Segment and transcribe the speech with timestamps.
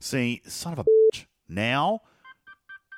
[0.00, 1.26] See, son of a bitch.
[1.48, 2.00] Now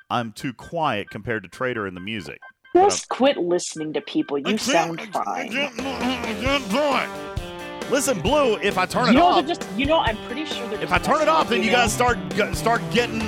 [0.09, 2.39] I'm too quiet compared to Trader in the music.
[2.75, 4.37] Just quit listening to people.
[4.37, 5.51] You sound I fine.
[5.51, 7.91] can't, I can't do it.
[7.91, 10.45] Listen, Blue, if I turn You it know, off, they're just you know, I'm pretty
[10.45, 10.75] sure they're.
[10.81, 11.77] if just I turn it off, then you now.
[11.77, 12.17] guys start
[12.55, 13.19] start getting.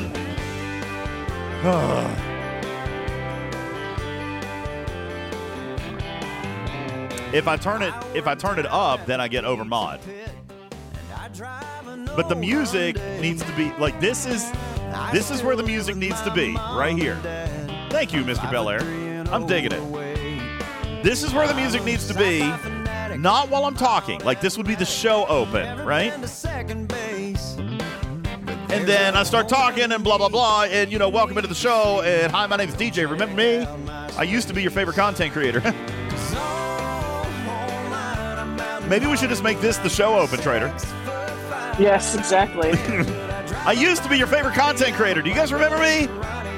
[7.33, 9.99] if I turn it if I turn it up, then I get over mod.
[12.15, 14.51] But the music needs to be like this is
[15.11, 17.17] this is where the music needs to be right here.
[17.89, 18.49] Thank you, Mr.
[18.51, 18.81] Belair.
[19.31, 21.03] I'm digging it.
[21.03, 22.39] This is where the music needs to be,
[23.17, 24.19] not while I'm talking.
[24.21, 26.13] Like this would be the show open, right?
[28.71, 31.55] And then I start talking and blah blah blah, and you know, welcome into the
[31.55, 32.01] show.
[32.01, 33.09] And hi, my name is DJ.
[33.09, 33.65] Remember me?
[34.17, 35.61] I used to be your favorite content creator.
[38.87, 40.75] Maybe we should just make this the show open, Trader.
[41.79, 42.71] Yes, exactly.
[43.65, 45.21] I used to be your favorite content creator.
[45.21, 46.07] Do you guys remember me?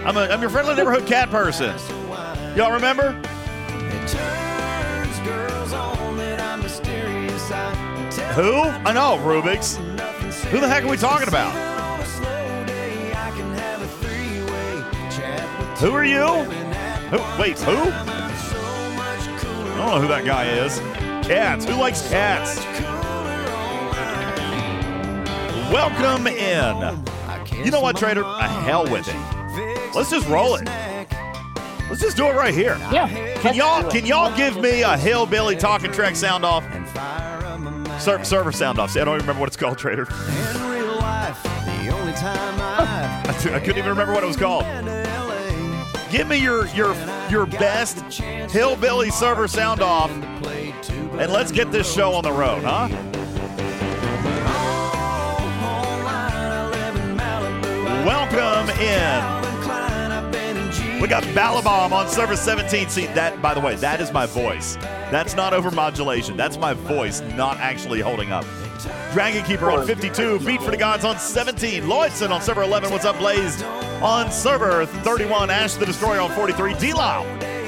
[0.06, 1.76] I'm, a, I'm your friendly neighborhood cat person.
[2.56, 3.14] Y'all remember?
[8.34, 8.54] Who?
[8.62, 9.78] I know, Rubik's.
[10.48, 11.54] Who the heck are we talking about?
[15.80, 16.26] Who are you?
[17.12, 17.72] Who, wait, who?
[17.72, 20.80] I don't know who that guy is.
[21.26, 21.66] Cats.
[21.66, 22.60] Who likes cats?
[25.76, 27.04] Welcome in.
[27.66, 28.22] You know what, Trader?
[28.22, 29.94] A hell with it.
[29.94, 30.66] Let's just roll it.
[31.90, 32.78] Let's just do it right here.
[32.94, 33.10] Yeah.
[33.42, 36.64] Can y'all can y'all give me a hillbilly talking track sound off?
[38.02, 38.92] Ser- server sound off.
[38.92, 40.08] See, I don't even remember what it's called, Trader.
[43.44, 44.64] I couldn't even remember what it was called.
[46.10, 46.96] Give me your your
[47.30, 48.00] your best
[48.50, 52.88] hillbilly server sound off, and let's get this show on the road, huh?
[58.06, 59.46] Welcome in.
[61.02, 62.88] We got Balabom on server 17.
[62.90, 64.76] See that, by the way, that is my voice.
[65.10, 66.38] That's not over modulation.
[66.38, 68.46] That's my voice, not actually holding up.
[69.12, 70.40] Dragon Keeper on 52.
[70.42, 71.86] Beat for the Gods on 17.
[71.86, 72.92] Lloydson on server 11.
[72.92, 73.64] What's up, Blaze?
[74.04, 75.50] On server 31.
[75.50, 76.76] Ash the Destroyer on 43.
[76.76, 77.26] D-Low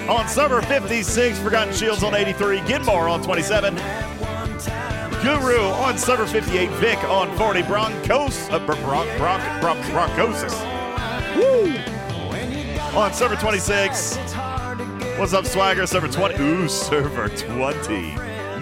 [0.08, 1.40] on server 56.
[1.40, 2.60] Forgotten Shields on 83.
[2.60, 3.76] Gidmore on 27.
[5.28, 6.70] Guru on server 58.
[6.80, 7.62] Vic on 40.
[7.64, 8.50] Broncos.
[8.50, 10.56] Uh, Bron- Bron- Bron- Bron- Broncosis.
[11.36, 12.98] Woo!
[12.98, 14.16] On server 26.
[15.20, 15.86] What's up, Swagger?
[15.86, 16.42] Server 20.
[16.42, 18.16] Ooh, server 20.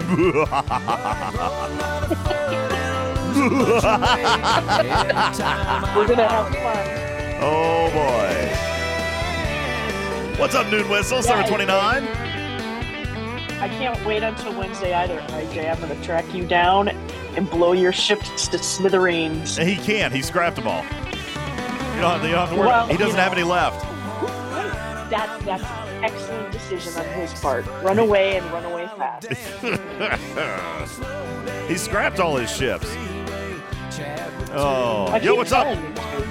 [4.76, 7.38] We're gonna have fun.
[7.40, 8.34] oh, boy.
[10.40, 11.22] What's up, Noon Whistle?
[11.22, 12.04] Server 29.
[13.60, 15.72] I can't wait until Wednesday either, IJ.
[15.72, 19.56] I'm gonna track you down and blow your ships to smithereens.
[19.56, 20.12] He can't.
[20.12, 20.82] He scrapped them all.
[20.82, 22.68] You don't have you don't have to worry.
[22.68, 23.82] Well, he doesn't you have any left.
[25.10, 27.66] That that's an excellent decision on his part.
[27.82, 29.26] Run away and run away fast.
[31.68, 32.86] he scrapped all his ships.
[34.52, 35.66] Oh, yo, what's up?
[35.66, 35.76] to.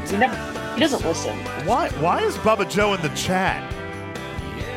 [0.08, 0.36] He never.
[0.76, 1.90] He doesn't listen Why?
[2.02, 3.75] Why is Bubba Joe in the chat?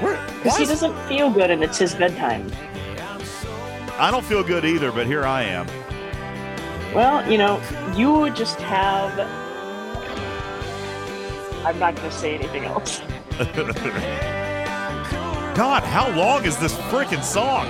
[0.00, 2.50] Because he doesn't feel good and it's his bedtime.
[3.98, 5.66] I don't feel good either, but here I am.
[6.94, 7.60] Well, you know,
[7.96, 9.18] you would just have.
[11.66, 13.00] I'm not going to say anything else.
[15.56, 17.66] God, how long is this freaking song?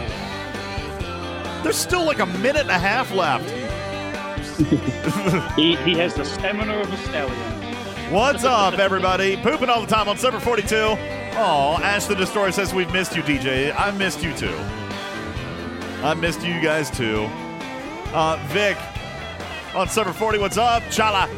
[1.63, 3.49] There's still like a minute and a half left.
[5.57, 8.13] He, he has the stamina of a stallion.
[8.13, 9.37] What's up, everybody?
[9.37, 10.97] Pooping all the time on Super 42.
[11.33, 13.75] Oh, Ash the Destroyer says we've missed you, DJ.
[13.79, 14.57] I missed you too.
[16.03, 17.29] I missed you guys too.
[18.13, 18.77] Uh, Vic
[19.75, 20.39] on server 40.
[20.39, 20.83] What's up?
[20.85, 21.29] Chala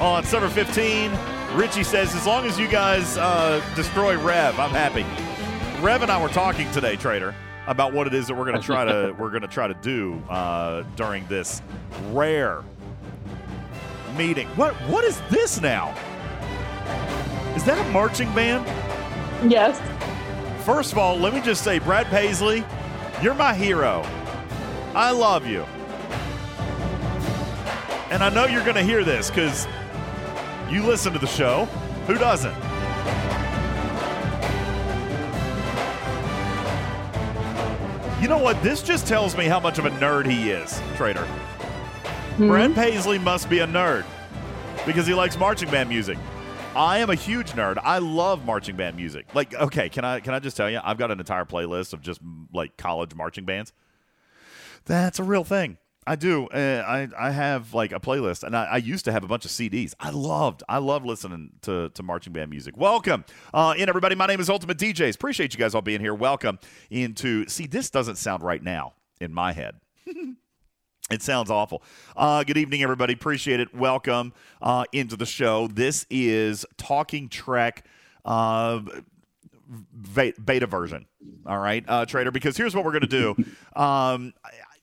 [0.00, 1.12] on server 15.
[1.54, 5.04] Richie says as long as you guys uh, destroy Rev, I'm happy.
[5.82, 7.34] Rev and I were talking today, Trader,
[7.66, 10.82] about what it is that we're gonna try to we're gonna try to do uh,
[10.96, 11.62] during this
[12.10, 12.62] rare
[14.16, 14.48] meeting.
[14.48, 15.94] What what is this now?
[17.54, 18.66] Is that a marching band?
[19.46, 19.80] Yes.
[20.64, 22.64] First of all, let me just say, Brad Paisley,
[23.22, 24.02] you're my hero.
[24.94, 25.62] I love you.
[28.10, 29.66] And I know you're going to hear this because
[30.70, 31.66] you listen to the show.
[32.06, 32.54] Who doesn't?
[38.20, 38.60] You know what?
[38.62, 41.24] This just tells me how much of a nerd he is, Trader.
[42.36, 42.48] Hmm.
[42.48, 44.04] Brad Paisley must be a nerd
[44.84, 46.18] because he likes marching band music.
[46.76, 47.78] I am a huge nerd.
[47.82, 49.34] I love marching band music.
[49.34, 50.80] Like, okay, can I can I just tell you?
[50.82, 52.20] I've got an entire playlist of just
[52.52, 53.72] like college marching bands.
[54.84, 55.78] That's a real thing.
[56.06, 56.46] I do.
[56.46, 59.44] Uh, I I have like a playlist, and I, I, used to have a bunch
[59.44, 59.92] of CDs.
[60.00, 60.62] I loved.
[60.68, 62.76] I love listening to to marching band music.
[62.76, 64.14] Welcome uh, in, everybody.
[64.14, 65.16] My name is Ultimate DJs.
[65.16, 66.14] Appreciate you guys all being here.
[66.14, 66.58] Welcome
[66.90, 67.46] into.
[67.48, 69.74] See, this doesn't sound right now in my head.
[71.10, 71.82] It sounds awful.
[72.14, 73.14] Uh, good evening, everybody.
[73.14, 73.74] Appreciate it.
[73.74, 75.66] Welcome uh, into the show.
[75.66, 77.86] This is Talking Trek
[78.26, 78.80] uh,
[80.44, 81.06] beta version.
[81.46, 83.36] All right, uh, Trader, because here's what we're going to do.
[83.74, 84.34] Um,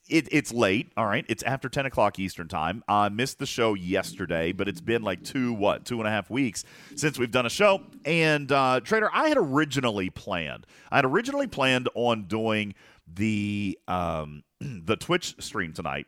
[0.07, 0.92] it, it's late.
[0.95, 1.25] All right.
[1.27, 2.83] It's after 10 o'clock Eastern time.
[2.88, 6.30] I missed the show yesterday, but it's been like two, what, two and a half
[6.30, 6.63] weeks
[6.95, 7.81] since we've done a show.
[8.06, 12.75] And, uh, Trader, I had originally planned, I had originally planned on doing
[13.13, 16.06] the, um, the Twitch stream tonight.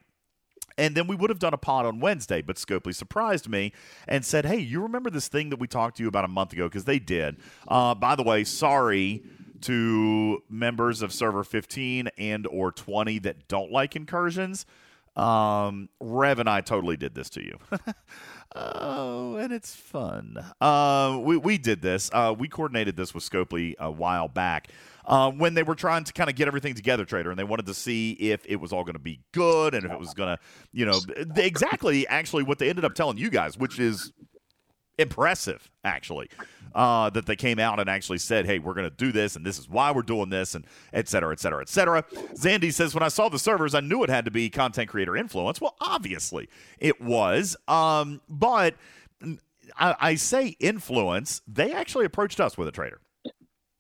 [0.78, 3.74] And then we would have done a pod on Wednesday, but Scopely surprised me
[4.08, 6.54] and said, Hey, you remember this thing that we talked to you about a month
[6.54, 6.68] ago?
[6.68, 7.38] Because they did.
[7.68, 9.24] Uh, by the way, sorry
[9.62, 14.66] to members of server 15 and or 20 that don't like incursions.
[15.16, 17.58] Um, rev and i totally did this to you.
[18.56, 20.38] Oh and it's fun.
[20.62, 22.10] Uh, we, we did this.
[22.14, 24.70] Uh, we coordinated this with scopely a while back
[25.08, 27.66] uh, when they were trying to kind of get everything together trader and they wanted
[27.66, 30.36] to see if it was all going to be good and if it was going
[30.36, 31.00] to you know
[31.36, 34.12] exactly actually what they ended up telling you guys which is
[35.00, 36.30] impressive actually
[36.78, 39.44] uh, that they came out and actually said, hey, we're going to do this, and
[39.44, 42.04] this is why we're doing this, and et cetera, et cetera, et cetera.
[42.36, 45.18] Zandy says, when I saw the servers, I knew it had to be content creator
[45.18, 45.60] influence.
[45.60, 47.58] Well, obviously it was.
[47.68, 48.76] Um, but
[49.76, 53.02] I, I, say influence, they actually approached us with a trader.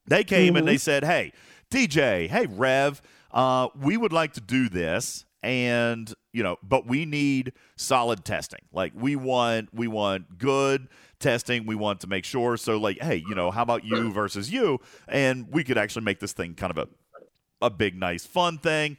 [0.07, 0.57] They came mm-hmm.
[0.57, 1.33] and they said, hey,
[1.69, 3.01] DJ, hey, Rev,
[3.31, 8.59] uh, we would like to do this and you know but we need solid testing
[8.73, 10.87] like we want we want good
[11.19, 11.65] testing.
[11.65, 12.57] We want to make sure.
[12.57, 14.79] So, like, hey, you know, how about you versus you?
[15.07, 18.97] And we could actually make this thing kind of a, a big, nice, fun thing.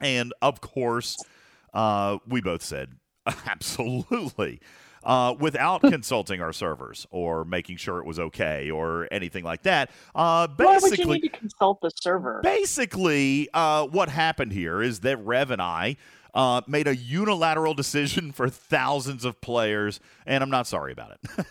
[0.00, 1.16] And of course,
[1.72, 2.92] uh, we both said,
[3.26, 4.60] absolutely.
[5.04, 9.90] Uh, without consulting our servers or making sure it was okay or anything like that.
[10.14, 12.40] Uh, basically, Why would you need to consult the server?
[12.42, 15.96] Basically, uh, what happened here is that Rev and I
[16.34, 21.46] uh, made a unilateral decision for thousands of players, and I'm not sorry about it.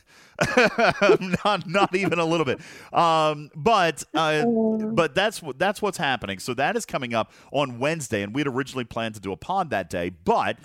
[1.45, 2.59] not, not even a little bit.
[2.91, 6.39] Um, but uh, but that's what that's what's happening.
[6.39, 9.37] So that is coming up on Wednesday, and we had originally planned to do a
[9.37, 10.57] pod that day, but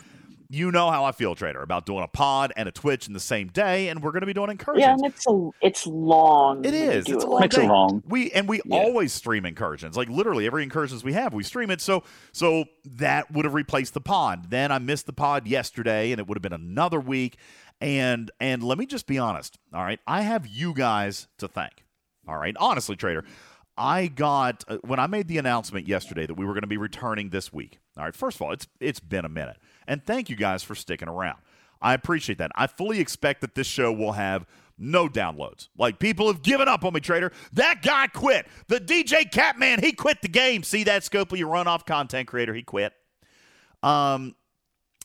[0.51, 3.21] you know how I feel, Trader, about doing a pod and a Twitch in the
[3.21, 4.81] same day, and we're going to be doing incursions.
[4.81, 6.65] Yeah, and it's a, it's long.
[6.65, 7.07] It is.
[7.07, 7.43] It's a long.
[7.43, 8.03] It's long.
[8.07, 8.77] We and we yeah.
[8.77, 9.97] always stream incursions.
[9.97, 11.81] Like literally every incursions we have, we stream it.
[11.81, 12.03] So
[12.33, 14.51] so that would have replaced the pod.
[14.51, 17.37] Then I missed the pod yesterday, and it would have been another week.
[17.81, 19.59] And and let me just be honest.
[19.75, 21.85] All right, I have you guys to thank.
[22.27, 23.25] All right, honestly, Trader.
[23.77, 26.79] I got uh, when I made the announcement yesterday that we were going to be
[26.79, 27.79] returning this week.
[27.97, 29.59] All right, first of all, it's it's been a minute.
[29.89, 31.39] And thank you guys for sticking around.
[31.83, 32.53] I appreciate that.
[32.55, 34.47] I fully expect that this show will have
[34.79, 35.69] no downloads.
[35.77, 37.33] Like people have given up on me, trader.
[37.55, 38.47] That guy quit.
[38.69, 40.63] The DJ Catman, he quit the game.
[40.63, 42.93] See that Scopely your runoff content creator, he quit.
[43.83, 44.37] Um,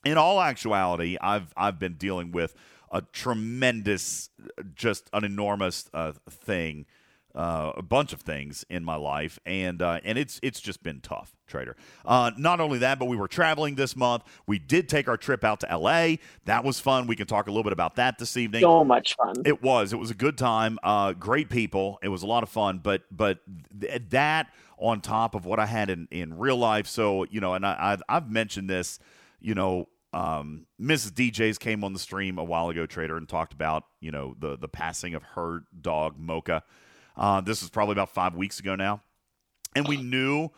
[0.05, 2.53] in all actuality, I've I've been dealing with
[2.91, 4.29] a tremendous,
[4.75, 6.85] just an enormous uh, thing
[7.35, 10.99] uh, a bunch of things in my life, and uh, and it's it's just been
[11.01, 11.75] tough, trader.
[12.05, 14.23] Uh, not only that, but we were traveling this month.
[14.45, 16.19] We did take our trip out to L.A.
[16.45, 17.07] That was fun.
[17.07, 18.61] We can talk a little bit about that this evening.
[18.61, 19.35] So much fun.
[19.45, 19.93] It was.
[19.93, 20.77] It was a good time.
[20.83, 21.99] Uh, great people.
[22.03, 22.79] It was a lot of fun.
[22.83, 23.39] But but
[23.79, 26.87] th- that on top of what I had in in real life.
[26.87, 28.99] So you know, and I, I've, I've mentioned this.
[29.39, 31.11] You know, um, Mrs.
[31.11, 34.55] DJs came on the stream a while ago, Trader, and talked about you know the
[34.55, 36.63] the passing of her dog Mocha.
[37.15, 39.01] Uh, this was probably about five weeks ago now.
[39.75, 40.49] And we knew,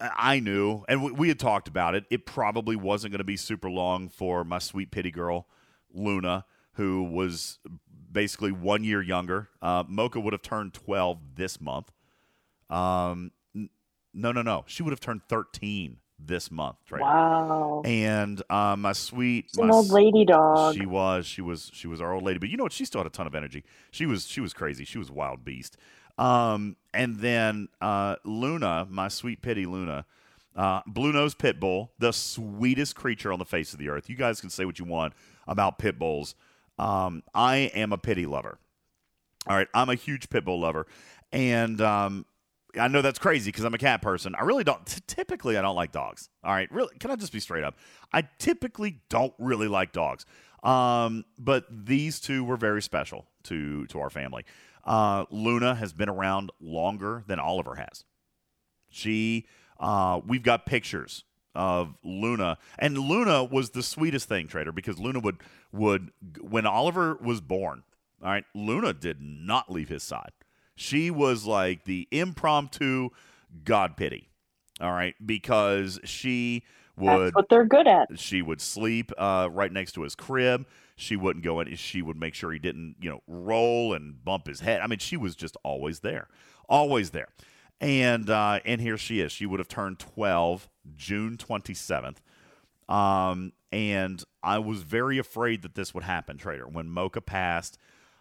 [0.00, 3.36] I knew, and we, we had talked about it, it probably wasn't going to be
[3.36, 5.46] super long for my sweet pity girl,
[5.92, 7.58] Luna, who was
[8.10, 9.48] basically one year younger.
[9.60, 11.92] Uh, Mocha would have turned 12 this month.
[12.70, 13.32] Um,
[14.14, 14.64] no, no, no.
[14.66, 16.76] She would have turned 13 this month.
[16.90, 17.02] Right?
[17.02, 17.82] Wow.
[17.84, 20.74] And uh, my sweet, my, old lady dog.
[20.74, 22.38] She was, she was, she was our old lady.
[22.38, 22.72] But you know what?
[22.72, 23.64] She still had a ton of energy.
[23.90, 24.84] She was, she was crazy.
[24.84, 25.76] She was a wild beast.
[26.18, 30.04] Um, and then uh, Luna, my sweet pity Luna,
[30.56, 34.10] uh, blue nose pit bull, the sweetest creature on the face of the earth.
[34.10, 35.14] You guys can say what you want
[35.46, 36.34] about pit bulls.
[36.78, 38.58] Um, I am a pity lover.
[39.46, 40.86] All right, I'm a huge pit bull lover,
[41.32, 42.26] and um,
[42.78, 44.34] I know that's crazy because I'm a cat person.
[44.34, 44.84] I really don't.
[44.84, 46.28] T- typically, I don't like dogs.
[46.44, 46.94] All right, really.
[46.98, 47.76] Can I just be straight up?
[48.12, 50.26] I typically don't really like dogs.
[50.62, 54.44] Um, but these two were very special to to our family.
[54.84, 58.04] Uh, Luna has been around longer than Oliver has.
[58.88, 59.46] She,
[59.78, 65.20] uh, we've got pictures of Luna, and Luna was the sweetest thing, Trader, because Luna
[65.20, 65.38] would
[65.72, 66.10] would
[66.40, 67.82] when Oliver was born.
[68.22, 70.32] All right, Luna did not leave his side.
[70.78, 73.10] She was like the impromptu
[73.64, 74.28] God pity.
[74.80, 76.62] All right, because she
[76.96, 78.16] would That's what they're good at.
[78.18, 80.66] she would sleep uh, right next to his crib.
[80.94, 81.74] She wouldn't go in.
[81.74, 84.80] She would make sure he didn't, you know, roll and bump his head.
[84.80, 86.28] I mean, she was just always there,
[86.68, 87.28] always there.
[87.80, 89.32] And uh, and here she is.
[89.32, 92.20] She would have turned twelve June twenty seventh.
[92.88, 96.66] Um, and I was very afraid that this would happen, Trader.
[96.66, 97.78] When Mocha passed,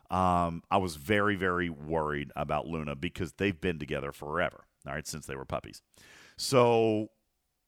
[0.09, 4.65] um, I was very, very worried about Luna because they've been together forever.
[4.87, 5.81] All right, since they were puppies.
[6.37, 7.09] So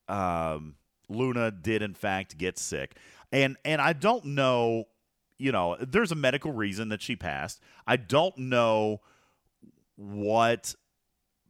[0.08, 0.76] um,
[1.10, 2.96] Luna did in fact get sick,
[3.32, 4.86] and and I don't know,
[5.38, 7.60] you know, there's a medical reason that she passed.
[7.86, 9.02] I don't know
[9.98, 10.76] what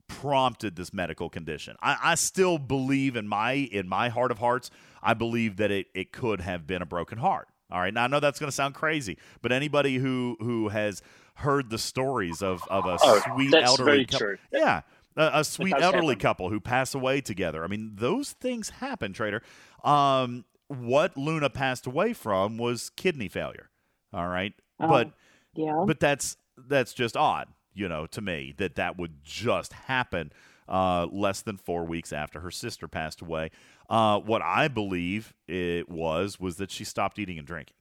[0.07, 1.75] prompted this medical condition.
[1.81, 4.71] I, I still believe in my in my heart of hearts,
[5.03, 7.47] I believe that it, it could have been a broken heart.
[7.71, 7.93] All right.
[7.93, 11.01] Now I know that's gonna sound crazy, but anybody who who has
[11.35, 14.35] heard the stories of, of a Oh, sweet elderly couple.
[14.51, 14.81] Yeah.
[15.15, 16.19] A, a sweet elderly happen.
[16.19, 17.63] couple who pass away together.
[17.63, 19.41] I mean, those things happen, Trader.
[19.83, 23.69] Um, what Luna passed away from was kidney failure.
[24.13, 24.53] All right.
[24.79, 24.87] Oh.
[24.87, 25.11] But
[25.55, 25.83] Yeah.
[25.87, 30.31] but that's that's just odd, you know, to me that that would just happen
[30.67, 33.49] uh, less than four weeks after her sister passed away.
[33.89, 37.75] Uh, what I believe it was was that she stopped eating and drinking.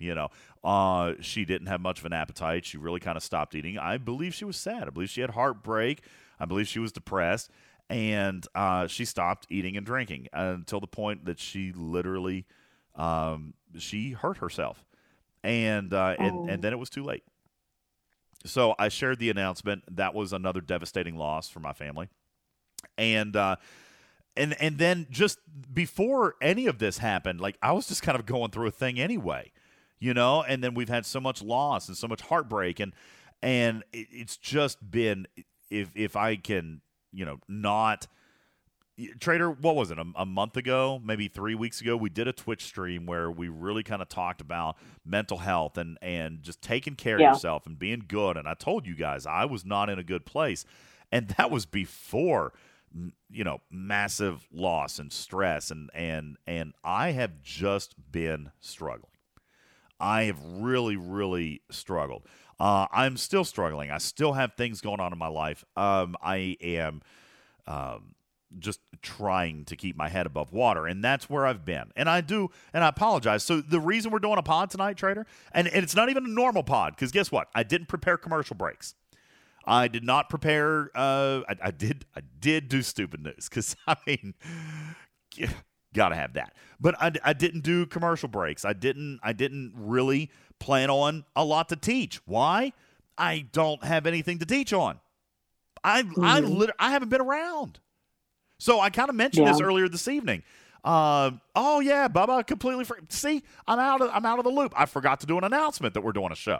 [0.00, 0.28] You know,
[0.62, 2.64] uh, she didn't have much of an appetite.
[2.64, 3.78] She really kind of stopped eating.
[3.78, 4.84] I believe she was sad.
[4.84, 6.02] I believe she had heartbreak.
[6.38, 7.50] I believe she was depressed,
[7.90, 12.46] and uh, she stopped eating and drinking until the point that she literally
[12.94, 14.84] um, she hurt herself,
[15.42, 16.24] and uh, Oh.
[16.24, 17.24] and and then it was too late.
[18.44, 19.82] So I shared the announcement.
[19.96, 22.08] That was another devastating loss for my family,
[22.96, 23.56] and uh,
[24.38, 25.38] and and then just
[25.72, 28.98] before any of this happened, like I was just kind of going through a thing
[28.98, 29.52] anyway,
[29.98, 30.42] you know.
[30.42, 32.92] And then we've had so much loss and so much heartbreak, and
[33.42, 35.26] and it, it's just been
[35.70, 36.80] if if I can
[37.12, 38.06] you know not
[39.20, 39.98] Trader, what was it?
[40.00, 43.48] A, a month ago, maybe three weeks ago, we did a Twitch stream where we
[43.48, 47.28] really kind of talked about mental health and and just taking care Yeah.
[47.30, 48.36] of yourself and being good.
[48.36, 50.64] And I told you guys I was not in a good place,
[51.12, 52.52] and that was before
[53.30, 59.12] you know massive loss and stress and and and I have just been struggling.
[60.00, 62.24] I have really, really struggled.
[62.60, 63.90] Uh, I'm still struggling.
[63.90, 65.64] I still have things going on in my life.
[65.76, 67.02] Um, I am
[67.66, 68.14] um,
[68.58, 71.90] just trying to keep my head above water, and that's where I've been.
[71.96, 73.42] And I do, and I apologize.
[73.42, 76.28] So the reason we're doing a pod tonight, Trader, and, and it's not even a
[76.28, 77.48] normal pod, because guess what?
[77.54, 78.94] I didn't prepare commercial breaks.
[79.66, 80.90] I did not prepare.
[80.94, 82.06] Uh, I, I did.
[82.16, 84.34] I did do stupid news because I mean,
[85.94, 86.54] gotta have that.
[86.80, 88.64] But I, I didn't do commercial breaks.
[88.64, 89.20] I didn't.
[89.22, 92.20] I didn't really plan on a lot to teach.
[92.26, 92.72] Why?
[93.16, 95.00] I don't have anything to teach on.
[95.84, 96.56] I I Mhm.
[96.56, 97.78] lit- I haven't been around.
[98.58, 100.42] So I kind of mentioned this earlier this evening.
[100.84, 102.84] Um, oh yeah, Bubba, completely.
[102.84, 104.72] For- See, I'm out of I'm out of the loop.
[104.76, 106.58] I forgot to do an announcement that we're doing a show.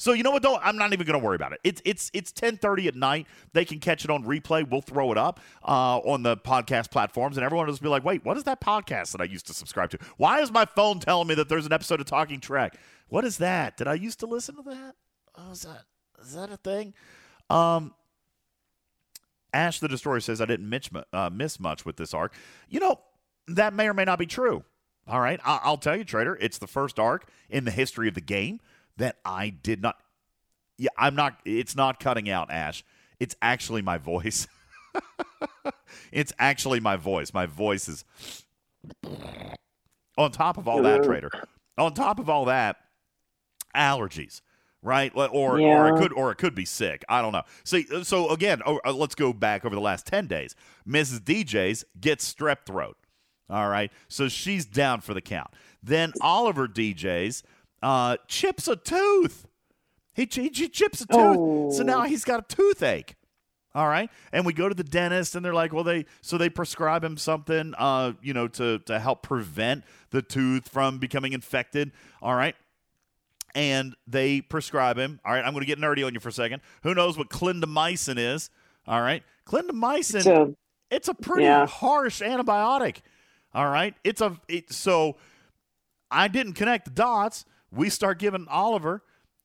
[0.00, 0.42] So you know what?
[0.42, 1.60] Don't I'm not even going to worry about it.
[1.62, 3.26] It's it's it's 10:30 at night.
[3.52, 4.66] They can catch it on replay.
[4.66, 8.02] We'll throw it up uh, on the podcast platforms, and everyone will just be like,
[8.02, 9.98] "Wait, what is that podcast that I used to subscribe to?
[10.16, 12.78] Why is my phone telling me that there's an episode of Talking Trek?
[13.08, 13.76] What is that?
[13.76, 14.94] Did I used to listen to that?
[15.36, 15.82] Oh, is that
[16.22, 16.94] is that a thing?"
[17.50, 17.92] Um,
[19.52, 22.32] Ash the Destroyer says, I didn't miss, uh, miss much with this arc.
[22.70, 23.00] You know,
[23.48, 24.64] that may or may not be true.
[25.06, 25.40] All right.
[25.44, 28.60] I- I'll tell you, Trader, it's the first arc in the history of the game
[29.00, 29.98] that I did not.
[30.78, 31.38] Yeah, I'm not.
[31.44, 32.84] It's not cutting out, Ash.
[33.18, 34.46] It's actually my voice.
[36.12, 37.34] it's actually my voice.
[37.34, 38.04] My voice is.
[40.16, 41.30] On top of all that, Trader,
[41.78, 42.76] on top of all that,
[43.74, 44.42] allergies
[44.82, 45.12] right?
[45.14, 47.04] Or or it could or it could be sick.
[47.08, 47.42] I don't know.
[47.64, 50.54] See, so again, oh, uh, let's go back over the last ten days.
[50.86, 51.20] Mrs.
[51.20, 52.96] DJ's gets strep throat.
[53.48, 55.50] All right, so she's down for the count.
[55.82, 57.42] Then Oliver DJ's
[57.82, 59.46] uh, chips a tooth.
[60.14, 61.84] He, he, he chips a tooth, so Oh.
[61.84, 63.14] now he's got a toothache.
[63.72, 66.50] All right, and we go to the dentist, and they're like, "Well, they so they
[66.50, 71.92] prescribe him something, uh, you know, to to help prevent the tooth from becoming infected."
[72.20, 72.56] All right,
[73.54, 75.20] and they prescribe him.
[75.24, 76.62] All right, I'm going to get nerdy on you for a second.
[76.82, 78.50] Who knows what clindamycin is?
[78.88, 80.22] All right, clindamycin.
[80.24, 80.56] So
[80.90, 81.66] it's a pretty Yeah.
[81.66, 82.96] harsh antibiotic.
[83.54, 85.16] All right, it's a it, so
[86.10, 87.44] I didn't connect the dots.
[87.70, 89.02] We start giving Oliver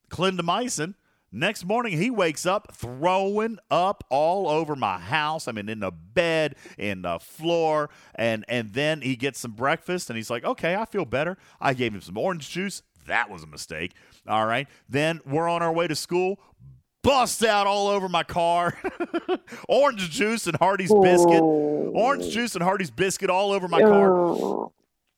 [0.10, 0.96] clindamycin,
[1.38, 5.50] Next morning, he wakes up throwing up all over my house.
[5.50, 10.10] I mean, in the bed, in the floor, and and then he gets some breakfast,
[10.10, 12.84] and he's like, "Okay, I feel better." I gave him some orange juice.
[13.08, 13.96] That was a mistake.
[14.26, 14.70] All right.
[14.88, 16.40] Then we're on our way to school.
[17.04, 18.80] Busts out all over my car.
[19.68, 21.42] orange juice and Hardee's biscuit.
[21.42, 22.32] Orange oh.
[22.32, 24.70] juice and Hardee's biscuit all over my car.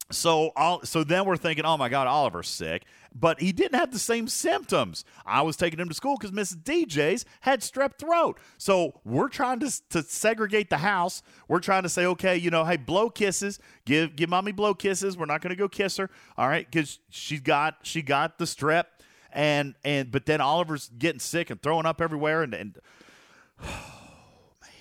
[0.10, 2.84] So, I'll, so then we're thinking, oh my God, Oliver's sick,
[3.14, 5.04] but he didn't have the same symptoms.
[5.26, 6.64] I was taking him to school because Mrs.
[6.64, 8.40] DJ's had strep throat.
[8.58, 11.24] So we're trying to to segregate the house.
[11.50, 15.18] We're trying to say, okay, you know, hey, blow kisses, give give mommy blow kisses.
[15.18, 18.46] We're not going to go kiss her, all right, because she got she got the
[18.46, 18.86] strep,
[19.34, 22.78] and and but then Oliver's getting sick and throwing up everywhere, and and
[23.64, 24.72] oh man,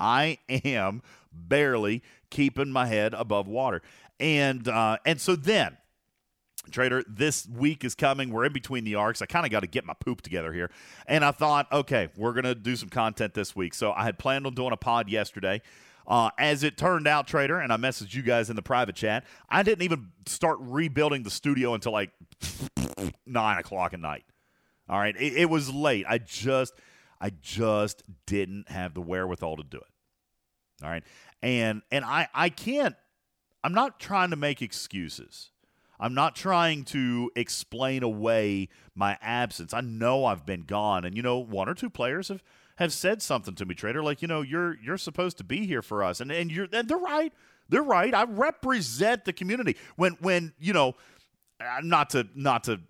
[0.00, 3.82] I am barely keeping my head above water.
[4.20, 5.76] And uh, and so then,
[6.70, 8.30] Trader, this week is coming.
[8.30, 9.22] We're in between the arcs.
[9.22, 10.70] I kind of got to get my poop together here.
[11.06, 13.74] And I thought, okay, we're to do some content this week.
[13.74, 15.62] So I had planned on doing a pod yesterday.
[16.06, 19.24] Uh, as it turned out, Trader, and I messaged you guys in the private chat,
[19.50, 22.10] I didn't even start rebuilding the studio until like
[23.26, 24.24] 9 o'clock at night.
[24.88, 25.14] All right.
[25.16, 26.06] It, it was late.
[26.08, 26.74] I just.
[27.20, 30.84] I just didn't have the wherewithal to do it.
[30.84, 31.02] All right
[31.42, 32.96] and and I I can't
[33.62, 35.50] I'm not trying to make excuses.
[36.00, 39.74] I'm not trying to explain away my absence.
[39.74, 42.42] I know I've been gone and you know one or two players have
[42.76, 45.82] have said something to me trader like you know you're you're supposed to be here
[45.82, 47.32] for us and and you're and they're right.
[47.68, 48.14] They're right.
[48.14, 49.76] I represent the community.
[49.96, 50.94] When when you know
[51.82, 52.80] not to not to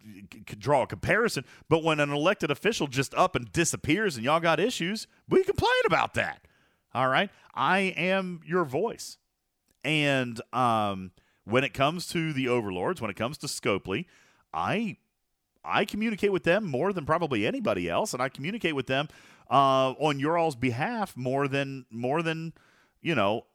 [0.59, 4.61] draw a comparison, but when an elected official just up and disappears and y'all got
[4.61, 6.47] issues, we complain about that.
[6.95, 7.31] All right.
[7.55, 9.19] I am your voice.
[9.85, 11.13] And um,
[11.45, 14.07] when it comes to the overlords, when it comes to Scopely,
[14.53, 14.97] I
[15.65, 19.09] I communicate with them more than probably anybody else, and I communicate with them
[19.51, 22.53] uh, on your all's behalf more than more than
[23.03, 23.47] you know.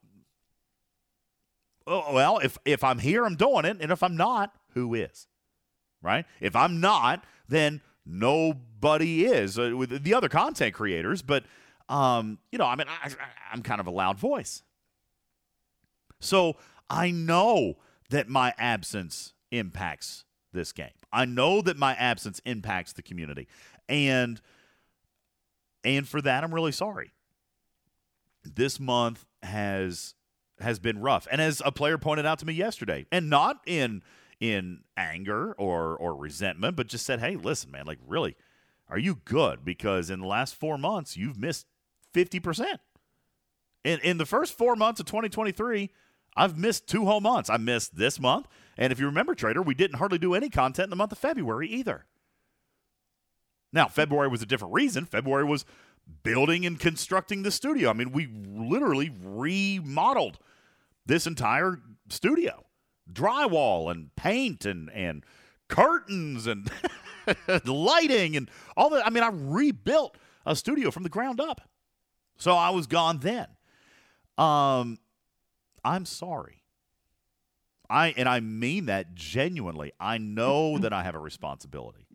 [1.85, 5.27] Oh, well, if if I'm here, I'm doing it, and if I'm not, who is?
[6.01, 6.25] Right?
[6.39, 11.43] If I'm not, then nobody is uh, with the other content creators, but
[11.89, 13.12] um, you know, I mean, I,
[13.52, 14.63] I'm kind of a loud voice.
[16.19, 16.56] So
[16.89, 17.76] I know
[18.10, 20.91] that my absence impacts this game.
[21.12, 23.48] I know that my absence impacts the community.
[23.89, 24.41] And
[25.84, 27.12] and for that I'm really sorry.
[28.43, 30.15] This month has
[30.60, 31.28] has been rough.
[31.32, 34.02] And as a player pointed out to me yesterday, and not in
[34.39, 38.36] in anger or or resentment, but just said, "Hey, listen, man, like really,
[38.88, 41.67] are you good because in the last 4 months you've missed
[42.13, 42.80] 50%.
[43.84, 45.89] In, in the first four months of 2023,
[46.36, 47.49] I've missed two whole months.
[47.49, 48.47] I missed this month.
[48.78, 51.17] And if you remember, Trader, we didn't hardly do any content in the month of
[51.17, 52.06] February either.
[53.71, 55.06] Now, February was a different reason.
[55.06, 55.65] February was
[56.23, 57.89] building and constructing the studio.
[57.89, 60.39] I mean, we literally remodeled
[61.06, 62.65] this entire studio
[63.12, 65.26] drywall and paint and, and
[65.67, 66.69] curtains and
[67.65, 69.06] lighting and all that.
[69.06, 71.62] I mean, I rebuilt a studio from the ground up.
[72.43, 73.47] So I was gone then.
[74.38, 74.97] Um,
[75.82, 76.65] I'm sorry.
[77.89, 79.93] I and I mean that genuinely.
[79.97, 82.06] I know that I have a responsibility.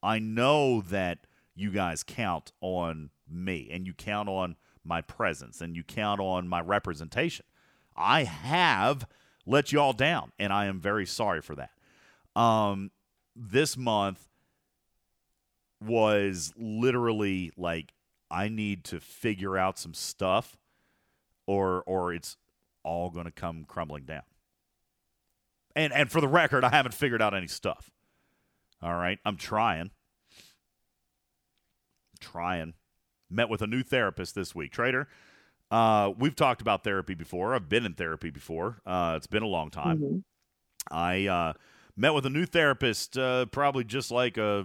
[0.00, 5.74] I know that you guys count on me and you count on my presence and
[5.74, 7.44] you count on my representation.
[7.96, 9.08] I have
[9.44, 11.72] let y'all down and I am very sorry for that.
[12.40, 12.92] Um,
[13.34, 14.28] this month
[15.80, 17.92] was literally like
[18.30, 20.58] I need to figure out some stuff
[21.46, 22.36] or or it's
[22.84, 24.22] all going to come crumbling down.
[25.74, 27.90] And and for the record, I haven't figured out any stuff.
[28.82, 29.90] All right, I'm trying.
[32.20, 32.74] Trying.
[33.30, 34.72] Met with a new therapist this week.
[34.72, 35.08] Trader,
[35.70, 37.54] uh, we've talked about therapy before.
[37.54, 38.80] I've been in therapy before.
[38.86, 39.98] Uh, it's been a long time.
[39.98, 40.18] Mm-hmm.
[40.90, 41.52] I uh,
[41.96, 44.64] met with a new therapist uh, probably just like a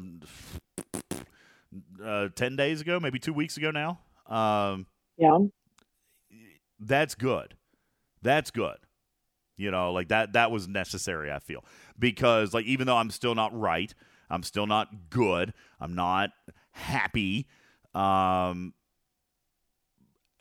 [2.03, 3.99] uh, 10 days ago, maybe two weeks ago now.
[4.27, 4.85] Um,
[5.17, 5.37] yeah.
[6.79, 7.55] That's good.
[8.21, 8.77] That's good.
[9.57, 11.63] You know, like that, that was necessary, I feel.
[11.97, 13.93] Because, like, even though I'm still not right,
[14.29, 16.31] I'm still not good, I'm not
[16.71, 17.47] happy,
[17.93, 18.73] um,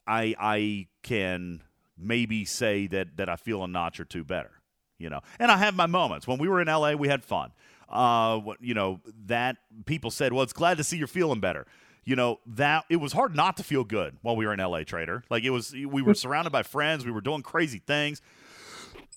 [0.06, 1.62] I, I can
[1.98, 4.50] maybe say that, that I feel a notch or two better,
[4.98, 5.20] you know.
[5.38, 6.26] And I have my moments.
[6.26, 7.52] When we were in LA, we had fun
[7.92, 11.66] uh, you know, that people said, well, it's glad to see you're feeling better.
[12.04, 14.82] You know, that it was hard not to feel good while we were in LA
[14.82, 15.22] Trader.
[15.30, 18.20] Like it was, we were surrounded by friends, we were doing crazy things.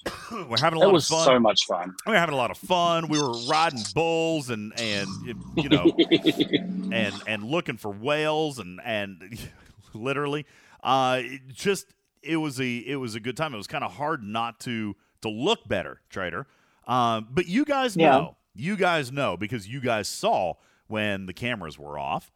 [0.32, 1.26] we're having a It lot was of fun.
[1.26, 1.96] so much fun.
[2.06, 3.08] we were having a lot of fun.
[3.08, 5.08] We were riding bulls and and
[5.56, 5.86] you know
[6.92, 9.40] and and looking for whales and and
[9.96, 10.46] literally
[10.84, 11.88] uh it just
[12.22, 13.54] it was a it was a good time.
[13.56, 16.46] It was kind of hard not to to look better, Trader.
[16.88, 20.54] Um, but you guys know, you guys know because you guys saw
[20.88, 22.32] when the cameras were off.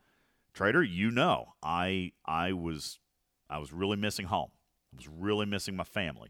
[0.53, 2.99] Trader, you know, I I was
[3.49, 4.49] I was really missing home.
[4.93, 6.29] I was really missing my family.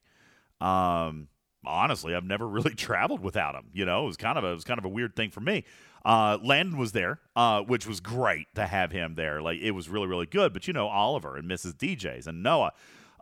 [0.62, 1.30] Um,
[1.66, 3.70] honestly, I've never really traveled without him.
[3.74, 5.40] You know, it was kind of a it was kind of a weird thing for
[5.42, 5.64] me.
[6.06, 9.42] Uh, Landon was there, uh, which was great to have him there.
[9.42, 10.54] Like it was really really good.
[10.54, 11.74] But you know, Oliver and Mrs.
[11.74, 12.74] DJs and Noah,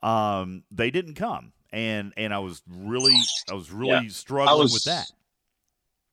[0.04, 3.18] um, they didn't come, and and I was really
[3.50, 4.10] I was really Yeah.
[4.10, 5.12] struggling was with that.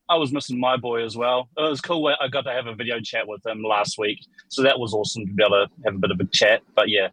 [0.09, 1.49] I was missing my boy as well.
[1.57, 2.07] It was cool.
[2.21, 5.27] I got to have a video chat with him last week, so that was awesome
[5.27, 6.61] to be able to have a bit of a chat.
[6.75, 7.09] But yeah,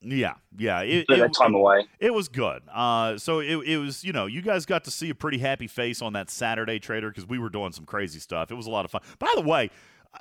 [0.00, 0.80] Yeah, yeah.
[0.82, 1.86] It, it- that time away.
[1.98, 2.62] It was good.
[2.72, 5.66] Uh, so it, it was, you know, you guys got to see a pretty happy
[5.66, 8.50] face on that Saturday trader because we were doing some crazy stuff.
[8.50, 9.02] It was a lot of fun.
[9.18, 9.70] By the way,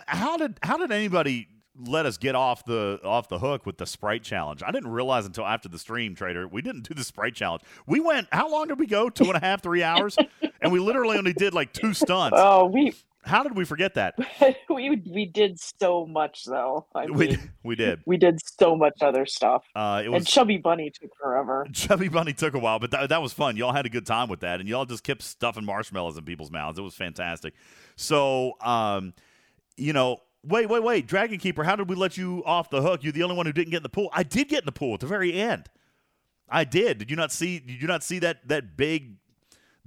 [0.07, 1.47] how did how did anybody
[1.85, 4.61] let us get off the off the hook with the Sprite challenge?
[4.65, 7.63] I didn't realize until after the stream, trader, we didn't do the Sprite challenge.
[7.87, 8.27] We went.
[8.31, 9.09] How long did we go?
[9.09, 10.17] Two and a half, three hours,
[10.61, 12.37] and we literally only did like two stunts.
[12.51, 14.15] Oh, we How did we forget that?
[14.69, 16.87] we we did so much though.
[16.95, 17.17] I mean,
[17.63, 18.39] We did we did.
[18.59, 19.63] so much other stuff.
[19.75, 21.67] Uh, it and was Chubby Bunny took forever.
[21.73, 23.57] Chubby Bunny took a while, but that, that was fun.
[23.57, 26.51] Y'all had a good time with that, and y'all just kept stuffing marshmallows in people's
[26.51, 26.79] mouths.
[26.79, 27.53] It was fantastic.
[27.95, 29.13] So, um,
[29.77, 33.03] you know, wait, wait, wait, Dragon Keeper, how did we let you off the hook?
[33.03, 34.09] You're the only one who didn't get in the pool.
[34.13, 35.69] I did get in the pool at the very end.
[36.49, 36.97] I did.
[36.97, 37.59] Did you not see?
[37.59, 39.15] Did you not see that that big?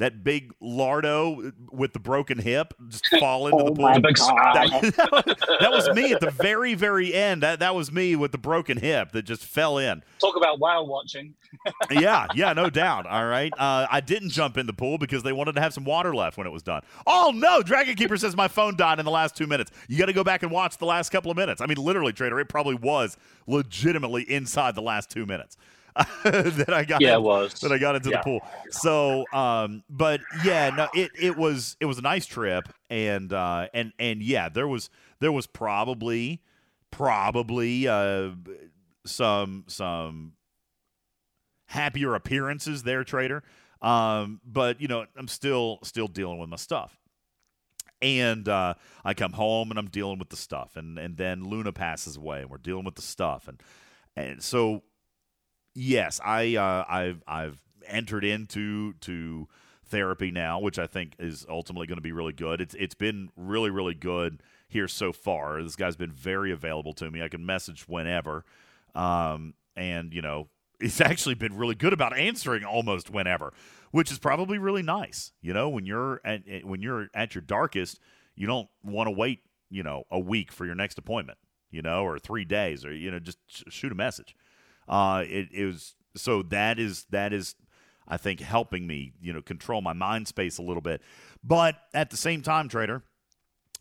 [0.03, 3.85] That big lardo with the broken hip just fall into Oh the pool.
[3.85, 4.17] my The big!
[4.17, 7.45] That, that was me at the very, very end.
[7.45, 10.89] That that was me with the broken hip that just fell in Talk about whale
[10.89, 11.35] watching.
[11.93, 13.07] yeah, yeah, no doubt.
[13.07, 13.53] All right.
[13.57, 16.37] Uh, I didn't jump in the pool because they wanted to have some water left
[16.37, 16.83] when it was done.
[17.07, 17.63] Oh, no.
[17.63, 19.71] Dragon Keeper says my phone died in the last two minutes.
[19.87, 21.61] You got to go back and watch the last couple of minutes.
[21.61, 25.57] I mean, literally, Trader, it probably was legitimately inside the last two minutes
[26.25, 27.55] that I got Yeah, it was.
[27.61, 28.19] that I got into Yeah.
[28.19, 28.47] the pool.
[28.71, 33.69] So, um, but yeah, no, it, it was it was a nice trip, and uh,
[33.75, 34.89] and and yeah, there was
[35.21, 36.41] there was probably
[36.91, 38.31] probably uh,
[39.05, 40.33] some some
[41.67, 43.43] happier appearances there, trader.
[43.81, 46.99] Um, but you know, I'm still still dealing with my stuff.
[48.01, 48.75] And uh,
[49.05, 52.41] I come home and I'm dealing with the stuff, and and then Luna passes away,
[52.41, 53.63] and we're dealing with the stuff, and
[54.17, 54.83] and so
[55.75, 59.49] yes, I uh, I've I've entered into to
[59.85, 62.61] therapy now, which I think is ultimately going to be really good.
[62.61, 65.63] It's it's been really really good here so far.
[65.63, 67.23] This guy's been very available to me.
[67.23, 68.45] I can message whenever,
[68.95, 70.49] um, and you know
[70.81, 73.53] he's actually been really good about answering almost whenever,
[73.91, 75.33] which is probably really nice.
[75.43, 77.99] You know, when you're at at- when you're at your darkest,
[78.35, 79.41] you don't want to wait.
[79.71, 81.39] You know, a week for your next appointment.
[81.71, 84.37] You know, or three days, or you know, just sh- shoot a message.
[84.89, 87.55] Uh, it, it was so that is that is
[88.07, 91.03] I think helping me you know control my mind space a little bit,
[91.43, 93.03] but at the same time, trader.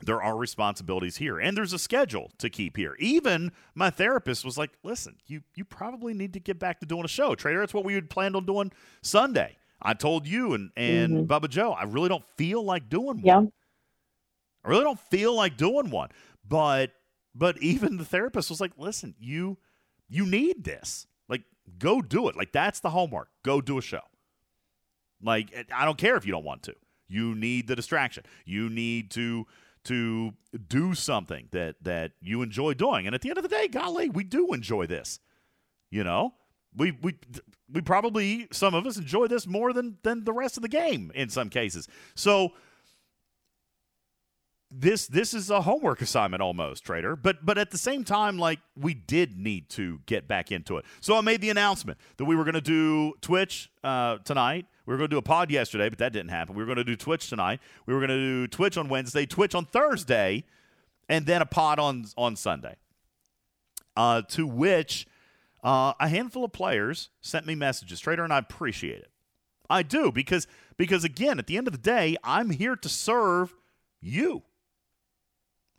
[0.04, 2.96] There are responsibilities here, and there's a schedule to keep here.
[2.98, 7.06] Even my therapist was like, "Listen, you you probably need to get back to doing
[7.06, 7.60] a show, trader.
[7.60, 8.72] That's what we had planned on doing
[9.04, 13.24] Sunday." I told you and and Bubba Joe, I really don't feel like doing one.
[13.24, 13.42] Yeah.
[14.64, 16.10] I really don't feel like doing one.
[16.48, 16.92] But
[17.34, 19.58] but even the therapist was like, "Listen, you
[20.12, 21.08] you need this.
[21.28, 21.44] Like
[21.80, 22.36] go do it.
[22.36, 23.30] Like that's the homework.
[23.44, 24.02] Go do a show.
[25.24, 26.76] Like I don't care if you don't want to.
[27.08, 28.24] You need the distraction.
[28.46, 29.48] You need to
[29.86, 30.34] to
[30.68, 33.08] do something that that you enjoy doing.
[33.08, 35.20] And at the end of the day, golly, we do enjoy this.
[35.90, 36.34] You know?
[36.76, 37.16] We we
[37.72, 41.12] we probably some of us enjoy this more than than the rest of the game
[41.16, 41.88] in some cases.
[42.16, 42.54] So
[44.72, 47.16] this this is a homework assignment almost trader.
[47.16, 50.86] But but at the same time like we did need to get back into it.
[51.02, 54.66] So i made the announcement that we were going to do twitch uh, tonight.
[54.86, 56.56] We were going to do a pod yesterday but that didn't happen.
[56.56, 57.60] We were going to do twitch tonight.
[57.86, 60.46] We were going to do twitch on wednesday twitch on thursday
[61.10, 62.78] and then a pod on on sunday.
[63.98, 65.06] Uh, to which
[65.66, 68.00] uh, a handful of players sent me messages.
[68.00, 69.12] Trader and i appreciate it.
[69.70, 73.54] I do because because again at the end of the day i'm here to serve
[74.02, 74.44] you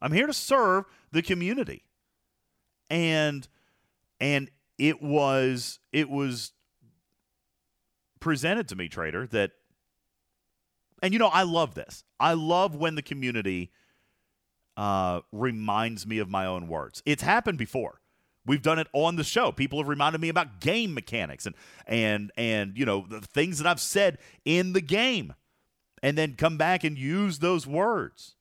[0.03, 1.85] I'm here to serve the community.
[2.91, 3.49] And
[4.21, 6.53] and it was it was
[8.21, 9.53] presented to me, trader, that
[11.03, 12.05] and you know, I love this.
[12.21, 13.73] I love when the community
[14.77, 17.03] uh, reminds me of my own words.
[17.07, 18.03] It's happened before
[18.45, 19.53] We've done it on the show.
[19.53, 21.55] People have reminded me about game mechanics and
[21.87, 25.35] and and you know the things that I've said in the game,
[26.03, 28.35] and then come back and use those words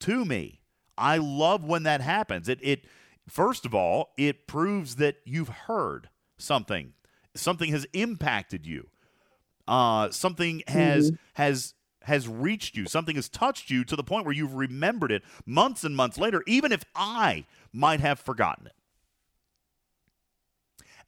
[0.00, 0.60] to me.
[0.98, 2.48] I love when that happens.
[2.48, 2.84] It it
[3.28, 6.94] first of all it proves that you've heard something.
[7.34, 8.88] Something has impacted you.
[9.68, 11.16] Uh, something has mm-hmm.
[11.34, 12.86] has has reached you.
[12.86, 16.42] Something has touched you to the point where you've remembered it months and months later,
[16.46, 18.74] even if I might have forgotten it.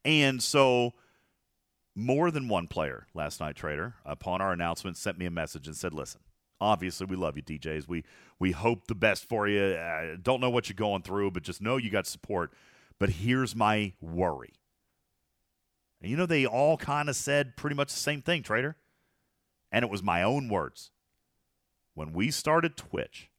[0.04, 0.94] And so,
[1.94, 5.76] more than one player last night, Trader, upon our announcement, sent me a message and
[5.76, 6.20] said, "Listen,
[6.60, 7.88] obviously we love you, DJs.
[7.88, 8.04] We
[8.38, 9.76] we hope the best for you.
[9.76, 12.52] I don't know what you're going through, but just know you got support.
[12.98, 14.54] But here's my worry."
[16.00, 18.76] And you know, they all kind of said pretty much the same thing, Trader.
[19.70, 20.90] And it was my own words.
[21.94, 23.30] When we started Twitch,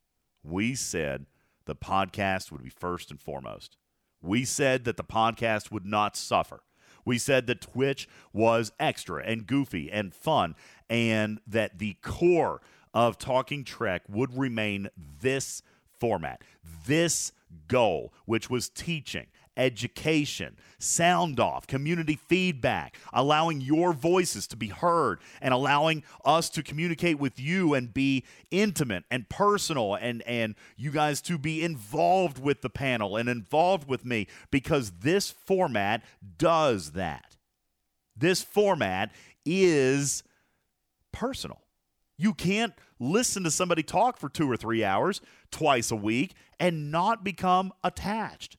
[0.43, 1.25] we said
[1.65, 3.77] the podcast would be first and foremost.
[4.21, 6.63] We said that the podcast would not suffer.
[7.05, 10.55] We said that Twitch was extra and goofy and fun,
[10.89, 12.62] and that the core
[12.93, 14.89] of Talking Trek would remain
[15.21, 15.62] this
[15.99, 16.41] format,
[16.86, 17.32] this
[17.67, 19.28] goal, which was teaching
[19.60, 26.63] education, sound off, community feedback, allowing your voices to be heard, and allowing us to
[26.63, 32.41] communicate with you and be intimate and personal, and, and you guys to be involved
[32.41, 36.04] with the panel and involved with me because this format
[36.38, 37.36] does that.
[38.15, 39.12] This format
[39.45, 40.23] is
[41.12, 41.62] personal.
[42.19, 46.91] You can't listen to somebody talk for two or three hours twice a week and
[46.91, 48.58] not become attached.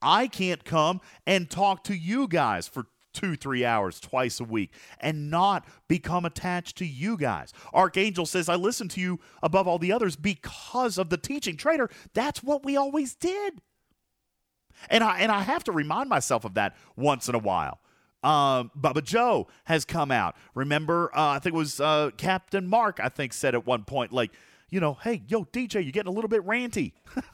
[0.00, 4.72] I can't come and talk to you guys for two, three hours twice a week
[5.00, 7.52] and not become attached to you guys.
[7.74, 11.58] Archangel says, I listen to you above all the others because of the teaching.
[11.58, 13.60] Trader, that's what we always did.
[14.88, 17.80] And I and I have to remind myself of that once in a while.
[18.24, 20.34] Um, Bubba Joe has come out.
[20.54, 24.12] Remember, uh, I think it was uh, Captain Mark, I think, said at one point,
[24.12, 24.32] like,
[24.70, 26.92] you know, hey, yo, DJ, you're getting a little bit ranty.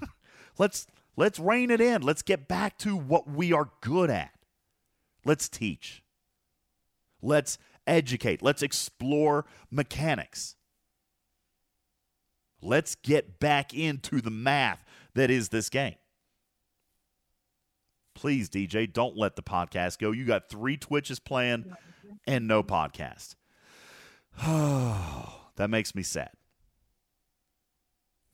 [0.58, 0.86] let's
[1.20, 2.00] Let's rein it in.
[2.00, 4.32] Let's get back to what we are good at.
[5.24, 6.02] Let's teach.
[7.20, 8.40] Let's educate.
[8.40, 10.56] Let's explore mechanics.
[12.62, 15.96] Let's get back into the math that is this game.
[18.20, 20.10] Please, DJ, don't let the podcast go.
[20.10, 21.74] You got three Twitches planned
[22.26, 23.34] and no podcast.
[24.42, 26.28] Oh, that makes me sad.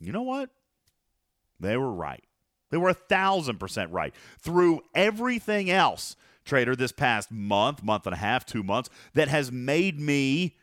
[0.01, 0.51] You know what?
[1.61, 2.25] They were right.
[2.71, 4.13] They were a thousand percent right.
[4.41, 9.53] Through everything else, Trader, this past month, month and a half, two months, that has
[9.53, 10.57] made me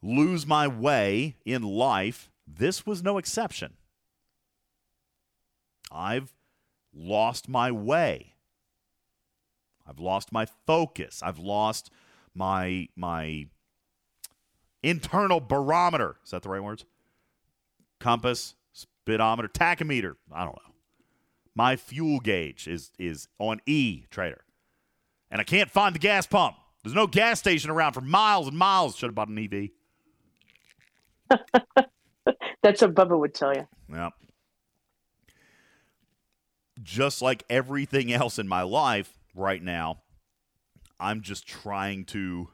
[0.00, 3.72] lose my way in life, this was no exception.
[5.90, 6.32] I've
[6.94, 8.34] lost my way.
[9.86, 11.22] I've lost my focus.
[11.22, 11.90] I've lost
[12.34, 13.46] my my
[14.82, 16.16] internal barometer.
[16.24, 16.84] Is that the right words?
[17.98, 20.14] Compass, speedometer, tachometer.
[20.32, 20.74] I don't know.
[21.54, 24.44] My fuel gauge is is on E trader,
[25.30, 26.56] and I can't find the gas pump.
[26.84, 28.96] There's no gas station around for miles and miles.
[28.96, 29.70] Should have bought an EV.
[32.62, 33.66] That's what Bubba would tell you.
[33.90, 34.10] Yeah.
[36.88, 39.98] Just like everything else in my life right now,
[40.98, 42.48] I'm just trying to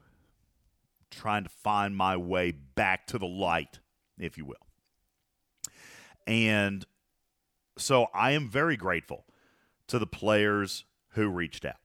[1.08, 3.78] trying to find my way back to the light,
[4.18, 4.56] if you will.
[6.26, 6.84] And
[7.78, 9.24] so I am very grateful
[9.86, 11.76] to the players who reached out.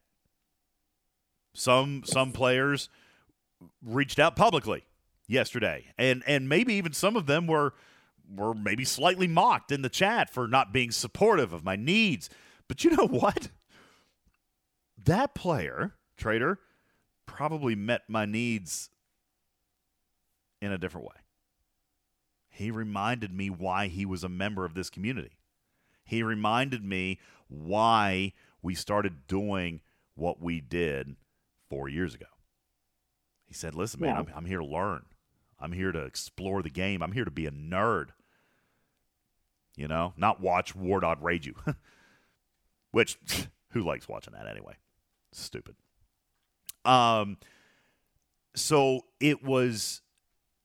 [1.53, 2.89] Some some players
[3.85, 4.85] reached out publicly
[5.27, 7.75] yesterday, and and maybe even some of them were
[8.33, 12.29] were maybe slightly mocked in the chat for not being supportive of my needs.
[12.67, 13.49] But you know what?
[15.03, 16.59] That player, trader,
[17.25, 18.89] probably met my needs
[20.61, 21.15] in a different way.
[22.49, 25.37] He reminded me why he was a member of this community.
[26.03, 29.81] He reminded me why we started doing
[30.15, 31.15] what we did
[31.69, 32.25] four years ago.
[33.45, 34.19] He said, Listen, man, yeah.
[34.19, 35.05] I'm, I'm here to learn.
[35.59, 37.01] I'm here to explore the game.
[37.01, 38.09] I'm here to be a nerd.
[39.79, 41.55] You know, not watch War Dog Rage You.
[42.91, 43.17] Which,
[43.71, 44.73] who likes watching that anyway?
[45.31, 45.75] Stupid.
[46.83, 47.37] Um,
[48.55, 50.01] so it was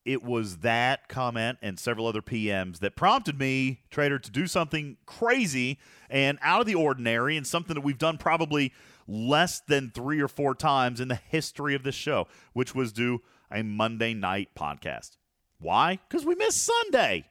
[0.03, 4.97] it was that comment and several other PMs that prompted me, Trader, to do something
[5.05, 8.73] crazy and out of the ordinary and something that we've done probably
[9.07, 13.21] less than three or four times in the history of this show, which was do
[13.49, 15.17] a Monday night podcast.
[15.57, 15.99] Why?
[16.07, 17.25] Because we missed Sunday.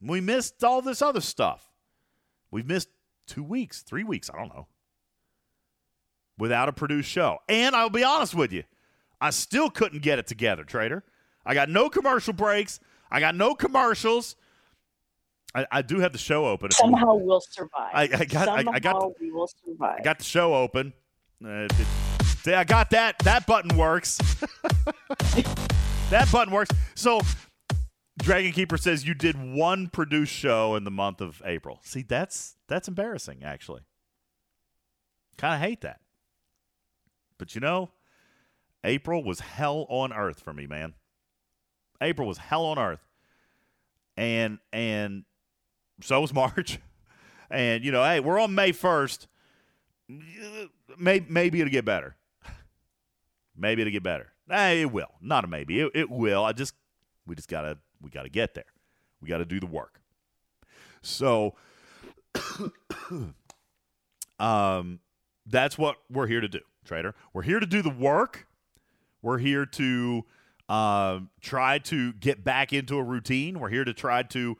[0.00, 1.70] We missed all this other stuff.
[2.50, 2.88] We've missed
[3.26, 4.66] two weeks, three weeks, I don't know,
[6.38, 7.38] without a produced show.
[7.48, 8.64] And I'll be honest with you,
[9.20, 11.02] I still couldn't get it together, Trader.
[11.44, 12.80] I got no commercial breaks.
[13.10, 14.36] I got no commercials.
[15.54, 16.70] I, I do have the show open.
[16.72, 17.90] Somehow we'll survive.
[17.94, 18.44] I, I got.
[18.46, 19.20] Somehow I got.
[19.20, 19.96] we will survive.
[20.00, 20.92] I got the show open.
[21.42, 21.72] Uh, it-
[22.44, 23.18] see, I got that.
[23.20, 24.18] That button works.
[26.10, 26.70] that button works.
[26.94, 27.20] So,
[28.18, 31.80] Dragon Keeper says you did one produced show in the month of April.
[31.82, 33.42] See, that's that's embarrassing.
[33.44, 33.82] Actually,
[35.36, 36.00] kind of hate that.
[37.38, 37.90] But you know,
[38.84, 40.94] April was hell on earth for me, man.
[42.00, 43.06] April was hell on earth,
[44.16, 45.24] and and
[46.00, 46.78] so was March.
[47.50, 49.28] And you know, hey, we're on May first.
[50.98, 52.16] Maybe maybe it'll get better.
[53.56, 54.32] Maybe it'll get better.
[54.50, 55.12] Eh, it will.
[55.20, 55.80] Not a maybe.
[55.80, 56.44] It, it will.
[56.44, 56.74] I just
[57.26, 58.64] we just gotta we gotta get there.
[59.20, 60.00] We gotta do the work.
[61.02, 61.54] So,
[64.38, 65.00] um,
[65.46, 67.14] that's what we're here to do, trader.
[67.32, 68.46] We're here to do the work.
[69.22, 70.24] We're here to
[70.68, 73.60] um, try to get back into a routine.
[73.60, 74.56] We're here to try to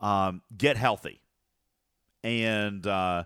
[0.00, 1.22] um, get healthy,
[2.22, 3.24] and uh,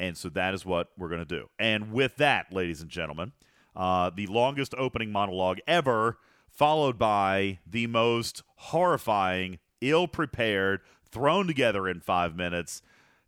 [0.00, 1.48] and so that is what we're going to do.
[1.58, 3.32] And with that, ladies and gentlemen,
[3.76, 6.18] uh, the longest opening monologue ever,
[6.52, 12.82] followed by the most horrifying, ill-prepared, thrown together in five minutes.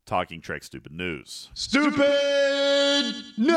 [0.07, 1.49] Talking Trek Stupid News.
[1.55, 3.55] Stupid news.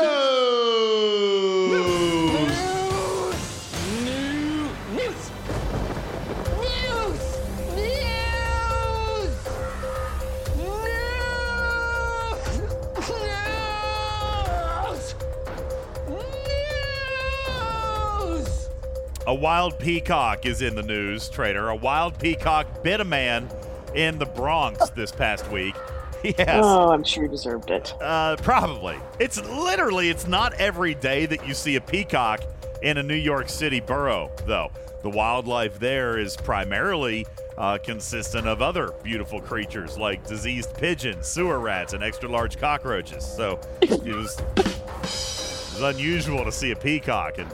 [19.28, 21.68] A wild peacock is in the news, Trader.
[21.68, 23.46] A wild peacock bit a man
[23.94, 25.74] in the Bronx this past week.
[26.24, 26.64] Yes.
[26.64, 27.94] Oh, I'm sure he deserved it.
[28.00, 28.96] Uh, probably.
[29.20, 32.42] It's literally, it's not every day that you see a peacock
[32.82, 34.72] in a New York City borough, though.
[35.04, 37.24] The wildlife there is primarily
[37.56, 43.24] uh, consistent of other beautiful creatures like diseased pigeons, sewer rats, and extra large cockroaches.
[43.24, 47.46] So it was, it was unusual to see a peacock in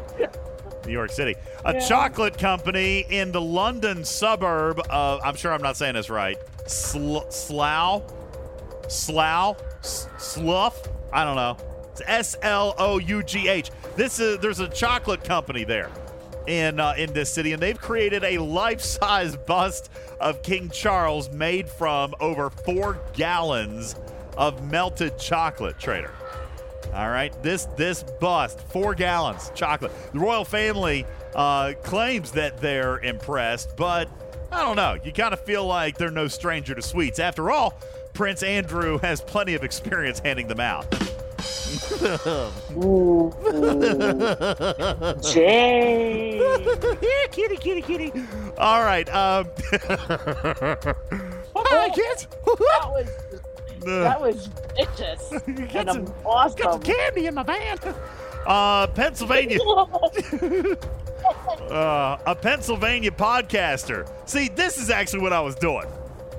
[0.87, 1.35] New York City.
[1.65, 6.37] A chocolate company in the London suburb of, I'm sure I'm not saying this right,
[6.67, 8.03] Sl- Slough?
[8.89, 10.89] Slough, S- Slough.
[11.13, 11.57] I don't know.
[11.93, 13.71] It's S L O U G H.
[13.97, 15.91] This is there's a chocolate company there
[16.47, 21.69] in uh, in this city, and they've created a life-size bust of King Charles made
[21.69, 23.95] from over four gallons
[24.37, 25.79] of melted chocolate.
[25.79, 26.13] Trader.
[26.93, 29.93] All right, this this bust, four gallons chocolate.
[30.13, 34.09] The royal family uh, claims that they're impressed, but
[34.53, 34.97] I don't know.
[35.03, 37.19] You kind of feel like they're no stranger to sweets.
[37.19, 37.75] After all,
[38.13, 40.87] Prince Andrew has plenty of experience handing them out.
[42.77, 43.35] Ooh.
[45.33, 46.39] Jay.
[47.01, 48.13] Here, kitty, kitty, kitty.
[48.59, 49.09] All right.
[49.09, 49.49] Um,
[51.57, 52.29] Hi, kids.
[52.47, 53.09] That was
[53.85, 55.29] that was vicious
[55.73, 56.59] got and some- awesome.
[56.59, 57.79] Got some candy in my van.
[58.47, 59.59] Uh, Pennsylvania.
[61.71, 64.07] Uh, a Pennsylvania podcaster.
[64.29, 65.87] See, this is actually what I was doing.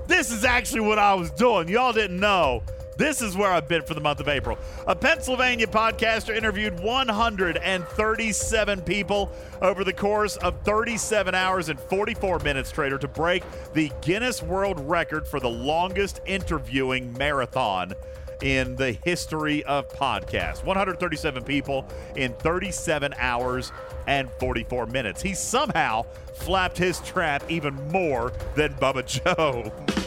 [0.06, 1.68] This is actually what I was doing.
[1.70, 2.62] Y'all didn't know.
[2.98, 4.58] This is where I've been for the month of April.
[4.88, 9.32] A Pennsylvania podcaster interviewed 137 people
[9.62, 14.80] over the course of 37 hours and 44 minutes, Trader, to break the Guinness World
[14.80, 17.94] Record for the longest interviewing marathon
[18.42, 20.64] in the history of podcasts.
[20.64, 23.72] 137 people in 37 hours
[24.08, 25.22] and 44 minutes.
[25.22, 26.04] He somehow
[26.34, 29.74] flapped his trap even more than Bubba Joe.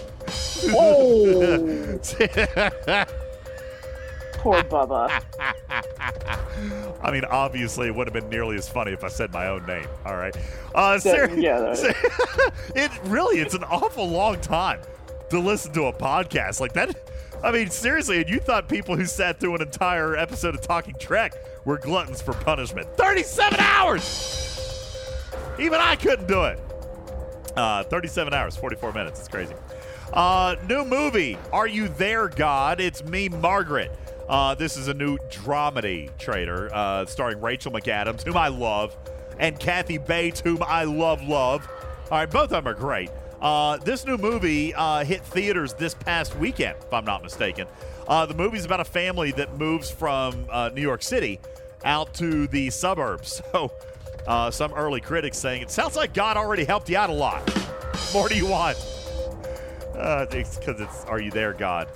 [0.71, 1.99] Oh,
[4.35, 5.23] poor Bubba.
[7.03, 9.65] I mean, obviously, it would have been nearly as funny if I said my own
[9.67, 9.87] name.
[10.05, 10.37] All right.
[10.75, 11.61] Uh, ser- yeah,
[12.75, 14.81] it really, it's an awful long time
[15.31, 16.97] to listen to a podcast like that.
[17.43, 20.95] I mean, seriously, and you thought people who sat through an entire episode of Talking
[20.99, 22.89] Trek were gluttons for punishment.
[22.97, 24.45] 37 hours!
[25.61, 26.61] Even I couldn't do it.
[27.57, 29.21] Uh, 37 hours, 44 minutes.
[29.21, 29.55] It's crazy.
[30.13, 32.81] Uh, new movie, Are You There, God?
[32.81, 33.93] It's me, Margaret.
[34.29, 38.97] Uh, this is a new dramedy trader uh, starring Rachel McAdams, whom I love,
[39.39, 41.69] and Kathy Bates, whom I love, love.
[42.11, 43.11] All right, both of them are great.
[43.41, 47.69] Uh, this new movie uh, hit theaters this past weekend, if I'm not mistaken.
[48.07, 51.39] Uh, the movie's about a family that moves from uh, New York City
[51.85, 53.43] out to the suburbs.
[53.53, 53.73] So,
[54.27, 57.49] uh, some early critics saying it sounds like God already helped you out a lot.
[58.13, 58.77] More do you want?
[59.99, 61.89] Uh, it's because it's Are You There, God?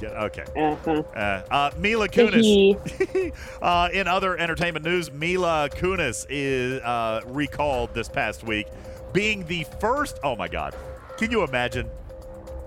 [0.00, 0.44] Get, okay.
[0.56, 1.02] Uh-huh.
[1.14, 3.32] Uh, uh, Mila Kunis.
[3.62, 8.66] uh, in other entertainment news, Mila Kunis is uh, recalled this past week,
[9.12, 10.18] being the first.
[10.22, 10.74] Oh my God!
[11.16, 11.88] Can you imagine?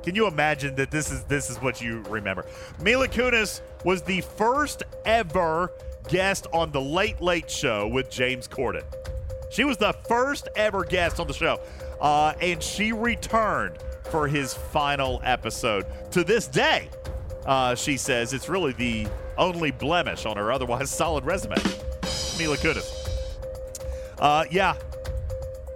[0.04, 2.46] Can you imagine that this is this is what you remember?
[2.82, 5.72] Mila Kunis was the first ever
[6.10, 8.84] guest on the Late Late Show with James Corden.
[9.52, 11.62] She was the first ever guest on the show,
[12.02, 13.78] uh, and she returned
[14.12, 15.86] for his final episode.
[16.12, 16.90] To this day,
[17.46, 19.08] uh, she says it's really the
[19.38, 21.56] only blemish on her otherwise solid resume.
[22.38, 22.98] Mila Kunis.
[24.20, 24.76] Uh, yeah,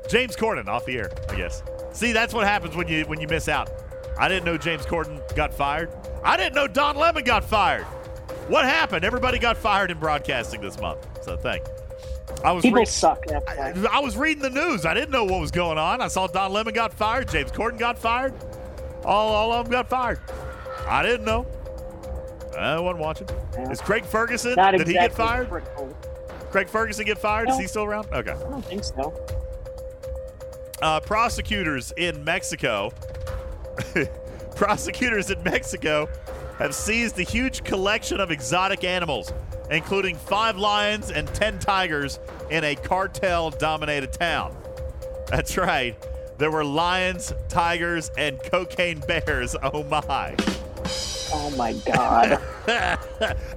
[0.08, 1.64] James Corden off the air, I guess.
[1.92, 3.72] See, that's what happens when you when you miss out.
[4.20, 5.92] I didn't know James Corden got fired.
[6.24, 7.86] I didn't know Don Lemon got fired.
[8.48, 9.04] What happened?
[9.04, 11.08] Everybody got fired in broadcasting this month.
[11.24, 11.66] So thank.
[12.44, 13.24] I was People read- suck.
[13.32, 14.86] I, I was reading the news.
[14.86, 16.02] I didn't know what was going on.
[16.02, 17.30] I saw Don Lemon got fired.
[17.30, 18.34] James Corden got fired.
[19.04, 20.20] All, all of them got fired.
[20.88, 21.46] I didn't know.
[22.58, 23.28] I wasn't watching.
[23.54, 23.70] Yeah.
[23.72, 24.54] Is Craig Ferguson?
[24.56, 25.64] Not did exactly he get fired?
[26.52, 27.50] Craig Ferguson get fired?
[27.50, 28.08] Is he still around?
[28.14, 28.32] Okay.
[28.32, 29.14] I don't think so.
[30.82, 32.92] Uh, prosecutors in Mexico,
[34.56, 36.08] prosecutors in Mexico
[36.60, 39.34] have seized a huge collection of exotic animals,
[39.70, 44.56] including five lions and ten tigers, in a cartel-dominated town.
[45.28, 45.96] That's right.
[46.38, 49.56] There were lions, tigers, and cocaine bears.
[49.64, 50.36] Oh my!
[51.34, 52.42] Oh my god.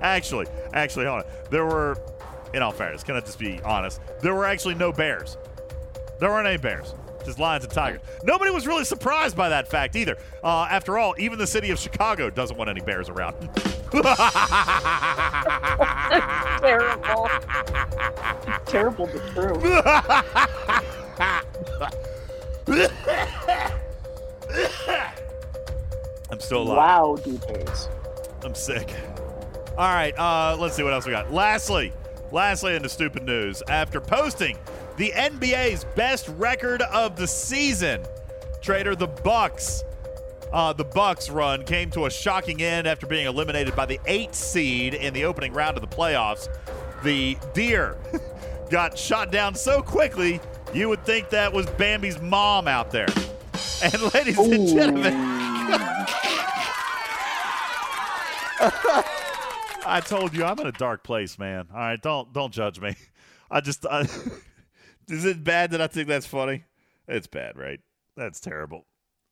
[0.01, 1.31] actually, actually, hold on.
[1.51, 1.99] There were,
[2.55, 4.01] in all fairness, can I just be honest?
[4.21, 5.37] There were actually no bears.
[6.19, 6.95] There weren't any bears,
[7.29, 8.01] just lions and tigers.
[8.25, 10.17] Nobody was really surprised by that fact either.
[10.43, 13.37] Uh, after all, even the city of Chicago doesn't want any bears around.
[16.61, 17.29] Terrible.
[18.67, 19.55] Terrible but true.
[26.31, 26.77] I'm still alive.
[26.77, 27.89] Wow, details.
[28.43, 28.95] I'm sick.
[29.77, 31.33] All right, uh, let's see what else we got.
[31.33, 31.93] Lastly,
[32.33, 34.59] lastly, in the stupid news, after posting
[34.99, 38.03] the NBA's best record of the season,
[38.61, 39.85] trader the Bucks.
[40.53, 44.35] Uh, the Bucks run came to a shocking end after being eliminated by the eighth
[44.35, 46.49] seed in the opening round of the playoffs.
[47.05, 47.97] The Deer
[48.71, 50.41] got shot down so quickly
[50.75, 53.09] you would think that was Bambi's mom out there.
[53.83, 55.15] And ladies and gentlemen,
[59.87, 61.69] I told you I'm in a dark place, man.
[61.73, 62.97] All right, don't don't judge me.
[63.51, 64.07] I just I,
[65.09, 66.65] is it bad that I think that's funny?
[67.07, 67.81] It's bad, right?
[68.17, 68.87] That's terrible.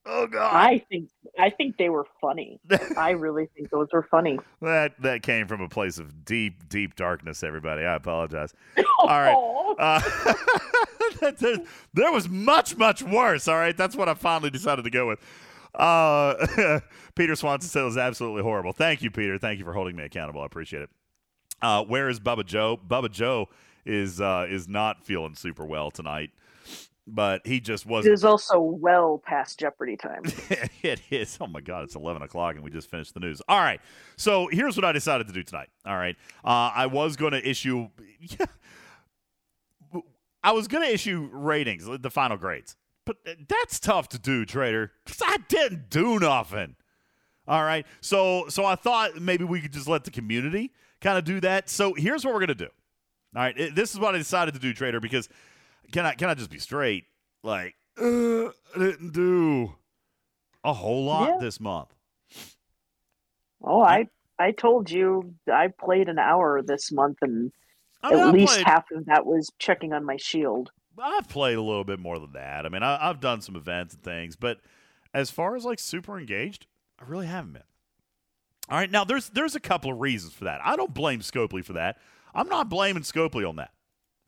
[0.08, 2.60] Oh God, I think I think they were funny.
[2.96, 4.38] I really think those were funny.
[4.62, 7.42] that that came from a place of deep, deep darkness.
[7.42, 8.54] Everybody, I apologize.
[9.00, 9.74] All right.
[9.78, 10.00] Uh,
[11.40, 11.56] there,
[11.92, 13.48] there was much, much worse.
[13.48, 15.18] All right, that's what I finally decided to go with.
[15.74, 16.80] Uh,
[17.16, 18.72] Peter Swanson said it was absolutely horrible.
[18.72, 19.38] Thank you, Peter.
[19.38, 20.40] Thank you for holding me accountable.
[20.40, 20.90] I appreciate it.
[21.60, 22.78] Uh, where is Bubba Joe?
[22.78, 23.48] Bubba Joe
[23.87, 26.30] is uh, is not feeling super well tonight,
[27.07, 28.14] but he just wasn't.
[28.14, 30.22] is also well past Jeopardy time.
[30.82, 31.39] it is.
[31.41, 33.41] Oh my God, it's 11 o'clock and we just finished the news.
[33.49, 33.80] All right.
[34.16, 35.68] So here's what I decided to do tonight.
[35.87, 36.16] All right.
[36.45, 37.89] Uh, I was going to issue.
[40.43, 42.76] I was going to issue ratings, the final grades.
[43.05, 43.18] But
[43.49, 46.74] that's tough to do, Trader, because I didn't do nothing.
[47.47, 47.87] All right.
[48.01, 51.68] So so I thought maybe we could just let the community kind of do that.
[51.70, 52.68] So here's what we're going to do.
[53.34, 53.56] All right.
[53.58, 55.28] It- This is what I decided to do, Trader, because
[55.92, 57.04] can I can I just be straight?
[57.42, 59.74] Like, uh, I didn't do
[60.64, 61.38] a whole lot Yeah.
[61.40, 61.94] this month.
[63.62, 64.08] Oh, I
[64.38, 67.52] I told you I played an hour this month, and
[68.02, 70.70] I mean, at I least played, half of that was checking on my shield.
[70.98, 72.64] I've played a little bit more than that.
[72.64, 74.60] I mean, I, I've done some events and things, but
[75.14, 76.66] as far as like super engaged,
[77.00, 77.62] I really haven't been.
[78.68, 80.60] All right, now there's there's a couple of reasons for that.
[80.64, 81.98] I don't blame Scopely for that.
[82.37, 83.70] I'm not blaming Scopely on that.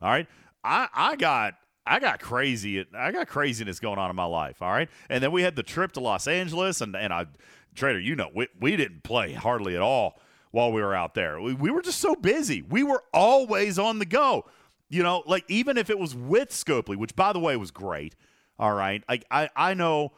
[0.01, 0.27] All right,
[0.63, 1.53] I I got
[1.85, 4.61] I got crazy I got craziness going on in my life.
[4.61, 7.27] All right, and then we had the trip to Los Angeles, and and I
[7.75, 10.19] Trader, you know, we we didn't play hardly at all
[10.51, 11.39] while we were out there.
[11.39, 12.61] We, we were just so busy.
[12.61, 14.45] We were always on the go.
[14.89, 18.15] You know, like even if it was with Scopely, which by the way was great.
[18.57, 20.13] All right, like I I know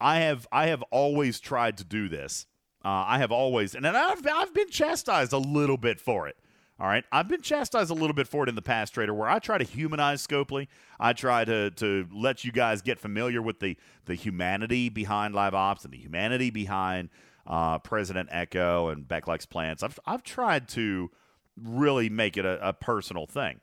[0.00, 2.46] I have I have always tried to do this.
[2.84, 6.36] Uh, I have always, and I've I've been chastised a little bit for it.
[6.80, 9.28] All right, I've been chastised a little bit for it in the past, Trader, where
[9.28, 10.66] I try to humanize Scopely.
[10.98, 15.54] I try to to let you guys get familiar with the the humanity behind live
[15.54, 17.10] ops and the humanity behind
[17.46, 19.84] uh, President Echo and Beck likes plants.
[19.84, 21.12] I've I've tried to
[21.56, 23.60] really make it a, a personal thing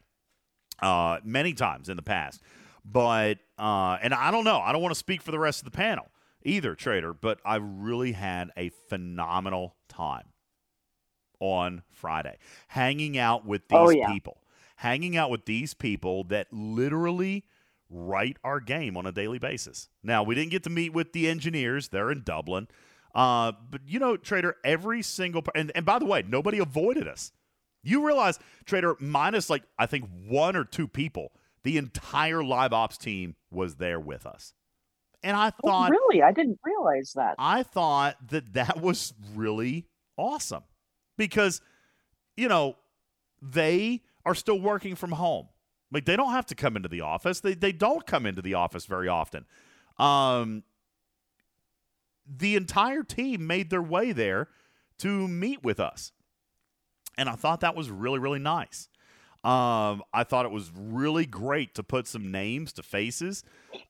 [0.82, 2.42] uh, many times in the past.
[2.86, 4.60] But uh, and I don't know.
[4.60, 6.08] I don't want to speak for the rest of the panel.
[6.44, 10.31] either, Trader, but I really had a phenomenal time
[11.42, 12.38] on Friday
[12.70, 14.10] hanging out with these Oh, yeah.
[14.14, 14.38] people,
[14.78, 17.44] hanging out with these people that literally
[17.90, 19.90] write our game on a daily basis.
[20.02, 22.70] Now, we didn't get to meet with the engineers, they're in Dublin.
[23.14, 27.34] Uh, but you know, Trader, every single and, and by the way, nobody avoided us.
[27.84, 31.34] You realize, Trader, minus like I think one or two people,
[31.64, 34.54] the entire live ops team was there with us.
[35.24, 36.24] And I Oh, thought really?
[36.24, 37.36] I didn't realize that.
[37.38, 39.88] I thought that that was really
[40.18, 40.64] awesome
[41.18, 41.62] because,
[42.36, 42.76] you know,
[43.42, 45.48] they are still working from home.
[45.92, 47.42] Like they don't have to come into the office.
[47.42, 49.46] They they don't come into the office very often.
[49.98, 50.64] Um,
[52.26, 54.48] the entire team made their way there
[55.00, 56.14] to meet with us,
[57.18, 58.88] and I thought that was really really nice.
[59.44, 63.44] Um, I thought it was really great to put some names to faces,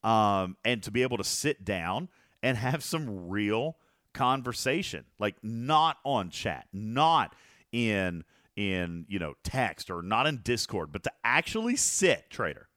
[0.03, 2.09] um, and to be able to sit down
[2.41, 3.77] and have some real
[4.13, 7.35] conversation, like not on chat, not
[7.71, 8.23] in
[8.55, 12.67] in you know text or not in Discord, but to actually sit, trader,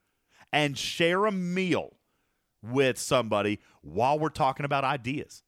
[0.53, 1.97] and share a meal
[2.63, 5.43] with somebody while we're talking about ideas,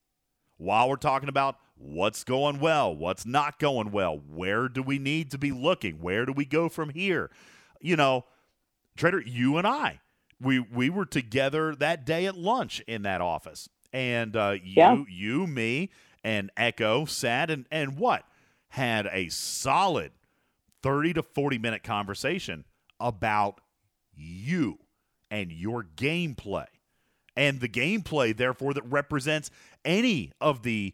[0.57, 5.31] while we're talking about what's going well, what's not going well, where do we need
[5.31, 7.31] to be looking, where do we go from here,
[7.81, 8.25] you know,
[8.97, 10.01] trader, you and I,
[10.41, 15.03] we we were together that day at lunch in that office, and uh, you Yeah.
[15.09, 15.89] you me
[16.23, 18.25] and Echo sat and and what?
[18.69, 20.13] Had a solid
[20.83, 22.65] 30 to 40 minute conversation
[23.01, 23.61] about
[24.15, 24.79] you
[25.31, 26.67] and your gameplay.
[27.37, 29.51] And the gameplay therefore that represents
[29.85, 30.93] any of the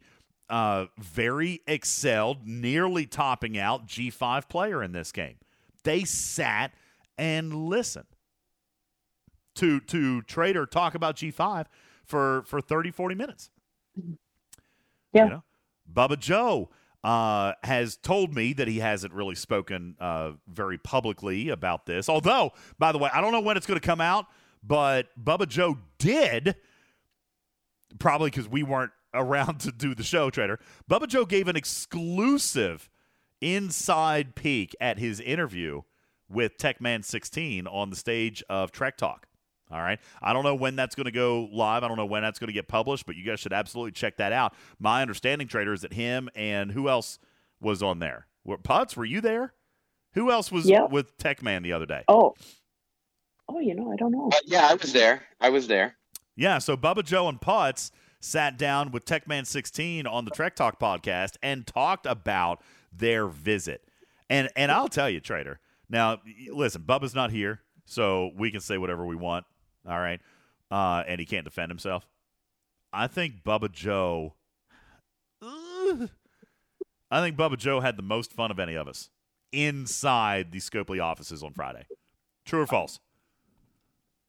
[0.49, 5.37] uh, very excelled nearly topping out g5 player in this game.
[5.83, 6.73] They sat
[7.19, 8.07] and listened.
[9.57, 11.67] To to trader talk about g5
[12.07, 13.51] for for 30 40 minutes
[15.13, 15.25] Yeah.
[15.25, 15.43] you know?
[15.93, 16.71] Bubba Joe
[17.05, 22.09] uh, has told me that he hasn't really spoken uh, very publicly about this.
[22.09, 24.27] Although, by the way, I don't know when it's going to come out,
[24.63, 26.55] but Bubba Joe did,
[27.99, 30.59] probably because we weren't around to do the show, Trader.
[30.91, 32.89] Bubba Joe gave an exclusive
[33.41, 35.83] inside peek at his interview
[36.29, 39.27] with TechMan16 on the stage of Trek Talk.
[39.73, 39.99] All right.
[40.21, 41.83] I don't know when that's going to go live.
[41.83, 44.19] I don't know when that's going to get published, but you guys should absolutely check
[44.19, 44.55] that out.
[44.79, 47.19] My understanding, Trader, is that him and who else
[47.61, 48.27] was on there?
[48.45, 49.55] Were, Putz, were you there?
[50.15, 50.83] Who else was Yeah.
[50.85, 52.03] with TechMan the other day?
[52.09, 52.35] Oh.
[53.49, 54.29] Oh, you know, I don't know.
[54.33, 55.23] Uh, yeah, I was there.
[55.41, 55.97] I was there.
[56.37, 61.37] Yeah, so Bubba Joe and Putz sat down with TechMan16 on the Trek Talk podcast
[61.43, 62.61] and talked about
[62.93, 63.85] their visit.
[64.31, 65.61] And and I'll tell you, Trader.
[65.91, 66.19] Now,
[66.51, 69.45] listen, Bubba's not here, so we can say whatever we want.
[69.89, 70.21] All right,
[70.71, 72.07] uh, and he can't defend himself.
[72.93, 74.35] I think Bubba Joe.
[75.43, 79.11] I think Bubba Joe had the most fun of any of us
[79.53, 81.87] inside the Scopely offices on Friday.
[82.47, 83.01] True or false?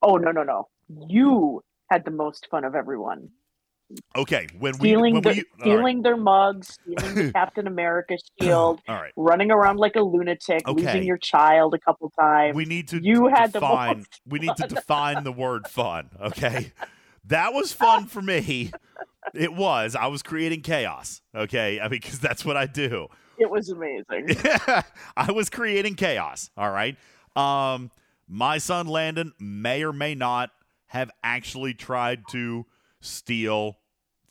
[0.01, 0.67] Oh, no, no, no.
[1.07, 3.29] You had the most fun of everyone.
[4.15, 5.61] Okay, when Stealing, we when the, we all right.
[5.61, 9.11] stealing their mugs, stealing the Captain America shield, all right.
[9.15, 10.81] running around like a lunatic, Okay.
[10.85, 12.55] losing your child a couple times.
[12.55, 16.71] we need to You had the define we need to define the word fun okay
[17.25, 18.71] that was fun for me
[19.33, 23.07] it was i was creating chaos okay i mean because that's what i do
[23.39, 24.37] It was amazing.
[25.17, 26.97] i was creating chaos all right
[27.35, 27.89] um
[28.27, 30.51] my son landon may or may not
[30.87, 32.65] have actually tried to
[33.03, 33.77] steal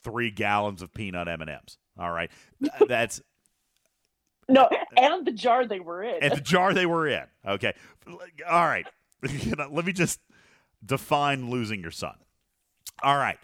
[0.02, 2.30] three gallons of peanut m&ms all right
[2.88, 3.20] that's
[4.48, 6.22] No, and the jar they were in.
[6.22, 7.24] and the jar they were in.
[7.46, 7.72] Okay.
[8.50, 8.86] All right.
[9.70, 10.20] Let me just
[10.84, 12.16] define losing your son.
[13.02, 13.38] All right.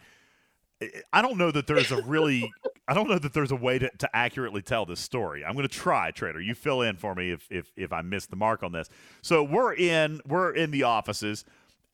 [1.13, 2.51] I don't know that there's a really
[2.89, 5.45] I don't know that there's a way to, to accurately tell this story.
[5.45, 6.41] I'm going to try, Trader.
[6.41, 8.89] You fill in for me if if if I miss the mark on this.
[9.23, 11.45] So we're in we're in the offices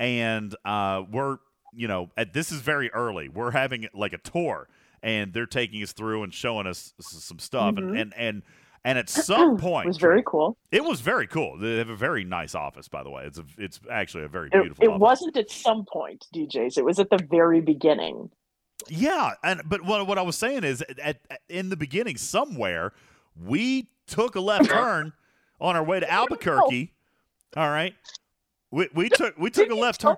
[0.01, 1.39] and uh we're
[1.77, 3.29] you know, at, this is very early.
[3.29, 4.69] We're having like a tour
[5.03, 8.01] and they're taking us through and showing us some stuff and Mhm.
[8.01, 8.43] and and
[8.87, 10.57] and at some point, it was very cool.
[10.71, 11.57] it was very cool.
[11.59, 13.25] They have a very nice office, by the way.
[13.25, 14.85] It's a, it's actually a very beautiful.
[14.85, 15.01] it office.
[15.01, 16.77] wasn't at some point, DJs.
[16.79, 18.31] It was at the very beginning.
[18.89, 22.93] Yeah, and but what what I was saying is, at, at in the beginning, somewhere
[23.43, 25.13] we took a left turn
[25.61, 26.93] on our way to Albuquerque.
[27.57, 27.95] All right,
[28.71, 30.17] we we took we took a left turn.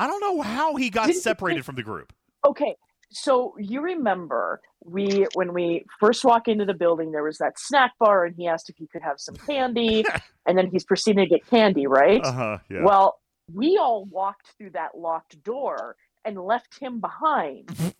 [0.00, 2.14] I don't know how he got separated from the group.
[2.46, 2.74] Okay,
[3.10, 7.92] so you remember we when we first walk into the building, there was that snack
[8.00, 10.06] bar, and he asked if he could have some candy,
[10.46, 12.24] and then he's proceeding to get candy, right?
[12.24, 12.58] Uh huh.
[12.70, 12.82] Yeah.
[12.82, 13.18] Well,
[13.52, 17.68] we all walked through that locked door and left him behind.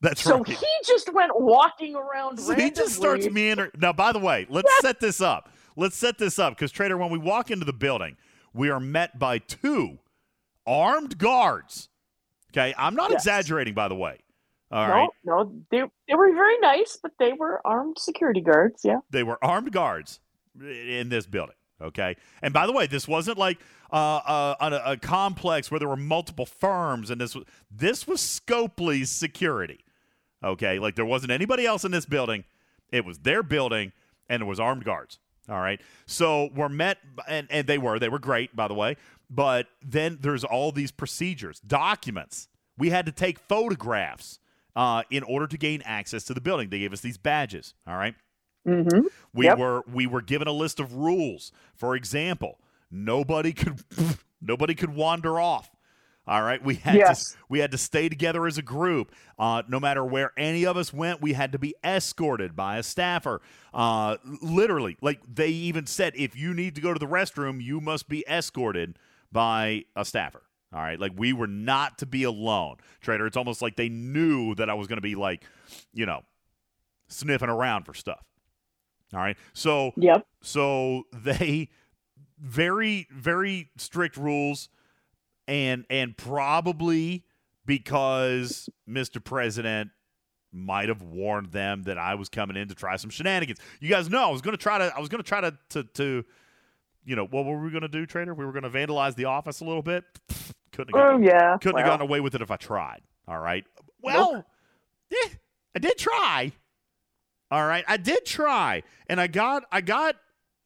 [0.00, 0.48] That's So right.
[0.48, 2.38] he just went walking around.
[2.40, 3.72] So he just starts meandering.
[3.78, 5.50] Now, by the way, let's set this up.
[5.76, 8.16] Let's set this up because Trader, when we walk into the building,
[8.54, 9.98] we are met by two
[10.68, 11.88] armed guards.
[12.52, 13.20] Okay, I'm not Yes.
[13.22, 14.18] exaggerating, by the way.
[14.70, 18.82] All no, right, no, they they were very nice, but they were armed security guards.
[18.84, 18.98] Yeah.
[19.10, 20.20] they were armed guards
[20.60, 21.54] in this building.
[21.80, 23.58] Okay, and by the way, this wasn't like
[23.92, 24.54] uh, uh,
[24.84, 29.78] a, a complex where there were multiple firms, and this was this was Scopely's security.
[30.42, 32.44] Okay, like there wasn't anybody else in this building.
[32.90, 33.92] It was their building,
[34.28, 35.18] and it was armed guards.
[35.48, 36.98] All right, so we're met,
[37.28, 38.96] and and they were they were great, by the way.
[39.30, 42.48] But then there's all these procedures, documents.
[42.78, 44.38] We had to take photographs
[44.74, 46.70] uh, in order to gain access to the building.
[46.70, 47.74] They gave us these badges.
[47.86, 48.14] All right.
[48.66, 49.06] Mm-hmm.
[49.34, 49.58] We Yep.
[49.58, 51.52] were we were given a list of rules.
[51.74, 52.58] For example,
[52.90, 53.82] nobody could
[54.40, 55.70] nobody could wander off.
[56.26, 57.32] All right, we had Yes.
[57.32, 59.12] to we had to stay together as a group.
[59.38, 62.82] Uh, no matter where any of us went, we had to be escorted by a
[62.82, 63.40] staffer.
[63.72, 67.80] Uh, literally, like they even said, if you need to go to the restroom, you
[67.80, 68.98] must be escorted
[69.32, 70.42] by a staffer.
[70.72, 73.26] All right, like we were not to be alone, Trader.
[73.26, 75.42] It's almost like they knew that I was going to be like,
[75.94, 76.22] you know,
[77.08, 78.22] sniffing around for stuff.
[79.14, 80.26] All right, so Yep.
[80.42, 81.70] so they
[82.38, 84.68] very very strict rules
[85.48, 87.24] and and probably
[87.64, 89.24] because Mr.
[89.24, 89.90] President
[90.52, 93.58] might have warned them that I was coming in to try some shenanigans.
[93.80, 95.56] You guys know I was going to try to I was going to try to
[95.70, 96.24] to to
[97.08, 98.34] you know, what were we going to do, Trader?
[98.34, 100.04] We were going to vandalize the office a little bit.
[100.72, 101.56] Couldn't have Oh yeah.
[101.56, 103.00] couldn't well, have gotten away with it if I tried.
[103.26, 103.64] All right.
[104.02, 104.44] Well,
[105.10, 105.30] yeah,
[105.74, 106.52] I did try.
[107.50, 110.16] All right, I did try, and I got, I got,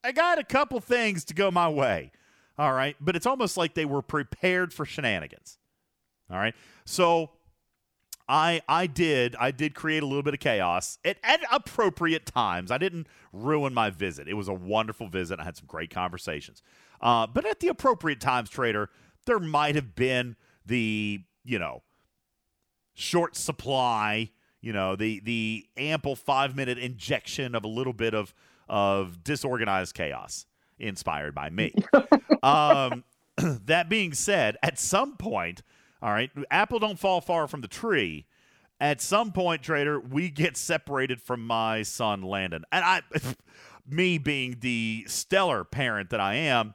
[0.03, 2.11] I got a couple things to go my way.
[2.59, 5.59] All right, but it's almost like they were prepared for shenanigans.
[6.29, 7.31] All right, so
[8.29, 12.71] I, I did, I did create a little bit of chaos at, at appropriate times.
[12.71, 14.29] I didn't ruin my visit.
[14.29, 15.41] It was a wonderful visit.
[15.41, 16.63] I had some great conversations,
[17.01, 18.91] uh, but at the appropriate times, Trader,
[19.27, 21.83] there might have been the, you know,
[22.95, 28.35] short supply, you know, the the ample five minute injection of a little bit of
[28.69, 30.47] of disorganized chaos
[30.79, 31.75] inspired by me.
[32.43, 33.05] um,
[33.37, 35.63] that being said, at some point,
[36.03, 38.27] all right, apple don't fall far from the tree.
[38.81, 43.03] At some point, trader, we get separated from my son Landon, and I,
[43.89, 46.75] me being the stellar parent that I am,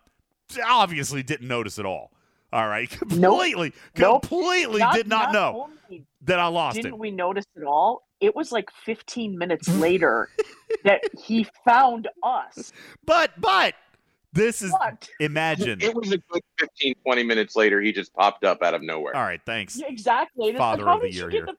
[0.66, 2.12] obviously didn't notice at all.
[2.54, 4.22] All right, completely, Nope.
[4.22, 5.70] completely did not, know
[6.22, 6.84] that I lost it.
[6.84, 7.00] Didn't him.
[7.00, 8.04] we notice at all?
[8.22, 10.30] It was like 15 minutes later
[10.86, 12.72] that he found us.
[13.06, 13.76] But but
[14.38, 15.08] this is What?
[15.20, 15.82] imagine.
[15.82, 17.82] It was a good 15, 20 minutes later.
[17.82, 19.16] He just popped up out of nowhere.
[19.16, 19.78] All right, thanks.
[19.78, 20.50] Yeah, exactly.
[20.50, 21.46] And Father like, of the year here.
[21.46, 21.56] the-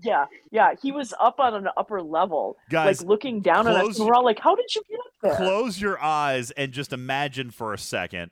[0.00, 0.74] Yeah, yeah.
[0.80, 4.14] He was up on an upper level, Guys, like looking down on us, and we're
[4.14, 7.72] all like, "How did you get up there?" Close your eyes and just imagine for
[7.74, 8.30] a second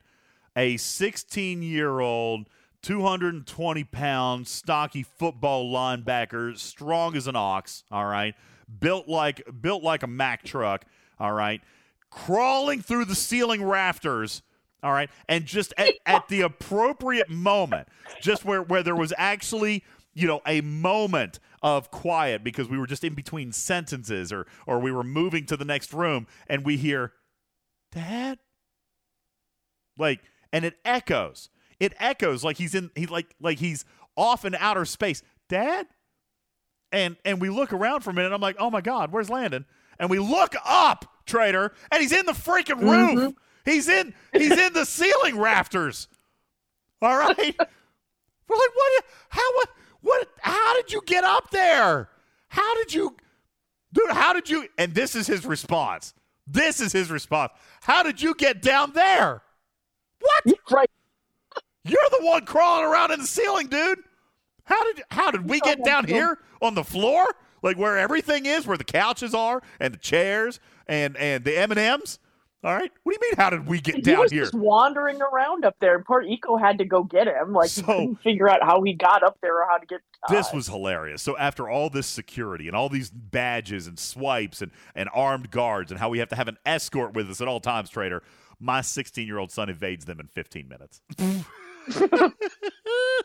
[0.55, 2.47] a 16 year old,
[2.81, 7.83] 220 pound, stocky football linebacker, strong as an ox.
[7.91, 8.33] All right,
[8.79, 10.85] built like built like a Mack truck.
[11.19, 11.61] All right,
[12.09, 14.41] crawling through the ceiling rafters.
[14.83, 17.87] All right, and just at, at the appropriate moment,
[18.21, 19.83] just where where there was actually
[20.13, 24.79] you know a moment of quiet because we were just in between sentences or or
[24.79, 27.13] we were moving to the next room and we hear
[27.91, 28.39] dad?
[29.97, 30.21] Like
[30.53, 31.49] and it echoes.
[31.79, 33.85] It echoes like he's in he like like he's
[34.15, 35.23] off in outer space.
[35.49, 35.87] Dad?
[36.91, 39.65] And and we look around for a minute i'm like oh my god where's landon
[39.99, 43.33] and we look up trader and he's in the freaking roof.
[43.65, 46.07] He's in he's in the ceiling rafters.
[47.01, 47.35] All right?
[47.37, 49.69] We're like what how what
[50.01, 52.09] what how did you get up there?
[52.49, 53.15] How did you
[53.93, 56.13] dude how did you and this is his response.
[56.45, 57.51] This is his response.
[57.81, 59.41] How did you get down there?
[60.19, 60.57] What?
[60.71, 60.89] Right.
[61.83, 63.99] you're the one crawling around in the ceiling, dude.
[64.63, 67.25] How did how did we get down here on the floor,
[67.67, 71.71] like where everything is, where the couches are and the chairs and and the M
[71.71, 72.19] and M's?
[72.63, 73.37] All right, what do you mean?
[73.37, 74.41] How did we get He down was here?
[74.41, 77.53] just wandering around up there, and poor Echo had to go get him.
[77.53, 80.01] Like he couldn't figure out how he got up there or how to get.
[80.27, 81.21] This uh, was hilarious.
[81.21, 85.91] So after all this security and all these badges and swipes and, and armed guards
[85.91, 88.23] and how we have to have an escort with us at all times, Trader,
[88.59, 91.01] my 16 year old son evades them in 15 minutes.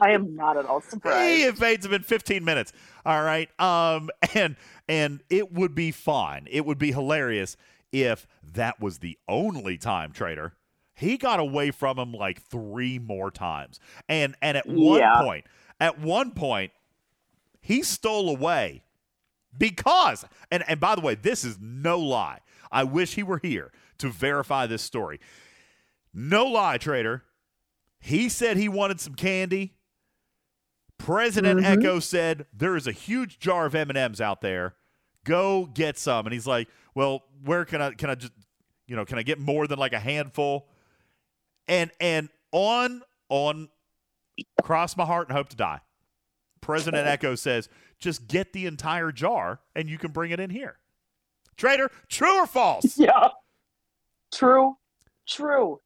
[0.00, 1.40] I am not at all surprised.
[1.40, 2.72] It fades him in 15 minutes.
[3.04, 3.48] All right.
[3.60, 4.56] Um, and
[4.88, 6.46] and it would be fun.
[6.50, 7.56] It would be hilarious
[7.92, 10.54] if that was the only time, Trader.
[10.94, 13.80] He got away from him like three more times.
[14.08, 15.20] And and at one Yeah.
[15.22, 15.46] point,
[15.80, 16.72] at one point,
[17.60, 18.82] he stole away
[19.56, 22.40] because and and by the way, this is no lie.
[22.70, 25.20] I wish he were here to verify this story.
[26.14, 27.24] No lie, trader.
[28.02, 29.74] He said he wanted some candy.
[30.98, 31.64] President Mhm.
[31.64, 34.74] Echo said there is a huge jar of M&Ms out there.
[35.24, 36.26] Go get some.
[36.26, 38.32] And he's like, "Well, where can I can I just
[38.86, 40.68] you know, can I get more than like a handful?"
[41.68, 43.68] And and on on
[44.62, 45.80] cross my heart and hope to die.
[46.60, 47.68] President Echo says,
[48.00, 50.78] "Just get the entire jar and you can bring it in here."
[51.56, 52.98] Trader, true or false?
[52.98, 53.28] Yeah.
[54.32, 54.76] True.
[55.26, 55.80] True.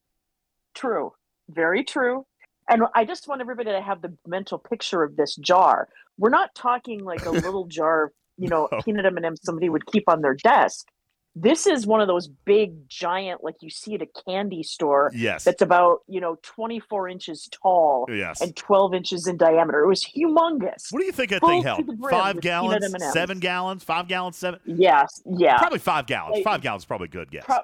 [0.73, 1.13] True.
[1.49, 2.25] Very true.
[2.69, 5.87] And I just want everybody to have the mental picture of this jar.
[6.17, 8.81] We're not talking like a little jar you know, No.
[8.81, 10.87] peanut M&Ms somebody would keep on their desk.
[11.35, 15.43] This is one of those big, giant, like you see at a candy store Yes.
[15.43, 18.41] that's about, you know, 24 inches tall yes.
[18.41, 19.83] and 12 inches in diameter.
[19.83, 20.91] It was humongous.
[20.91, 21.85] What do you think that full thing held?
[22.09, 24.59] Five gallons, seven gallons, five gallons, seven.
[24.65, 25.21] Yes.
[25.25, 25.57] Yeah.
[25.59, 26.43] Probably five gallons.
[26.43, 27.45] Five gallons is probably a good guess.
[27.45, 27.57] Pro-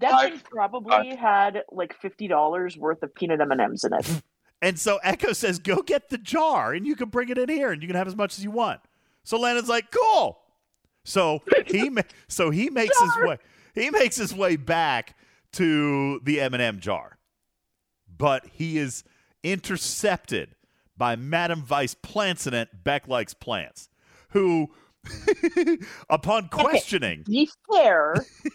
[0.00, 3.92] that Five- thing probably had like fifty dollars worth of peanut M and M's in
[3.94, 4.22] it.
[4.62, 7.70] and so Echo says, "Go get the jar, and you can bring it in here,
[7.72, 8.80] and you can have as much as you want."
[9.24, 10.38] So Landon's like, "Cool."
[11.04, 13.38] So he ma- so he makes his way
[13.74, 15.16] he makes his way back
[15.52, 17.18] to the M and m jar,
[18.16, 19.04] but he is
[19.42, 20.54] intercepted
[20.96, 23.88] by Madam Vice Plantinant Beck likes plants,
[24.30, 24.70] who,
[26.10, 28.14] upon questioning, Be fair.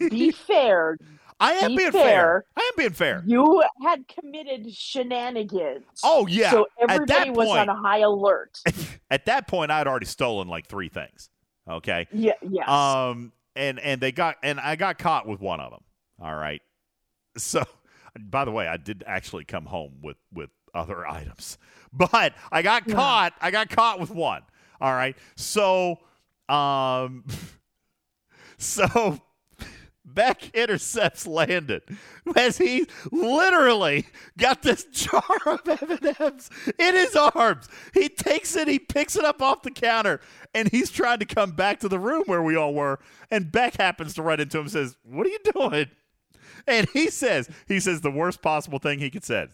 [0.09, 0.97] Be fair.
[1.39, 2.03] I am be being fair.
[2.03, 2.45] fair.
[2.57, 3.23] I am being fair.
[3.25, 5.83] You had committed shenanigans.
[6.03, 6.51] Oh yeah.
[6.51, 8.59] So At everybody was point, on a high alert.
[9.11, 11.29] at that point, I had already stolen like three things.
[11.69, 12.07] Okay.
[12.11, 12.33] Yeah.
[12.41, 12.67] Yes.
[12.67, 15.81] Um, and and they got and I got caught with one of them.
[16.21, 16.61] All right.
[17.37, 17.63] So,
[18.19, 21.57] by the way, I did actually come home with with other items,
[21.93, 22.95] but I got Yeah.
[22.95, 23.33] caught.
[23.39, 24.41] I got caught with one.
[24.81, 25.15] All right.
[25.35, 25.99] So,
[26.49, 27.23] um,
[28.57, 29.19] so
[30.13, 31.81] Beck intercepts Landon
[32.35, 34.07] as he literally
[34.37, 37.67] got this jar of M&Ms in his arms.
[37.93, 40.19] He takes it, he picks it up off the counter,
[40.53, 42.99] and he's trying to come back to the room where we all were.
[43.31, 45.87] And Beck happens to run into him and says, What are you doing?
[46.67, 49.47] And he says, he says the worst possible thing he could say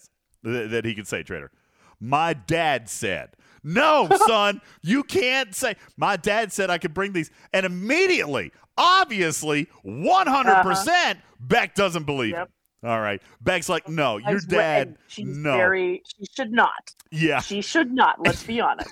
[0.43, 1.51] that he could say, Trader.
[1.99, 3.31] My dad said,
[3.63, 5.75] No, son, you can't say.
[5.97, 7.31] My dad said I could bring these.
[7.53, 10.63] And immediately, obviously, uh-huh.
[10.65, 12.47] 100%, Beck doesn't believe Yep.
[12.83, 12.87] it.
[12.87, 13.19] All right.
[13.41, 15.57] Beck's like, No, your dad, She's no.
[15.57, 16.03] very.
[16.05, 16.93] She should not.
[17.09, 17.39] yeah.
[17.39, 18.21] She should not.
[18.21, 18.89] Let's be honest.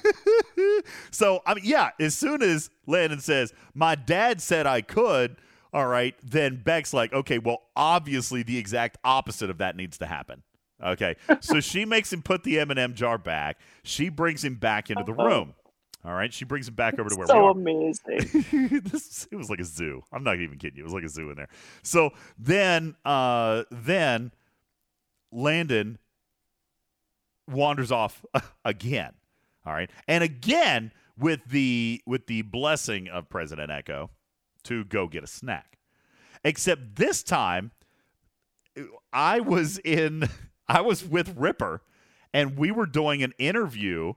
[1.12, 1.92] so I mean, yeah.
[2.00, 5.38] As soon as Landon says, "My dad said I could,"
[5.72, 10.08] all right, then Beck's like, "Okay, well, obviously the exact opposite of that needs to
[10.08, 10.42] happen."
[10.84, 13.60] Okay, so she makes him put the M and m jar back.
[13.84, 15.26] She brings him back into the Oh.
[15.26, 15.54] room.
[16.06, 18.82] All right, she brings him back over to where we so amazing.
[18.84, 20.04] this, it was like a zoo.
[20.12, 20.84] I'm not even kidding you.
[20.84, 21.48] It was like a zoo in there.
[21.82, 24.34] So then, uh, then
[25.32, 25.98] Landon
[27.50, 28.26] wanders off
[28.66, 29.14] again.
[29.66, 34.10] All right, and again with the with the blessing of President Echo
[34.64, 35.78] to go get a snack.
[36.44, 37.72] Except this time,
[39.12, 40.28] I was in.
[40.68, 41.82] I was with Ripper,
[42.34, 44.14] and we were doing an interview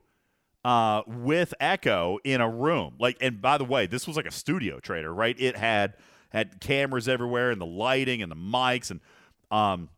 [0.66, 2.94] uh, with Echo in a room.
[2.98, 5.36] Like, and by the way, this was like a studio trader, right?
[5.38, 5.94] It had
[6.30, 8.98] had cameras everywhere and the lighting and the mics and
[9.52, 9.88] um,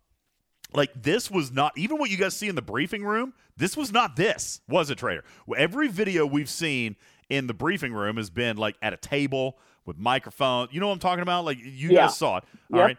[0.74, 3.32] like this was not even what you guys see in the briefing room.
[3.56, 5.24] This was not this, was a trader?
[5.56, 6.96] Every video we've seen
[7.30, 9.56] in the briefing room has been like at a table
[9.86, 10.68] with microphone.
[10.70, 11.46] You know what I'm talking about?
[11.46, 12.02] Like you Yeah.
[12.02, 12.44] guys saw it.
[12.74, 12.86] All Yep.
[12.88, 12.98] right.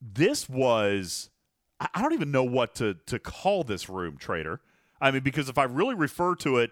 [0.00, 1.30] This was
[1.80, 4.60] I I don't even know what to to call this room, trader.
[5.00, 6.70] I mean, because if I really refer to it,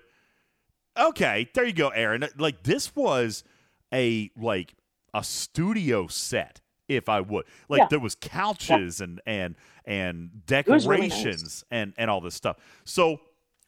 [0.99, 2.27] okay, there you go, Aaron.
[2.37, 3.45] Like this was
[3.93, 4.75] a like
[5.15, 7.45] a studio set, if I would.
[7.69, 7.87] Like Yeah.
[7.91, 10.31] there was couches and and and
[10.67, 11.11] was really nice.
[11.19, 12.57] decorations and and all this stuff.
[12.85, 13.21] So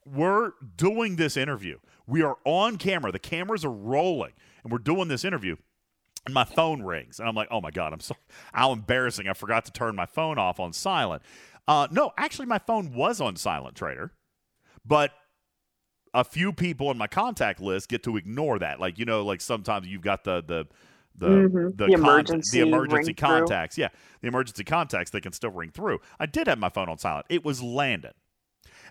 [0.07, 1.79] we're doing this interview.
[2.07, 3.12] We are on camera.
[3.12, 5.57] The cameras are rolling, and we're doing this interview.
[6.24, 8.14] And my phone rings, and I'm like, "Oh my god, I'm so
[8.53, 9.29] how embarrassing!
[9.29, 11.22] I forgot to turn my phone off on silent."
[11.66, 14.11] Uh, no, actually, my phone was on silent, trader,
[14.85, 15.12] but
[16.15, 18.81] a few people in my contact list get to ignore that.
[18.81, 20.67] Like you know, like sometimes you've got the the
[21.17, 21.77] the Mhm.
[21.77, 23.29] the, The con- emergency the emergency ring through.
[23.29, 23.77] contacts.
[23.79, 23.89] Yeah,
[24.21, 26.01] the emergency contacts they can still ring through.
[26.21, 27.27] I did have my phone on silent.
[27.29, 28.13] It was Landon,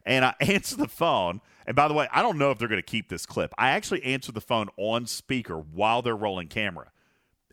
[0.05, 1.41] and I answered the phone.
[1.65, 3.53] And by the way, I don't know if they're going to keep this clip.
[3.57, 6.91] I actually answered the phone on speaker while they're rolling camera,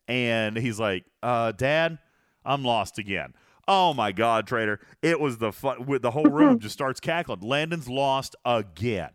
[0.09, 1.99] and he's like, uh, "Dad,
[2.45, 3.35] I'm lost again."
[3.67, 4.79] Oh my God, Trader!
[5.03, 5.87] It was the fun.
[5.87, 7.41] With the whole room just starts cackling.
[7.41, 9.11] Landon's lost again.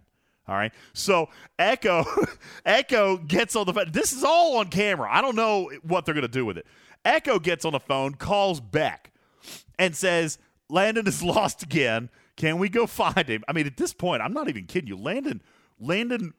[0.49, 0.73] All right.
[0.93, 1.29] So
[1.59, 2.03] Echo,
[2.65, 3.91] Echo gets on the phone.
[3.91, 5.07] This is all on camera.
[5.11, 6.65] I don't know what they're going to do with it.
[7.05, 9.11] Echo gets on the phone, calls Beck,
[9.77, 12.09] and says, Landon is lost again.
[12.35, 13.43] Can we go find him?
[13.47, 14.97] I mean, at this point, I'm not even kidding you.
[14.97, 15.41] Landon,
[15.79, 16.33] Landon,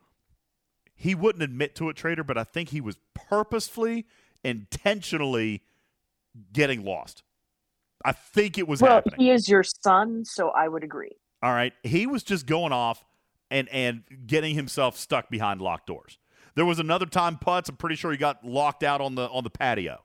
[0.96, 4.06] he wouldn't admit to it, Trader, but I think he was purposefully,
[4.42, 5.62] intentionally
[6.52, 7.22] getting lost.
[8.04, 9.20] I think it was well, happening.
[9.20, 11.16] he is your son, so I would agree.
[11.42, 11.74] All right.
[11.84, 13.04] He was just going off
[13.50, 16.18] and and getting himself stuck behind locked doors.
[16.54, 17.68] There was another time Putz.
[17.68, 20.02] I'm pretty sure he got locked out on the on the patio.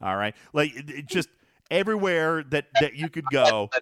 [0.00, 1.28] All right, like it, just
[1.70, 3.70] everywhere that that you could go.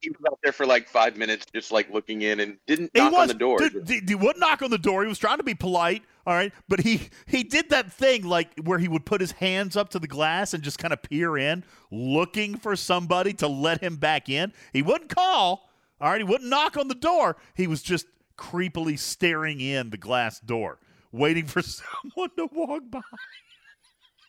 [0.00, 3.10] He was out there for like five minutes, just like looking in, and didn't knock
[3.10, 3.58] was on the door.
[3.58, 5.02] Dude, he, he wouldn't knock on the door.
[5.02, 6.04] He was trying to be polite.
[6.24, 9.76] All right, but he he did that thing like where he would put his hands
[9.76, 13.82] up to the glass and just kind of peer in, looking for somebody to let
[13.82, 14.52] him back in.
[14.72, 15.67] He wouldn't call.
[16.00, 17.36] All right, he wouldn't knock on the door.
[17.54, 20.78] He was just creepily staring in the glass door,
[21.12, 23.00] waiting for someone to walk by.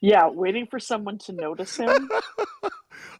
[0.02, 2.10] Yeah, waiting for someone to notice him.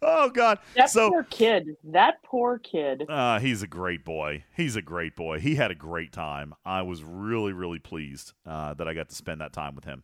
[0.02, 0.60] Oh God!
[0.76, 1.76] That so poor kid.
[1.84, 3.04] That poor kid.
[3.10, 4.46] Uh, he's a great boy.
[4.56, 5.40] He's a great boy.
[5.40, 6.54] He had a great time.
[6.66, 10.04] I was really, really pleased uh, that I got to spend that time with him.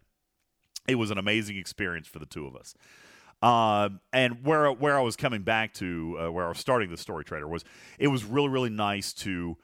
[0.88, 2.76] It was an amazing experience for the two of us.
[3.46, 6.98] Uh, and where where I was coming back to, uh, where I was starting the
[6.98, 7.64] story trader was,
[8.00, 9.56] it was really, really nice to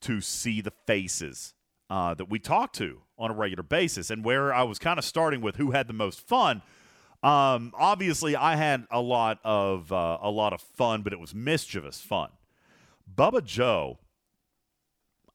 [0.00, 1.54] to see the faces
[1.88, 5.04] uh, that we talked to on a regular basis, and where I was kind of
[5.04, 6.62] starting with who had the most fun.
[7.22, 11.32] Um, obviously, I had a lot of uh, a lot of fun, but it was
[11.32, 12.30] mischievous fun.
[13.08, 14.00] Bubba Joe,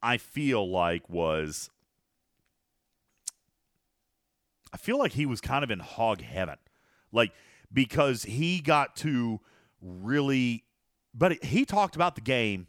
[0.02, 1.70] I feel like was,
[4.74, 6.58] I feel like he was kind of in hog heaven,
[7.12, 7.32] like
[7.72, 9.40] because he got to
[9.80, 10.64] really,
[11.14, 12.66] but he talked about the game,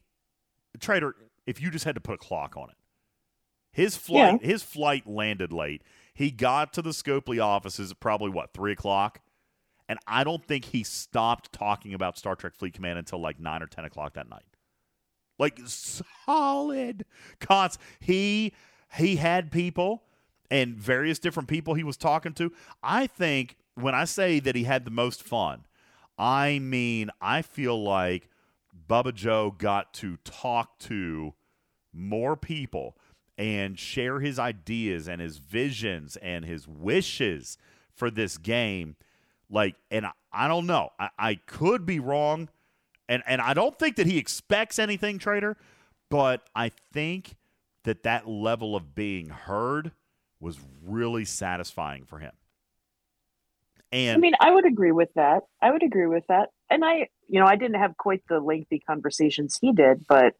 [0.79, 1.15] Trader.
[1.45, 2.75] If you just had to put a clock on it,
[3.71, 5.83] his flight, his flight landed late.
[6.13, 9.21] He got to the Scopely offices at probably what three o'clock,
[9.87, 13.63] and I don't think he stopped talking about Star Trek Fleet Command until like nine
[13.63, 14.43] or ten o'clock that night.
[15.37, 17.05] Like solid
[17.39, 17.77] cons.
[17.99, 18.53] He
[18.97, 20.03] he had people
[20.51, 22.51] and various different people he was talking to.
[22.83, 25.65] I think when I say that he had the most fun,
[26.17, 28.29] I mean I feel like
[28.89, 31.33] Bubba Joe got to talk to
[31.93, 32.97] more people
[33.37, 37.57] and share his ideas and his visions and his wishes
[37.93, 38.95] for this game.
[39.49, 40.89] Like, and I, I don't know.
[40.99, 42.49] I, I could be wrong.
[43.07, 45.57] And, and I don't think that he expects anything, Trader,
[46.09, 47.35] but I think
[47.85, 49.91] that that level of being heard
[50.39, 52.33] was really satisfying for him.
[53.91, 55.43] And I mean, I would agree with that.
[55.61, 56.49] I would agree with that.
[56.69, 60.35] And I, you know, I didn't have quite the lengthy conversations he did, but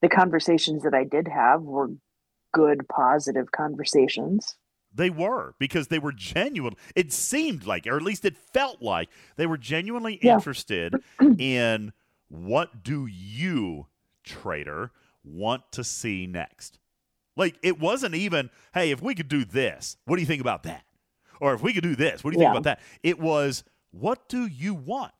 [0.00, 1.90] the conversations that I did have were
[2.52, 4.56] good, positive conversations.
[4.94, 6.74] They were because they were genuine.
[6.96, 10.34] It seemed like, or at least it felt like, they were genuinely Yeah.
[10.34, 10.98] interested
[11.38, 11.92] in
[12.28, 13.86] what do you,
[14.24, 14.90] trader,
[15.22, 16.78] want to see next.
[17.36, 20.62] Like it wasn't even, hey, if we could do this, what do you think about
[20.64, 20.84] that?
[21.40, 22.80] Or if we could do this, what do you think about that?
[23.02, 25.12] It was, what do you want?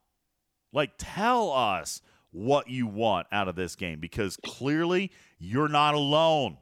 [0.72, 6.58] Like tell us what you want out of this game because clearly you're not alone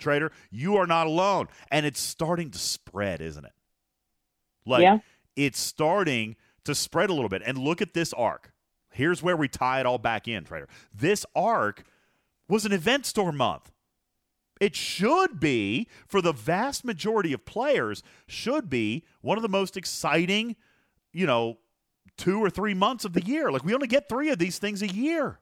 [0.00, 0.32] trader.
[0.50, 1.48] You are not alone.
[1.70, 3.52] And it's starting to spread, isn't it?
[4.66, 4.98] Like Yeah.
[5.36, 7.42] it's starting to spread a little bit.
[7.44, 8.52] And look at this arc.
[8.92, 10.68] Here's where we tie it all back in, trader.
[10.92, 11.84] This arc
[12.48, 13.70] was an event store month.
[14.60, 19.76] It should be, for the vast majority of players, should be one of the most
[19.76, 20.54] exciting,
[21.12, 21.58] you know,
[22.18, 23.50] two or three months of the year.
[23.50, 25.40] Like we only get three of these things a year.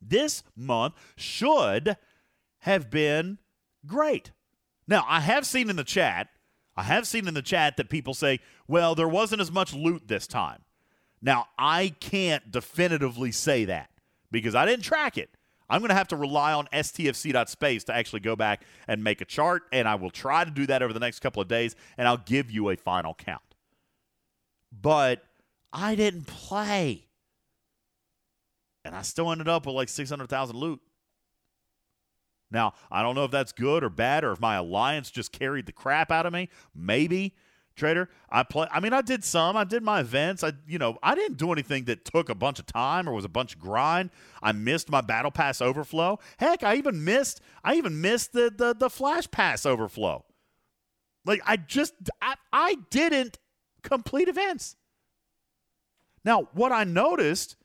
[0.00, 1.96] This month should
[2.60, 3.38] have been
[3.86, 4.30] great.
[4.86, 6.28] Now, I have seen in the chat,
[6.76, 10.06] I have seen in the chat that people say, well, there wasn't as much loot
[10.06, 10.62] this time.
[11.20, 13.90] Now, I can't definitively say that
[14.30, 15.30] because I didn't track it.
[15.72, 19.24] I'm going to have to rely on stfc.space to actually go back and make a
[19.24, 22.06] chart, and I will try to do that over the next couple of days, and
[22.06, 23.40] I'll give you a final count.
[24.70, 25.24] But
[25.72, 27.06] I didn't play.
[28.84, 30.78] And I still ended up with like 600,000 loot.
[32.50, 35.64] Now, I don't know if that's good or bad or if my alliance just carried
[35.64, 36.50] the crap out of me.
[36.74, 37.34] Maybe.
[37.74, 39.56] Trader, I play I mean I did some.
[39.56, 40.44] I did my events.
[40.44, 43.24] I you know, I didn't do anything that took a bunch of time or was
[43.24, 44.10] a bunch of grind.
[44.42, 46.18] I missed my battle pass overflow.
[46.38, 50.24] Heck, I even missed I even missed the the, the flash pass overflow.
[51.24, 53.38] Like I just I, I didn't
[53.82, 54.76] complete events.
[56.24, 57.56] Now, what I noticed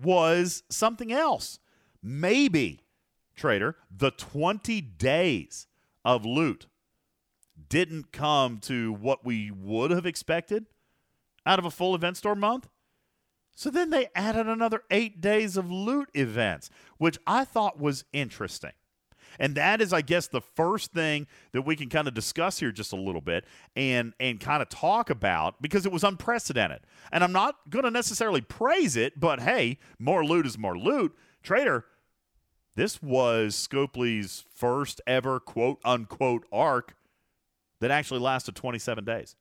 [0.00, 1.58] was something else.
[2.02, 2.80] Maybe
[3.34, 5.66] Trader, the 20 days
[6.04, 6.66] of loot
[7.68, 10.66] didn't come to what we would have expected
[11.44, 12.68] out of a full event store month.
[13.54, 18.72] So then they added another eight days of loot events, which I thought was interesting.
[19.38, 22.72] And that is, I guess, the first thing that we can kind of discuss here
[22.72, 23.44] just a little bit
[23.74, 26.80] and and kind of talk about because it was unprecedented.
[27.12, 31.14] And I'm not going to necessarily praise it, but hey, more loot is more loot.
[31.42, 31.84] Trader,
[32.76, 36.95] this was Scopely's first ever quote unquote arc
[37.80, 39.36] that actually lasted 27 days.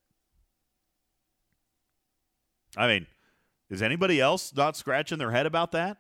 [2.77, 3.07] I mean,
[3.69, 5.97] is anybody else not scratching their head about that?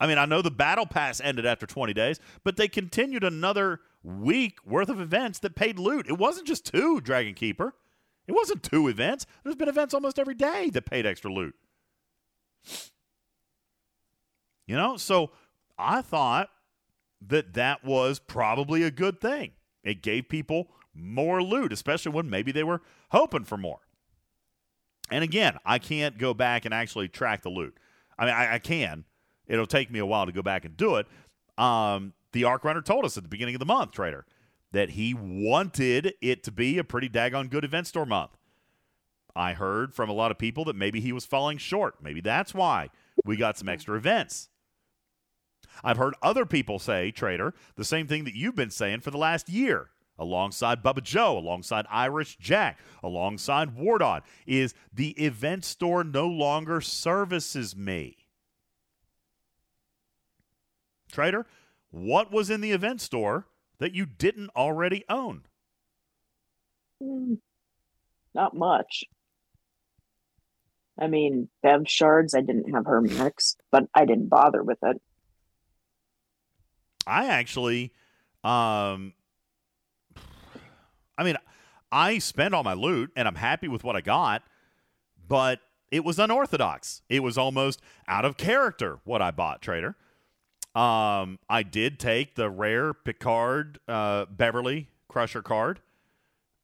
[0.00, 3.80] I mean, I know the battle pass ended after 20 days, but they continued another
[4.02, 6.06] week worth of events that paid loot.
[6.08, 7.74] It wasn't just two Dragon Keeper.
[8.28, 9.26] It wasn't two events.
[9.42, 11.54] There's been events almost every day that paid extra loot.
[14.66, 15.32] You know, so
[15.78, 16.50] I thought
[17.26, 19.52] that that was probably a good thing.
[19.82, 23.80] It gave people more loot, especially when maybe they were hoping for more.
[25.10, 27.76] And again, I can't go back and actually track the loot.
[28.18, 29.04] I mean, I, I can.
[29.46, 31.06] It'll take me a while to go back and do it.
[31.56, 34.26] Um, the Arc Runner told us at the beginning of the month, Trader,
[34.72, 38.32] that he wanted it to be a pretty daggone good event store month.
[39.34, 42.02] I heard from a lot of people that maybe he was falling short.
[42.02, 42.90] Maybe that's why
[43.24, 44.48] we got some extra events.
[45.82, 49.18] I've heard other people say, Trader, the same thing that you've been saying for the
[49.18, 56.26] last year alongside Bubba Joe, alongside Irish Jack, alongside Wardon, is the event store no
[56.26, 58.16] longer services me.
[61.10, 61.46] Trader,
[61.90, 63.46] what was in the event store
[63.78, 65.42] that you didn't already own?
[67.02, 67.38] Mm,
[68.34, 69.04] not much.
[71.00, 75.00] I mean, Bev Shards, I didn't have her mixed, but I didn't bother with it.
[77.06, 77.92] I actually,
[78.42, 79.14] um,
[81.18, 81.36] I mean,
[81.90, 84.44] I spent all my loot and I'm happy with what I got,
[85.26, 85.60] but
[85.90, 87.02] it was unorthodox.
[87.08, 89.96] It was almost out of character what I bought, Trader.
[90.74, 95.80] Um, I did take the rare Picard uh, Beverly Crusher card,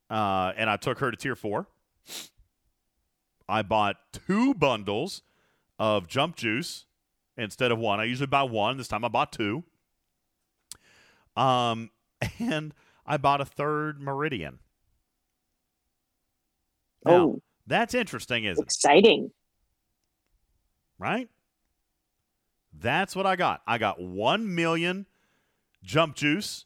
[0.08, 1.66] uh, and I took her to tier four.
[3.48, 5.22] I bought two bundles
[5.78, 6.84] of jump juice
[7.36, 7.98] instead of one.
[7.98, 8.76] I usually buy one.
[8.76, 9.64] This time I bought two.
[11.36, 11.90] Um,
[12.38, 12.72] and
[13.06, 14.58] I bought a third Meridian.
[17.04, 18.66] Now, oh, that's interesting, isn't it?
[18.66, 19.30] exciting.
[20.98, 21.28] Right?
[22.72, 23.62] That's what I got.
[23.66, 25.06] I got 1 million
[25.82, 26.64] jump juice.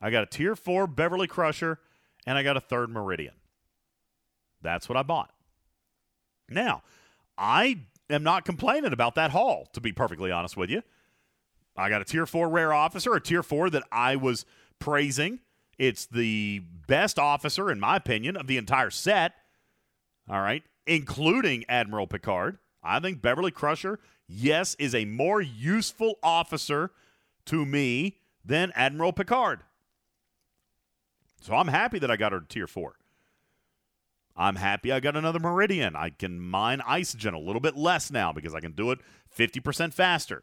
[0.00, 1.80] I got a tier 4 Beverly Crusher
[2.26, 3.34] and I got a third Meridian.
[4.62, 5.32] That's what I bought.
[6.48, 6.82] Now,
[7.36, 10.82] I am not complaining about that haul, to be perfectly honest with you.
[11.76, 14.44] I got a tier 4 rare officer, a tier 4 that I was
[14.78, 15.40] praising.
[15.80, 19.32] It's the best officer, in my opinion, of the entire set.
[20.28, 22.58] All right, including Admiral Picard.
[22.82, 26.90] I think Beverly Crusher, yes, is a more useful officer
[27.46, 29.60] to me than Admiral Picard.
[31.40, 32.96] So I'm happy that I got her to tier four.
[34.36, 35.96] I'm happy I got another Meridian.
[35.96, 38.98] I can mine Isogen a little bit less now because I can do it
[39.34, 40.42] 50% faster.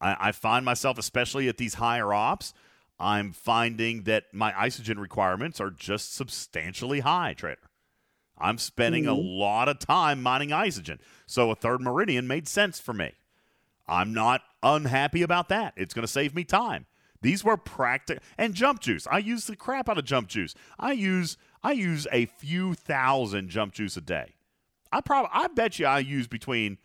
[0.00, 2.52] I, I find myself, especially at these higher ops,
[3.00, 7.68] I'm finding that my Isogen requirements are just substantially high, trader.
[8.36, 9.12] I'm spending mm-hmm.
[9.12, 10.98] a lot of time mining Isogen.
[11.26, 13.12] So a third Meridian made sense for me.
[13.86, 15.74] I'm not unhappy about that.
[15.76, 16.86] It's going to save me time.
[17.20, 19.06] These were practical and jump juice.
[19.10, 20.54] I use the crap out of jump juice.
[20.78, 24.34] I use I use a few thousand jump juice a day.
[24.92, 26.78] I probably I bet you I use between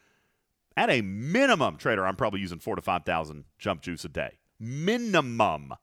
[0.75, 4.39] at a minimum trader I'm probably using 4 to 5000 jump juice a day.
[4.59, 5.73] Minimum.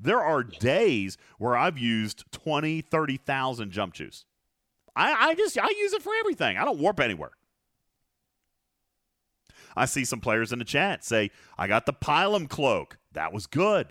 [0.00, 4.24] There are days where I've used 20, 30,000 jump juice.
[4.96, 6.56] I, I just, I use it for everything.
[6.56, 7.32] I don't warp anywhere.
[9.76, 12.98] I see some players in the chat say, I got the Pilum cloak.
[13.12, 13.88] That was good.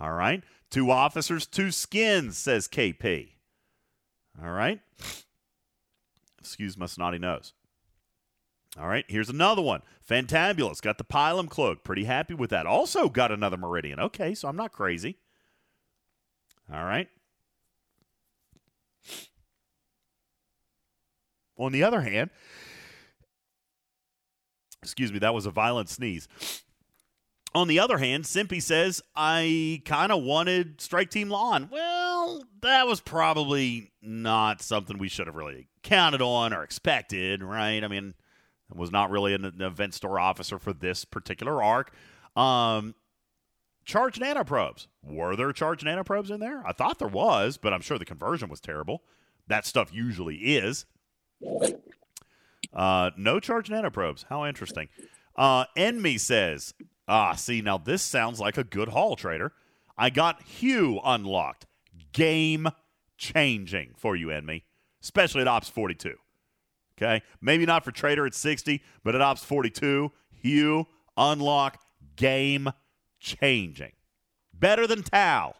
[0.00, 0.42] All right.
[0.70, 3.28] Two officers, two skins, says KP.
[4.42, 4.80] All right.
[6.40, 7.52] Excuse my snotty nose.
[8.78, 9.82] All right, here's another one.
[10.08, 10.80] Fantabulous.
[10.80, 11.84] Got the Pilum cloak.
[11.84, 12.66] Pretty happy with that.
[12.66, 14.00] Also got another Meridian.
[14.00, 15.18] Okay, so I'm not crazy.
[16.72, 17.08] All right.
[21.58, 22.30] On the other hand,
[24.82, 26.26] excuse me, that was a violent sneeze.
[27.54, 31.68] On the other hand, Simpy says, I kind of wanted Strike Team Lawn.
[31.70, 37.84] Well, that was probably not something we should have really counted on or expected, right?
[37.84, 38.14] I mean,
[38.74, 41.92] was not really an, an event store officer for this particular arc.
[42.36, 42.94] Um,
[43.84, 44.86] charge nanoprobes.
[45.02, 46.66] Were there charge nanoprobes in there?
[46.66, 49.02] I thought there was, but I'm sure the conversion was terrible.
[49.48, 50.86] That stuff usually is.
[52.72, 54.24] Uh, no charge nanoprobes.
[54.28, 54.88] How interesting.
[55.36, 56.74] Uh, Enmy says,
[57.08, 59.52] ah, see, now this sounds like a good haul, trader.
[59.96, 61.66] I got Hugh unlocked.
[62.12, 62.68] Game
[63.16, 64.64] changing for you, Enemy,
[65.02, 66.14] especially at Ops 42.
[67.02, 67.22] Okay?
[67.40, 70.86] Maybe not for Trader at 60, but at Ops 42, Hugh
[71.16, 71.80] unlock
[72.16, 72.70] game
[73.20, 73.92] changing.
[74.52, 75.54] Better than Tau.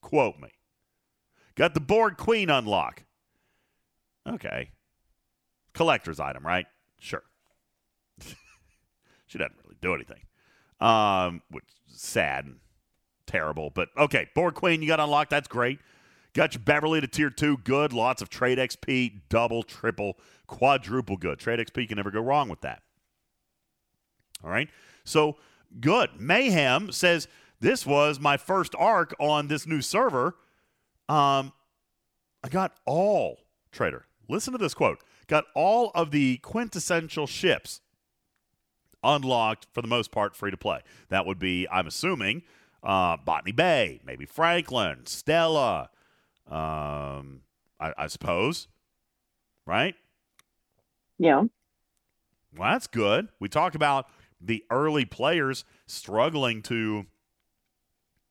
[0.00, 0.48] Quote me.
[1.54, 3.04] Got the Borg Queen unlock.
[4.28, 4.70] Okay.
[5.72, 6.66] Collector's item, right?
[6.98, 7.22] Sure.
[9.26, 10.20] she doesn't really do anything.
[10.80, 12.56] Um, which is sad and
[13.26, 13.70] terrible.
[13.70, 15.30] But okay, Borg Queen, you got unlocked.
[15.30, 15.78] That's great.
[16.34, 17.58] Got your Beverly to tier two.
[17.58, 17.92] Good.
[17.92, 19.20] Lots of trade XP.
[19.28, 21.38] Double, triple, quadruple good.
[21.38, 22.82] Trade XP can never go wrong with that.
[24.42, 24.68] All right.
[25.04, 25.36] So
[25.80, 26.10] good.
[26.18, 27.28] Mayhem says
[27.60, 30.36] this was my first arc on this new server.
[31.08, 31.52] Um,
[32.42, 33.38] I got all
[33.70, 34.06] trader.
[34.28, 35.02] Listen to this quote.
[35.28, 37.80] Got all of the quintessential ships
[39.02, 40.80] unlocked for the most part, free to play.
[41.10, 42.42] That would be, I'm assuming,
[42.82, 45.90] uh, Botany Bay, maybe Franklin, Stella,
[46.50, 47.40] um,
[47.80, 48.68] I, I suppose,
[49.66, 49.94] right?
[51.18, 51.44] Yeah.
[52.56, 53.28] Well, that's good.
[53.40, 54.06] We talked about
[54.40, 57.06] the early players struggling to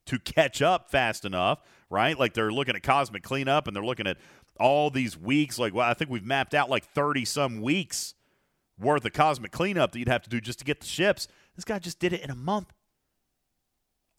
[0.06, 1.60] to catch up fast enough,
[1.90, 2.20] right?
[2.20, 4.18] Like they're looking at cosmic cleanup and they're looking at
[4.60, 5.58] all these weeks.
[5.58, 8.14] Like, well, I think we've mapped out like 30 some weeks
[8.78, 11.28] worth of cosmic cleanup that you'd have to do just to get the ships.
[11.56, 12.74] This guy just did it in a month.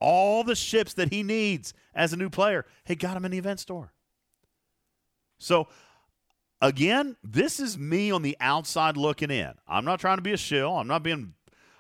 [0.01, 3.39] All the ships that he needs as a new player, he got them in the
[3.39, 3.93] event store.
[5.39, 5.69] So,
[6.61, 9.53] again, this is me on the outside looking in.
[9.67, 10.77] I'm not trying to be a shill.
[10.77, 11.35] I'm not being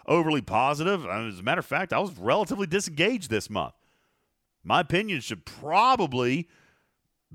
[0.07, 1.05] overly positive.
[1.05, 3.75] Uh, as a matter of fact, I was relatively disengaged this month.
[4.63, 6.49] My opinion should probably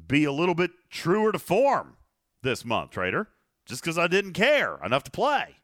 [0.07, 1.97] be a little bit truer to form
[2.41, 3.29] this month, trader,
[3.65, 5.57] just because I didn't care enough to play.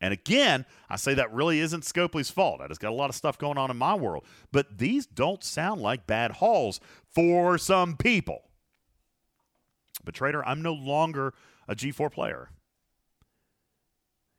[0.00, 2.60] And again, I say that really isn't Scopely's fault.
[2.62, 4.24] I just got a lot of stuff going on in my world.
[4.50, 6.80] But these don't sound like bad hauls
[7.14, 8.42] for some people.
[10.04, 11.34] But Trader, I'm no longer
[11.68, 12.48] a G4 player.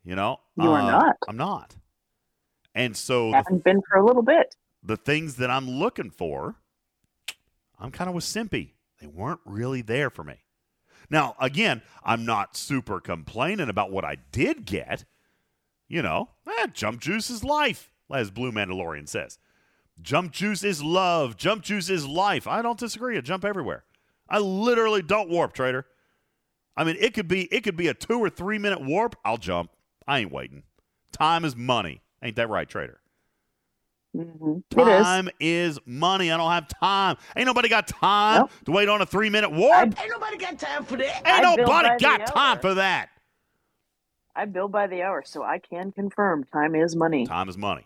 [0.04, 1.16] You know, You are Uh, not.
[1.28, 1.76] I'm not.
[2.74, 4.56] And so Haven't been for a little bit.
[4.82, 6.56] the things that I'm looking for,
[7.78, 8.72] I'm kind of with Simpy.
[9.00, 10.44] They weren't really there for me.
[11.10, 15.06] Now, again, I'm not super complaining about what I did get.
[15.92, 19.38] You know, eh, jump juice is life, as Blue Mandalorian says.
[20.02, 21.36] Jump juice is love.
[21.36, 22.48] Jump juice is life.
[22.48, 23.18] I don't disagree.
[23.18, 23.84] I jump everywhere.
[24.30, 25.86] I literally don't warp, trader.
[26.78, 29.18] I mean, it could be it could be a two or three minute warp.
[29.26, 29.70] I'll jump.
[30.08, 30.64] I ain't waiting.
[31.12, 32.02] Time is money.
[32.24, 33.02] Ain't that right, trader?
[34.16, 36.32] hmm Time is money.
[36.32, 37.18] I don't have time.
[37.36, 38.52] Ain't nobody got time Nope.
[38.66, 39.74] to wait on a three minute warp.
[39.76, 41.22] I- Ain't nobody got time for that.
[41.28, 42.62] Ain't bill nobody got time hour.
[42.62, 43.10] for that.
[44.36, 47.26] I bill by the hour, so I can confirm time is money.
[47.26, 47.86] Time is money.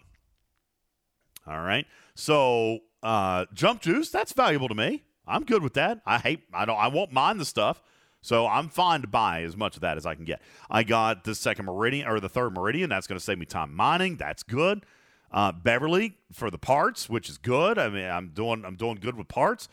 [1.47, 1.85] All right.
[2.15, 5.03] So uh, jump juice, that's valuable to me.
[5.27, 6.01] I'm good with that.
[6.05, 7.81] I hate I don't I won't mind the stuff.
[8.21, 10.41] So I'm fine to buy as much of that as I can get.
[10.69, 12.89] I got the second meridian or the third meridian.
[12.89, 14.15] That's going to save me time mining.
[14.15, 14.83] That's good.
[15.31, 17.77] Uh, Beverly for the parts, which is good.
[17.77, 19.67] I mean, I'm doing I'm doing good with parts.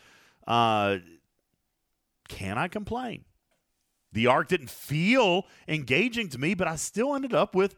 [0.45, 0.97] Uh,
[2.27, 3.25] can I complain?
[4.13, 7.75] The arc didn't feel engaging to me, but I still ended up with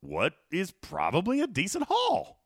[0.00, 2.38] what is probably a decent haul.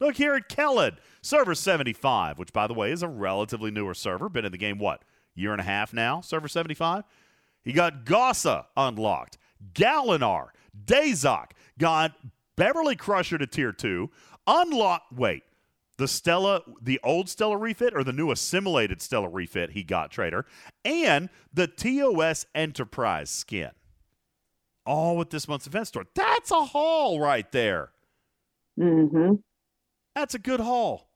[0.00, 4.28] Look here at Kelled, server 75, which, by the way, is a relatively newer server.
[4.28, 5.02] Been in the game, what,
[5.34, 7.04] year and a half now, server 75?
[7.62, 9.38] He got Gossa unlocked,
[9.74, 10.48] Galinar,
[10.84, 12.12] Dazok, got
[12.56, 14.10] Beverly Crusher to tier 2,
[14.46, 15.44] unlocked, wait,
[16.00, 20.46] the Stella, the old Stella refit or the new assimilated Stella refit he got, Trader,
[20.82, 23.72] and the TOS Enterprise skin.
[24.86, 26.06] All with this month's event store.
[26.14, 27.90] That's a haul right there.
[28.78, 29.34] Mm-hmm.
[30.14, 31.10] That's a good haul.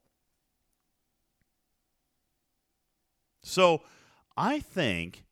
[3.42, 3.80] So
[4.36, 5.24] I think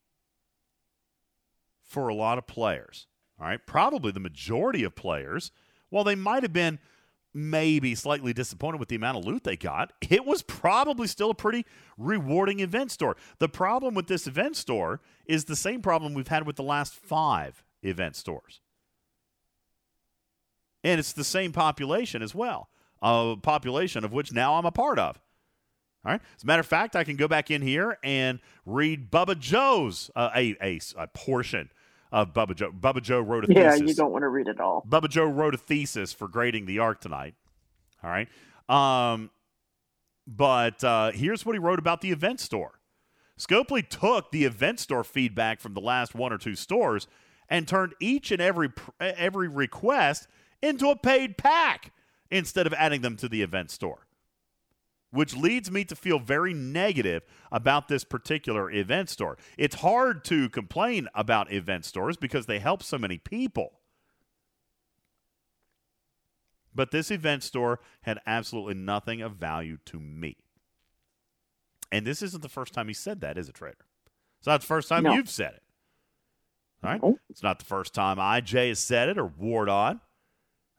[1.83, 3.07] for a lot of players,
[3.39, 5.51] all right, probably the majority of players,
[5.91, 6.79] while they might have been
[7.35, 11.35] maybe slightly disappointed with the amount of loot they got, it was probably still a
[11.35, 11.65] pretty
[11.97, 13.17] rewarding event store.
[13.39, 16.95] The problem with this event store is the same problem we've had with the last
[16.95, 18.61] five event stores.
[20.85, 22.69] And it's the same population as well,
[23.01, 25.21] a population of which now I'm a part of.
[26.05, 26.21] All right.
[26.37, 30.11] As a matter of fact, I can go back in here and read Bubba Joe's
[30.17, 31.71] uh, a, a, a portion
[32.13, 32.71] of Bubba Joe.
[32.71, 33.81] Bubba Joe wrote a Yeah, thesis.
[33.81, 34.85] Yeah, you don't want to read it all.
[34.89, 37.35] Bubba Joe wrote a thesis for grading the arc tonight.
[38.05, 38.29] All right.
[38.69, 39.31] Um,
[40.27, 42.79] but uh, here's what he wrote about the event store.
[43.39, 47.09] Scopely took the event store feedback from the last one or two stores
[47.49, 48.71] and turned each and every
[49.01, 50.29] every request
[50.63, 51.93] into a paid pack
[52.31, 54.07] instead of adding them to the event store.
[55.13, 57.23] Which leads me to feel very negative
[57.53, 59.37] about this particular event store.
[59.59, 63.75] It's hard to complain about event stores because they help so many people.
[66.75, 70.39] But this event store had absolutely nothing of value to me.
[71.91, 73.77] And this isn't the first time he said that, is it, Trader?
[74.39, 75.13] It's not the first time No.
[75.13, 75.63] you've said it.
[76.83, 77.03] All right?
[77.03, 77.19] No.
[77.29, 80.01] It's not the first time IJ has said it or Wardon.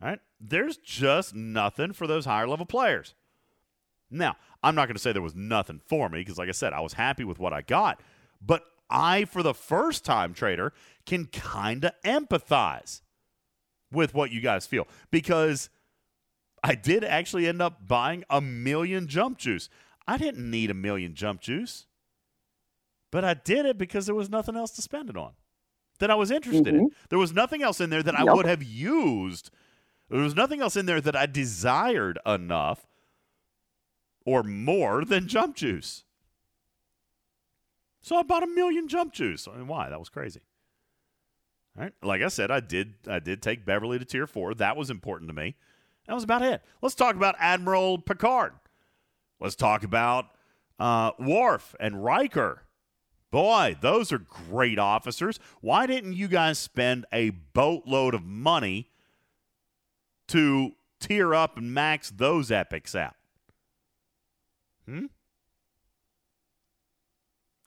[0.01, 0.19] All right?
[0.39, 3.13] There's just nothing for those higher level players.
[4.13, 6.73] Now, I'm not going to say there was nothing for me because, like I said,
[6.73, 8.01] I was happy with what I got.
[8.41, 10.73] But I, for the first time, Trader,
[11.05, 13.01] can kind of empathize
[13.91, 15.69] with what you guys feel because
[16.63, 19.69] I did actually end up buying a million jump juice.
[20.07, 21.87] I didn't need a million jump juice,
[23.11, 25.33] but I did it because there was nothing else to spend it on
[25.99, 26.75] that I was interested in.
[26.75, 27.07] Mm-hmm.
[27.09, 29.51] There was nothing else in there that I would have used.
[30.09, 32.85] There was nothing else in there that I desired enough
[34.25, 36.03] or more than jump juice.
[38.01, 39.47] So I bought a million jump juice.
[39.47, 39.89] I mean, why?
[39.89, 40.41] That was crazy.
[41.77, 41.93] All right.
[42.03, 44.53] Like I said, I did I did take Beverly to tier four.
[44.53, 45.55] That was important to me.
[46.07, 46.61] That was about it.
[46.81, 48.53] Let's talk about Admiral Picard.
[49.39, 50.27] Let's talk about
[50.79, 52.63] uh, Worf and Riker.
[53.31, 55.39] Boy, those are great officers.
[55.61, 58.91] Why didn't you guys spend a boatload of money
[60.27, 63.15] to tier up and max those epics out?
[64.87, 65.05] Hmm?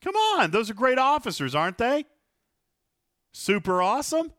[0.03, 2.05] Come on, those are great officers, aren't they?
[3.33, 4.31] Super awesome?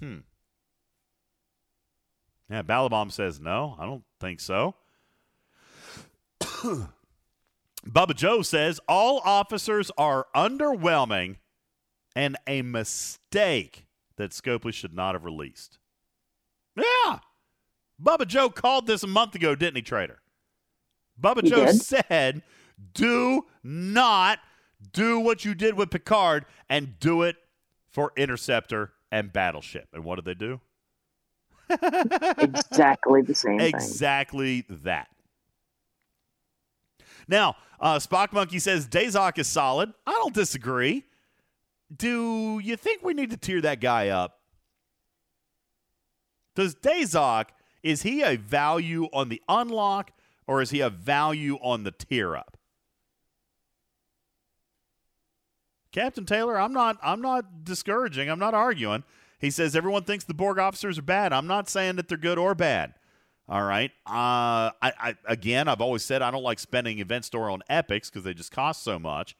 [0.00, 0.18] Hmm.
[2.50, 3.76] Yeah, Balabom says no.
[3.78, 4.76] I don't think so.
[6.40, 11.36] Bubba Joe says all officers are underwhelming
[12.14, 15.78] and a mistake that Scopely should not have released.
[16.76, 17.18] Yeah.
[18.02, 20.20] Bubba Joe called this a month ago, didn't he, Trader?
[21.20, 21.80] Bubba He Joe did.
[21.80, 22.42] said,
[22.92, 24.38] do not
[24.92, 27.36] do what you did with Picard and do it
[27.90, 29.88] for Interceptor and Battleship.
[29.94, 30.60] And what did they do?
[32.38, 33.74] Exactly the same thing.
[33.74, 35.08] Exactly that.
[37.26, 39.92] Now, uh, Spock Monkey says Dazok is solid.
[40.06, 41.04] I don't disagree.
[41.94, 44.40] Do you think we need to tear that guy up?
[46.54, 47.46] Does Dazok,
[47.82, 50.12] is he a value on the unlock
[50.46, 52.56] or is he a value on the tier up?
[55.92, 58.28] Captain Taylor, I'm not I'm not discouraging.
[58.28, 59.04] I'm not arguing.
[59.38, 61.32] He says everyone thinks the Borg officers are bad.
[61.32, 62.94] I'm not saying that they're good or bad.
[63.48, 63.90] All right.
[64.06, 68.10] Uh, I, I again, I've always said I don't like spending event store on epics
[68.10, 69.36] because they just cost so much.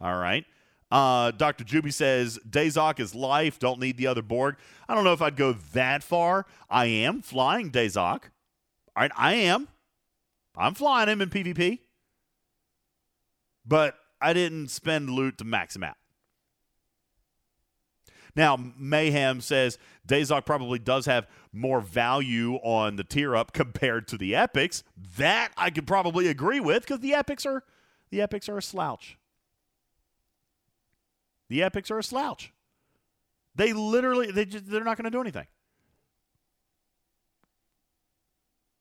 [0.00, 0.44] All right.
[0.90, 1.64] Uh, Dr.
[1.64, 3.58] Juby says Dazok is life.
[3.58, 4.56] Don't need the other Borg.
[4.88, 6.46] I don't know if I'd go that far.
[6.70, 8.24] I am flying Dazok.
[8.96, 9.68] All right, I am.
[10.56, 11.80] I'm flying him in PvP.
[13.66, 15.96] But I didn't spend loot to max him out.
[18.34, 24.16] Now, Mayhem says Dazok probably does have more value on the tier up compared to
[24.16, 24.84] the epics.
[25.18, 27.64] That I could probably agree with because the epics are
[28.10, 29.17] the epics are a slouch.
[31.48, 32.52] The epics are a slouch.
[33.54, 35.46] They literally they just they're not going to do anything.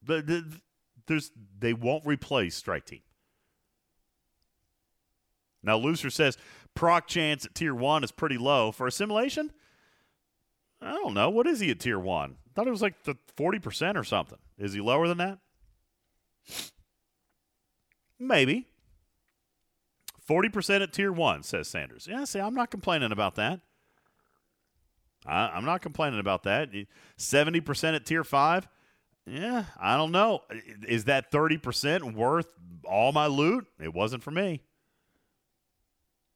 [0.04, 0.62] The, the,
[1.08, 3.02] there's they won't replace strike team.
[5.64, 6.38] Now, Lucer says
[6.76, 9.52] proc chance at tier one is pretty low for assimilation.
[10.80, 11.30] I don't know.
[11.30, 12.38] What is he at tier one?
[12.54, 14.38] Thought it was like the forty percent or something.
[14.58, 15.40] Is he lower than that?
[18.20, 18.68] Maybe.
[20.28, 22.08] Forty percent at tier one, says Sanders.
[22.10, 23.62] Yeah, see, I'm not complaining about that.
[25.26, 26.70] I, I'm not complaining about that.
[27.16, 28.68] Seventy percent at tier five.
[29.26, 30.42] Yeah, I don't know.
[30.88, 32.48] Is that thirty percent worth
[32.84, 33.68] all my loot?
[33.82, 34.64] It wasn't for me.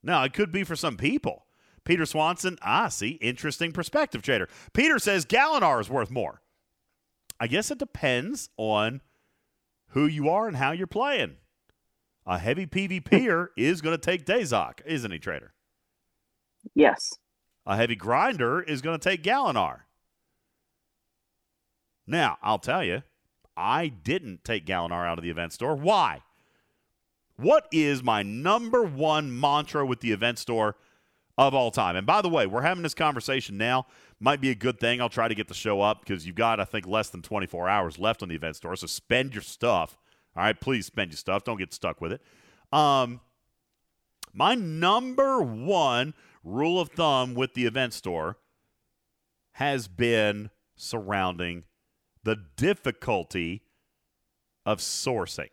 [0.04, 1.46] Now, it could be for some people.
[1.84, 4.48] Peter Swanson, ah, see, interesting perspective, trader.
[4.74, 6.42] Peter says Galinar is worth more.
[7.40, 9.02] I guess it depends on
[9.90, 11.38] who you are and how you're playing.
[12.32, 15.52] A heavy PvPer is going to take Dazok, isn't he, trader?
[16.74, 17.12] Yes.
[17.66, 19.82] A heavy grinder is going to take Galinar.
[22.08, 23.04] Now, I'll tell you,
[23.58, 25.76] I didn't take Galinar out of the event store.
[25.76, 26.22] Why?
[27.36, 30.78] What is my number one mantra with the event store
[31.38, 31.96] of all time.
[31.96, 33.88] And by the way, we're having this conversation now.
[34.20, 35.02] Might be a good thing.
[35.02, 37.68] I'll try to get the show up because you've got, I think, less than 24
[37.68, 38.76] hours left on the event store.
[38.76, 39.98] So spend your stuff.
[40.36, 41.44] All right, please spend your stuff.
[41.44, 42.22] Don't get stuck with it.
[42.72, 43.20] Um,
[44.34, 46.14] my number one
[46.44, 48.38] rule of thumb with the event store
[49.54, 51.64] has been surrounding
[52.24, 53.64] the difficulty
[54.66, 55.50] of sourcing.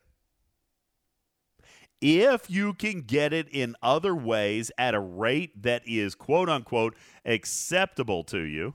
[2.01, 6.95] If you can get it in other ways at a rate that is quote unquote
[7.25, 8.75] acceptable to you,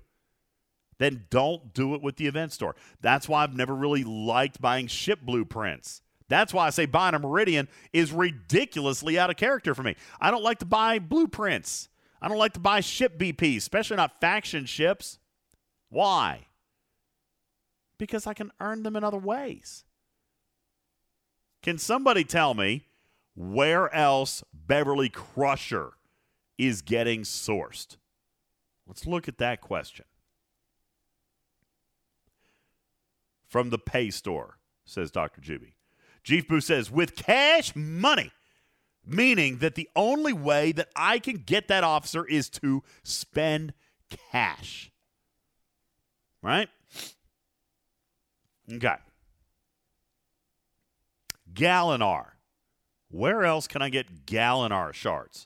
[0.97, 2.75] then don't do it with the event store.
[3.01, 6.01] That's why I've never really liked buying ship blueprints.
[6.29, 9.95] That's why I say buying a Meridian is ridiculously out of character for me.
[10.19, 11.89] I don't like to buy blueprints.
[12.21, 15.19] I don't like to buy ship BPs, especially not faction ships.
[15.89, 16.47] Why?
[17.97, 19.83] Because I can earn them in other ways.
[21.61, 22.83] Can somebody tell me
[23.35, 25.93] where else Beverly Crusher
[26.57, 27.97] is getting sourced?
[28.87, 30.05] Let's look at that question.
[33.53, 35.39] From the pay store, says Dr.
[35.39, 35.73] Juby.
[36.23, 38.31] Chief Boo says, with cash money,
[39.05, 43.75] meaning that the only way that I can get that officer is to spend
[44.31, 44.91] cash.
[46.41, 46.67] Right?
[48.73, 48.95] Okay.
[51.53, 52.29] Galinar.
[53.11, 55.45] Where else can I get Galinar shards?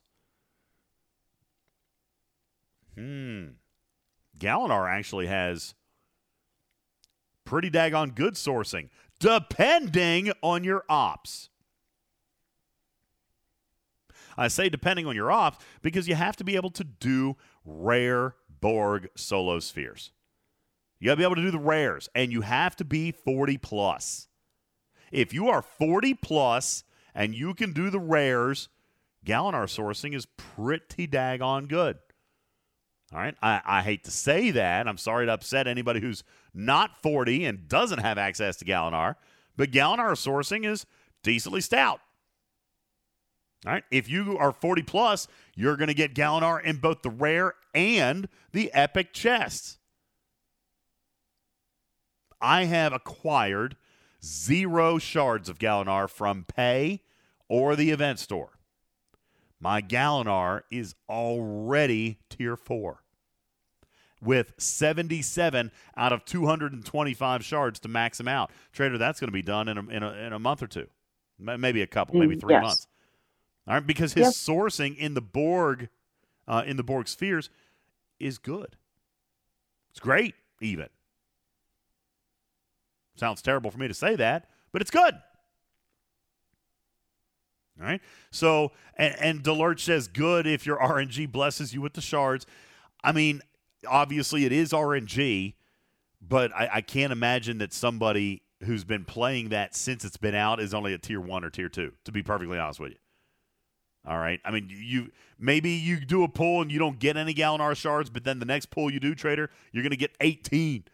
[2.96, 3.48] Hmm.
[4.40, 5.76] Galinar actually has
[7.48, 11.50] pretty daggone good sourcing, depending on your ops.
[14.38, 18.36] I say depending on your ops because you have to be able to do rare
[18.60, 20.12] Borg solo spheres.
[21.00, 23.58] You got to be able to do the rares, and you have to be 40
[23.58, 24.28] plus.
[25.12, 26.84] If you are 40 plus
[27.16, 28.68] and you can do the rares,
[29.26, 31.98] Galinar sourcing is pretty daggone good.
[33.14, 33.36] All right.
[33.42, 34.88] I, I hate to say that.
[34.88, 36.24] I'm sorry to upset anybody who's
[36.54, 39.16] not 40 and doesn't have access to Galinar,
[39.56, 40.86] but Galinar sourcing is
[41.24, 42.02] decently stout.
[43.66, 43.84] All right.
[43.92, 48.28] If you are 40 plus, you're going to get Galinar in both the rare and
[48.52, 49.78] the epic chests.
[52.42, 53.78] I have acquired
[54.24, 57.02] zero shards of Galinar from pay
[57.48, 58.57] or the event store.
[59.60, 63.04] My Galinar is already tier 4
[64.22, 68.52] with 77 out of 225 shards to max him out.
[68.72, 70.88] Trader, that's going to be done in a, in a, in a month or two,
[71.40, 72.64] maybe a couple, maybe three yes.
[72.64, 72.88] months.
[73.68, 74.38] All right, because his Yes.
[74.38, 75.90] sourcing in the Borg,
[76.48, 77.50] uh, in the Borg spheres,
[78.20, 78.78] is good.
[79.92, 80.88] It's great, even.
[83.16, 85.16] Sounds terrible for me to say that, but it's good.
[87.80, 88.02] All right.
[88.32, 92.46] So, and, and says, good if your RNG blesses you with the shards.
[93.04, 93.42] I mean,
[93.88, 95.54] obviously it is RNG,
[96.22, 100.60] but I, I can't imagine that somebody who's been playing that since it's been out
[100.60, 102.98] is only a tier one or tier two, to be perfectly honest with you.
[104.08, 104.40] All right.
[104.46, 108.10] I mean, you maybe you do a pull and you don't get any Galinar shards,
[108.10, 110.86] but then the next pull you do, trader, you're going to get 18.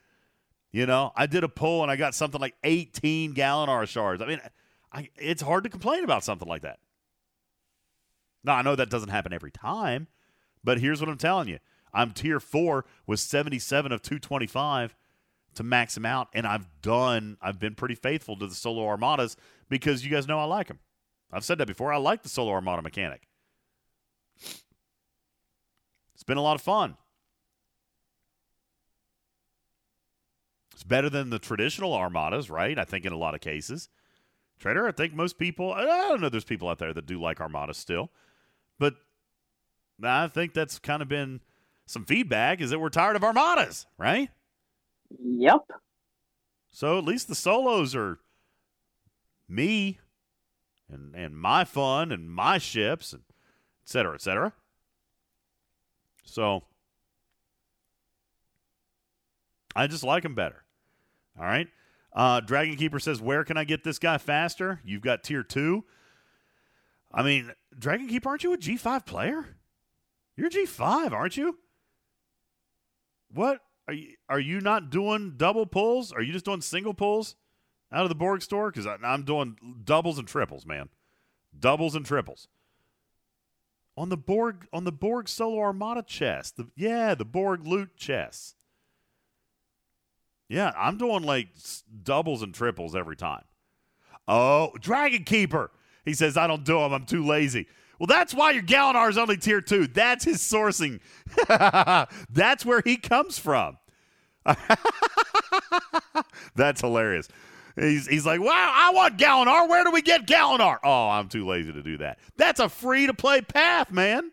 [0.72, 4.23] You know, I did a pull and I got something like 18 Galinar shards.
[4.23, 4.41] I mean,
[4.94, 6.80] I, it's hard to complain about something like that.
[8.44, 10.07] Now, I know that doesn't happen every time,
[10.64, 11.60] but here's what I'm telling you.
[11.94, 14.95] I'm tier four with 77 of 225
[15.56, 19.38] to max him out, and I've done, I've been pretty faithful to the solo armadas
[19.70, 20.80] because you guys know I like them.
[21.32, 21.91] I've said that before.
[21.91, 23.28] I like the solo armada mechanic.
[26.14, 26.98] It's been a lot of fun.
[30.74, 32.78] It's better than the traditional armadas, right?
[32.78, 33.90] I think in a lot of cases.
[34.60, 37.42] Trader, I think most people, I don't know, there's people out there that do like
[37.42, 38.12] armadas still,
[38.80, 38.96] but
[40.02, 41.42] I think that's kind of been
[41.86, 44.30] some feedback is that we're tired of armadas, right?
[45.22, 45.60] Yep.
[46.72, 48.20] So at least the solos are
[49.48, 50.00] me
[50.90, 54.54] and and my fun and my ships and et cetera, et cetera.
[56.24, 56.64] So
[59.76, 60.64] I just like them better.
[61.38, 61.68] All right.
[62.14, 64.80] Uh, Dragon Keeper says, Where can I get this guy faster?
[64.84, 65.85] You've got tier two.
[67.11, 69.57] I mean, Dragon Keeper, aren't you a G5 player?
[70.35, 71.60] You're G5, aren't you?
[73.31, 73.61] What?
[73.88, 76.11] Are you, are you not doing double pulls?
[76.11, 77.35] Are you just doing single pulls
[77.91, 78.72] out of the Borg store?
[78.72, 80.90] Because I'm doing doubles and triples, man.
[81.57, 82.48] Doubles and triples.
[83.95, 86.57] On the Borg on the Borg Solo Armada chest.
[86.57, 88.56] The, yeah, the Borg loot chests.
[90.54, 91.48] Yeah, I'm doing like
[92.04, 93.44] doubles and triples every time.
[94.28, 95.72] Oh, Dragon Keeper.
[96.06, 96.94] He says, I don't do them.
[96.94, 97.66] I'm too lazy.
[97.98, 99.88] Well, that's why your Galinar is only tier two.
[99.88, 101.00] That's his sourcing.
[102.30, 103.80] that's where he comes from.
[106.56, 107.30] that's hilarious.
[107.76, 109.68] He's, he's like, wow, I want Galinar.
[109.68, 110.78] Where do we get Galinar?
[110.84, 112.20] Oh, I'm too lazy to do that.
[112.38, 114.32] That's a free to play path, man.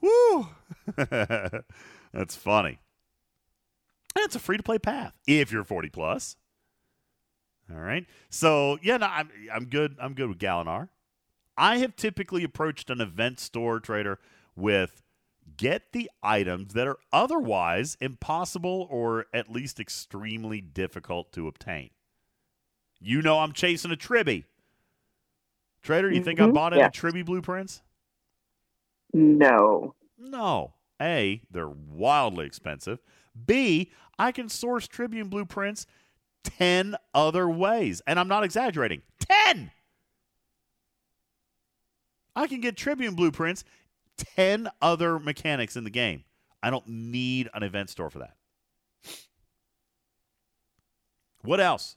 [0.00, 0.48] Woo.
[0.96, 2.80] That's funny.
[4.14, 6.36] And it's a free to play path if you're 40 plus.
[7.72, 8.06] All right.
[8.28, 9.96] So yeah, no, I'm I'm good.
[10.00, 10.88] I'm good with Galinar.
[11.56, 14.18] I have typically approached an event store trader
[14.56, 15.02] with
[15.56, 21.90] get the items that are otherwise impossible or at least extremely difficult to obtain.
[23.00, 24.44] You know I'm chasing a Tribby.
[25.82, 26.92] Trader, you think I Mhm, bought any yes.
[26.92, 27.82] Tribby blueprints?
[29.12, 29.94] No.
[30.18, 30.74] No.
[31.00, 33.00] A, they're wildly expensive.
[33.46, 35.86] B, I can source Tribune blueprints
[36.44, 38.02] 10 other ways.
[38.06, 39.02] And I'm not exaggerating.
[39.20, 39.70] 10!
[42.34, 43.64] I can get Tribune blueprints
[44.16, 46.24] 10 other mechanics in the game.
[46.62, 48.36] I don't need an event store for that.
[51.42, 51.96] What else?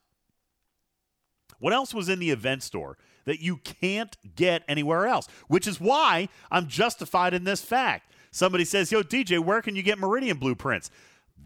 [1.59, 5.27] What else was in the event store that you can't get anywhere else?
[5.47, 8.11] Which is why I'm justified in this fact.
[8.31, 10.89] Somebody says, Yo, DJ, where can you get Meridian blueprints?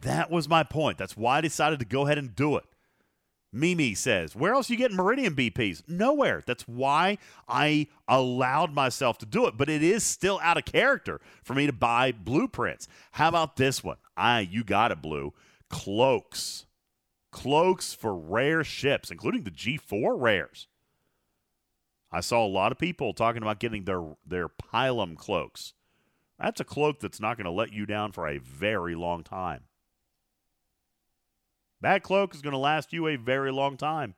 [0.01, 0.97] That was my point.
[0.97, 2.63] That's why I decided to go ahead and do it.
[3.51, 5.83] Mimi says, Where else you getting Meridian BPs?
[5.87, 6.43] Nowhere.
[6.45, 7.17] That's why
[7.47, 9.57] I allowed myself to do it.
[9.57, 12.87] But it is still out of character for me to buy blueprints.
[13.13, 13.97] How about this one?
[14.15, 15.33] I, you got it, Blue.
[15.69, 16.65] Cloaks.
[17.31, 20.67] Cloaks for rare ships, including the G4 rares.
[22.11, 25.73] I saw a lot of people talking about getting their, their Pilum cloaks.
[26.39, 29.65] That's a cloak that's not going to let you down for a very long time.
[31.81, 34.15] That cloak is going to last you a very long time.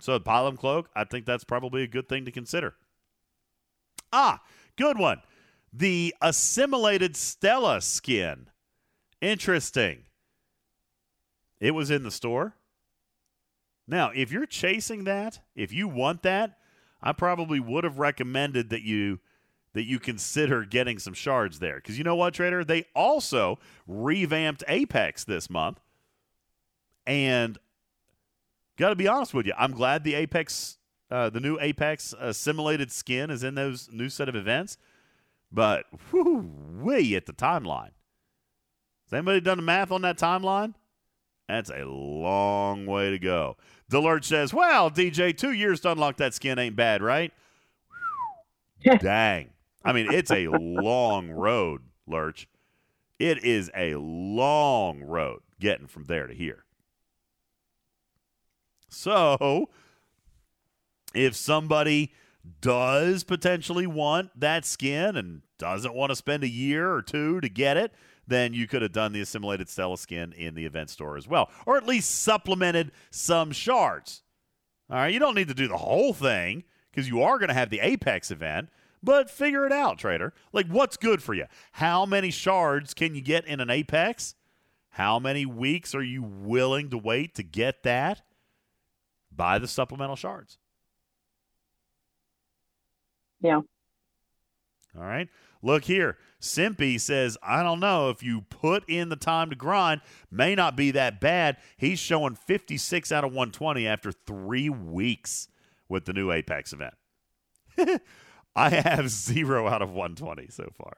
[0.00, 2.74] So, the Pilum cloak, I think that's probably a good thing to consider.
[4.12, 4.42] Ah,
[4.76, 5.22] good one.
[5.72, 8.48] The assimilated Stella skin.
[9.20, 10.04] Interesting.
[11.60, 12.54] It was in the store.
[13.88, 16.58] Now, if you're chasing that, if you want that,
[17.02, 19.20] I probably would have recommended that you
[19.76, 21.74] that you consider getting some shards there.
[21.74, 22.64] Because you know what, Trader?
[22.64, 25.80] They also revamped Apex this month.
[27.06, 27.58] And
[28.78, 30.78] got to be honest with you, I'm glad the Apex,
[31.10, 34.78] uh, the new Apex assimilated skin is in those new set of events.
[35.52, 36.50] But whoo,
[36.80, 37.90] way at the timeline.
[39.04, 40.72] Has anybody done the math on that timeline?
[41.50, 43.58] That's a long way to go.
[43.92, 47.30] Delurch says, well, DJ, two years to unlock that skin ain't bad, right?
[49.00, 49.50] Dang.
[49.84, 52.48] I mean, it's a long road, Lurch.
[53.18, 56.64] It is a long road getting from there to here.
[58.88, 59.70] So,
[61.14, 62.12] if somebody
[62.60, 67.48] does potentially want that skin and doesn't want to spend a year or two to
[67.48, 67.92] get it,
[68.26, 71.50] then you could have done the assimilated Stella skin in the event store as well,
[71.64, 74.22] or at least supplemented some shards.
[74.90, 77.54] All right, you don't need to do the whole thing because you are going to
[77.54, 78.68] have the Apex event,
[79.06, 80.34] but figure it out, trader.
[80.52, 81.44] Like, what's good for you?
[81.70, 84.34] How many shards can you get in an Apex?
[84.90, 88.22] How many weeks are you willing to wait to get that?
[89.30, 90.58] Buy the supplemental shards.
[93.40, 93.60] Yeah.
[94.98, 95.28] All right.
[95.62, 96.18] Look here.
[96.40, 100.00] Simpy says, I don't know if you put in the time to grind,
[100.32, 101.58] may not be that bad.
[101.76, 105.46] He's showing 56 out of 120 after three weeks
[105.88, 106.94] with the new Apex event.
[108.56, 110.96] I have zero out of 120 so far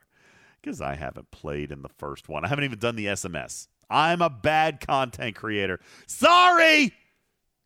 [0.62, 2.44] because I haven't played in the first one.
[2.44, 3.68] I haven't even done the SMS.
[3.90, 5.80] I'm a bad content creator.
[6.06, 6.92] Sorry.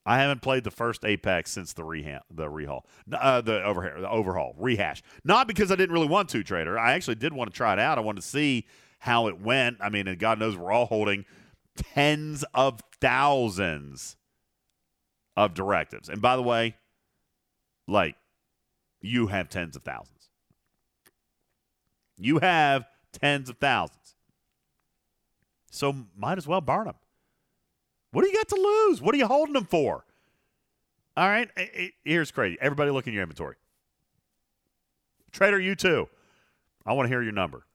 [0.05, 2.83] I haven't played the first Apex since the reha- the rehaul,
[3.13, 5.03] uh, the overhaul, the overhaul, rehash.
[5.25, 6.77] Not because I didn't really want to, Trader.
[6.79, 7.99] I actually did want to try it out.
[7.99, 8.67] I wanted to see
[8.99, 9.77] how it went.
[9.81, 11.25] I mean, and God knows we're all holding
[11.77, 14.17] tens of thousands
[15.37, 16.09] of directives.
[16.09, 16.77] And by the way,
[17.87, 18.17] like
[19.03, 20.31] you have tens of thousands.
[22.17, 24.15] You have tens of thousands.
[25.71, 26.95] So might as well burn them.
[28.13, 29.01] What do you got to lose?
[29.01, 30.05] What are you holding them for?
[31.17, 32.59] All right, i- i- here's crazy.
[32.61, 33.57] Everybody look in your inventory.
[35.31, 36.09] Trader, you too.
[36.85, 37.67] I want to hear your number.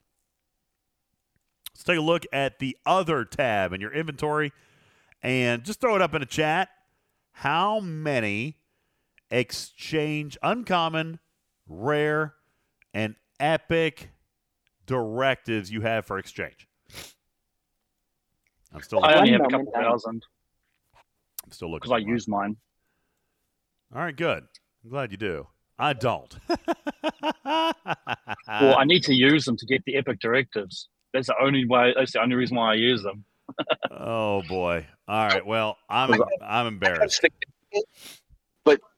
[1.74, 4.52] Let's take a look at the other tab in your inventory
[5.22, 6.70] and just throw it up in the chat.
[7.32, 8.57] How many
[9.30, 11.20] exchange uncommon,
[11.68, 12.36] rare,
[12.94, 14.10] and epic
[14.86, 16.68] directives you have for exchange?
[18.74, 20.24] I'm still I only have a moment, couple thousand
[21.48, 22.58] I'm still looking because I use mine.
[23.96, 24.44] All right, good.
[24.84, 25.48] I'm glad you do.
[25.80, 26.36] I don't.
[27.46, 27.74] well,
[28.78, 30.90] I need to use them to get the epic directives.
[31.14, 31.94] That's the only way.
[31.96, 33.24] That's the only reason why I use them.
[33.92, 34.86] oh boy.
[35.08, 35.46] All right.
[35.46, 37.24] Well, I'm I'm embarrassed.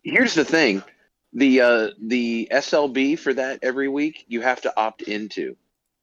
[0.10, 0.84] But here's the thing:
[1.34, 5.56] the uh, the SLB for that every week you have to opt into.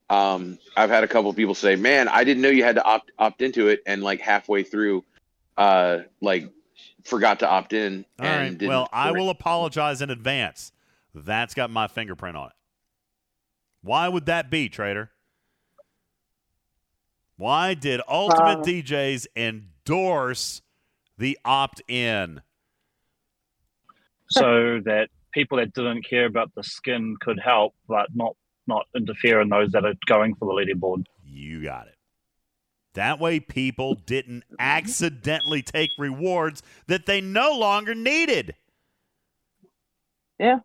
[0.08, 2.84] Um, I've had a couple of people say, "Man, I didn't know you had to
[2.84, 5.04] opt opt into it," and like halfway through,
[5.56, 6.48] uh, like
[7.04, 8.04] forgot to opt in.
[8.20, 8.62] All right.
[8.62, 10.72] Well, I will apologize in advance.
[11.14, 12.52] That's got my fingerprint on it.
[13.82, 15.10] Why would that be, Trader?
[17.38, 20.62] Why did Ultimate uh, DJs endorse
[21.18, 22.42] the opt in?
[24.30, 28.34] So that people that didn't care about the skin could help, but not
[28.66, 31.04] not interfere in those that are going for the leaderboard.
[31.24, 31.94] You got it.
[32.94, 38.54] That way, people didn't accidentally take rewards that they no longer needed.
[40.38, 40.60] Yeah.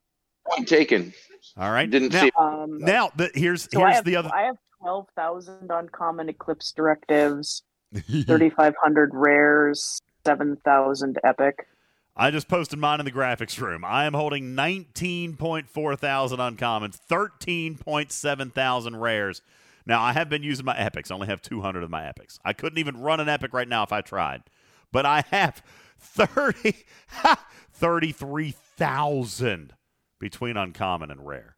[0.47, 1.13] Point taken.
[1.57, 1.89] All right.
[1.89, 2.31] Didn't now, see.
[2.39, 4.29] Um, now, the, here's so here's have, the other.
[4.33, 7.63] I have twelve thousand uncommon eclipse directives,
[8.25, 11.67] thirty five hundred rares, seven thousand epic.
[12.15, 13.85] I just posted mine in the graphics room.
[13.85, 19.41] I am holding 19.4 thousand uncommons, 13.7 thousand rares,
[19.85, 21.09] now, I have been using my epics.
[21.09, 22.39] I only have 200 of my epics.
[22.45, 24.43] I couldn't even run an epic right now if I tried.
[24.91, 25.63] But I have
[25.99, 26.75] 30
[27.73, 29.73] 33,000
[30.19, 31.55] between uncommon and rare.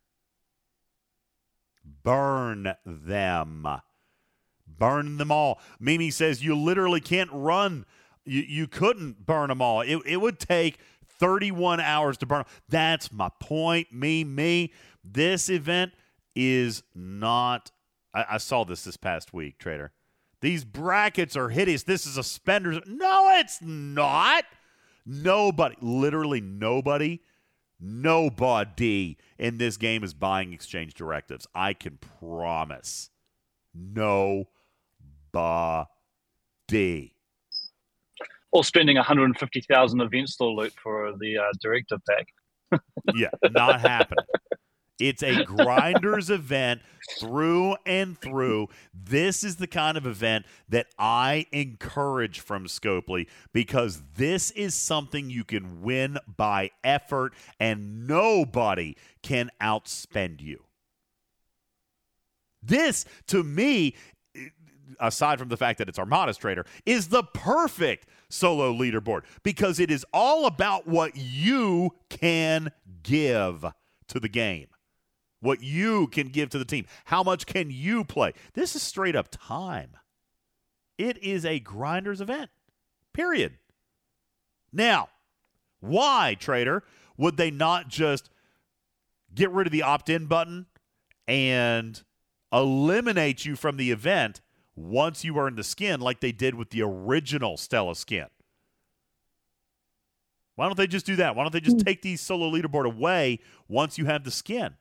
[1.84, 3.68] Burn them.
[4.66, 5.60] Burn them all.
[5.80, 7.86] Mimi says you literally can't run.
[8.26, 9.82] You, you couldn't burn them all.
[9.82, 10.80] It, it would take
[11.20, 12.46] 31 hours to burn.
[12.70, 13.92] That's my point.
[13.92, 14.72] Me, me.
[15.04, 15.94] This event
[16.36, 17.72] is not
[18.14, 19.92] I, I saw this this past week, Trader.
[20.42, 21.84] These brackets are hideous.
[21.84, 22.82] This is a spender.
[22.86, 24.44] No, it's not.
[25.06, 27.22] Nobody, literally nobody,
[27.80, 31.48] nobody in this game is buying exchange directives.
[31.56, 33.10] I can promise.
[33.74, 34.48] Nobody.
[38.54, 42.82] Or spending 150,000 event store loot for the uh, directive pack.
[43.16, 44.26] yeah, not happening.
[45.00, 46.82] It's a grinders event
[47.20, 48.68] through and through.
[48.94, 55.30] This is the kind of event that I encourage from Scopely because this is something
[55.30, 60.64] you can win by effort and nobody can outspend you.
[62.62, 63.96] This, to me,
[65.00, 69.92] aside from the fact that it's Armada's trader, is the perfect solo leaderboard because it
[69.92, 72.72] is all about what you can
[73.04, 73.66] give
[74.08, 74.68] to the game
[75.44, 76.86] what you can give to the team.
[77.06, 78.32] How much can you play?
[78.54, 79.92] This is straight up time.
[80.98, 82.50] It is a grinders event,
[83.14, 83.58] period.
[84.72, 85.10] Now,
[85.82, 86.84] why, trader,
[87.18, 88.30] would they not just
[89.36, 90.68] get rid of the opt in button
[91.28, 92.02] and
[92.54, 94.40] eliminate you from the event
[94.76, 98.28] once you earn the skin like they did with the original Stella skin?
[100.56, 101.36] Why don't they just do that?
[101.36, 101.84] Why don't they just hmm.
[101.84, 104.76] take the solo leaderboard away once you have the skin?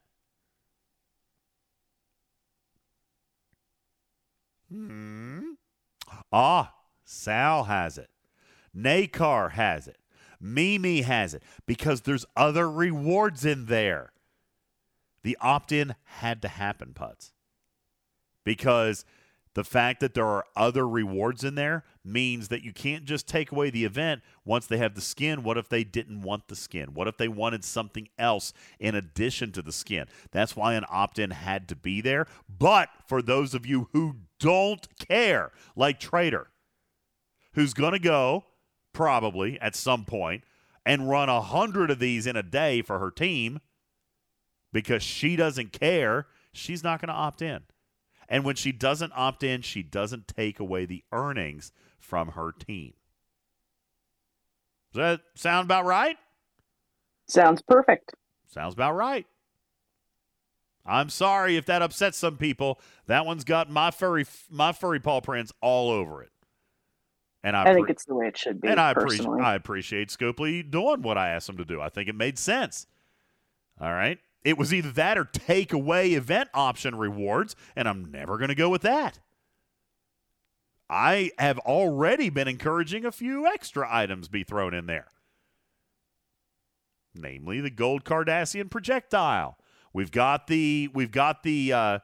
[4.70, 5.52] Hmm.
[6.30, 6.74] Ah,
[7.04, 8.10] Sal has it.
[8.76, 9.98] Nakar has it.
[10.40, 14.12] Mimi has it because there's other rewards in there.
[15.22, 17.32] The opt in had to happen, Putz.
[18.44, 19.04] Because
[19.54, 23.52] the fact that there are other rewards in there means that you can't just take
[23.52, 25.42] away the event once they have the skin.
[25.42, 26.94] What if they didn't want the skin?
[26.94, 30.06] What if they wanted something else in addition to the skin?
[30.30, 32.26] That's why an opt in had to be there.
[32.48, 36.48] But for those of you who don't care, like Trader,
[37.54, 38.44] who's going to go
[38.94, 40.44] probably at some point
[40.86, 43.60] and run a hundred of these in a day for her team
[44.72, 47.62] because she doesn't care, she's not going to opt in.
[48.28, 52.94] And when she doesn't opt in, she doesn't take away the earnings from her team.
[54.92, 56.16] Does that sound about right?
[57.28, 58.14] Sounds perfect.
[58.46, 59.26] Sounds about right.
[60.84, 62.80] I'm sorry if that upsets some people.
[63.06, 66.30] That one's got my furry my furry paw prints all over it.
[67.44, 68.68] And I, I think pre- it's the way it should be.
[68.68, 71.80] And I appreciate I appreciate Scopely doing what I asked him to do.
[71.80, 72.86] I think it made sense.
[73.80, 74.18] All right.
[74.44, 78.54] It was either that or take away event option rewards, and I'm never going to
[78.54, 79.20] go with that.
[80.90, 85.06] I have already been encouraging a few extra items be thrown in there.
[87.14, 89.56] Namely the gold Cardassian projectile.
[89.92, 91.98] We've got the we've got the uh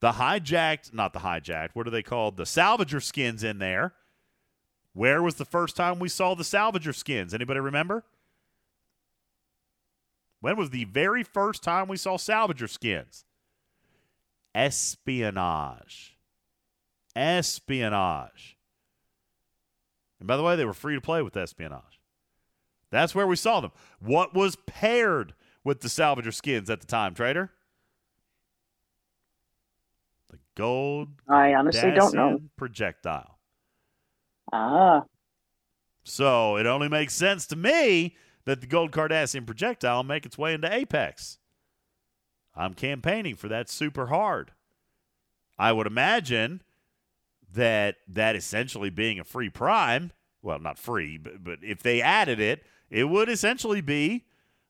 [0.00, 2.36] the hijacked, not the hijacked, what are they called?
[2.36, 3.94] The salvager skins in there.
[4.92, 7.32] Where was the first time we saw the salvager skins?
[7.32, 8.04] Anybody remember?
[10.42, 13.24] When was the very first time we saw salvager skins?
[14.52, 16.16] Espionage.
[17.14, 18.58] Espionage.
[20.18, 22.00] And by the way, they were free to play with espionage.
[22.90, 23.70] That's where we saw them.
[24.00, 27.52] What was paired with the salvager skins at the time, Trader?
[30.28, 32.40] The gold I honestly don't know.
[32.56, 33.38] Projectile.
[34.52, 35.04] Ah,
[36.02, 40.54] So it only makes sense to me that the gold Cardassian projectile make its way
[40.54, 41.38] into Apex.
[42.54, 44.52] I'm campaigning for that super hard.
[45.58, 46.62] I would imagine
[47.54, 50.12] that that essentially being a free prime,
[50.42, 54.24] well, not free, but, but if they added it, it would essentially be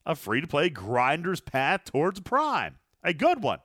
[0.04, 2.76] a free to play grinder's path towards prime.
[3.02, 3.58] A good one.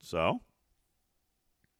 [0.00, 0.40] So,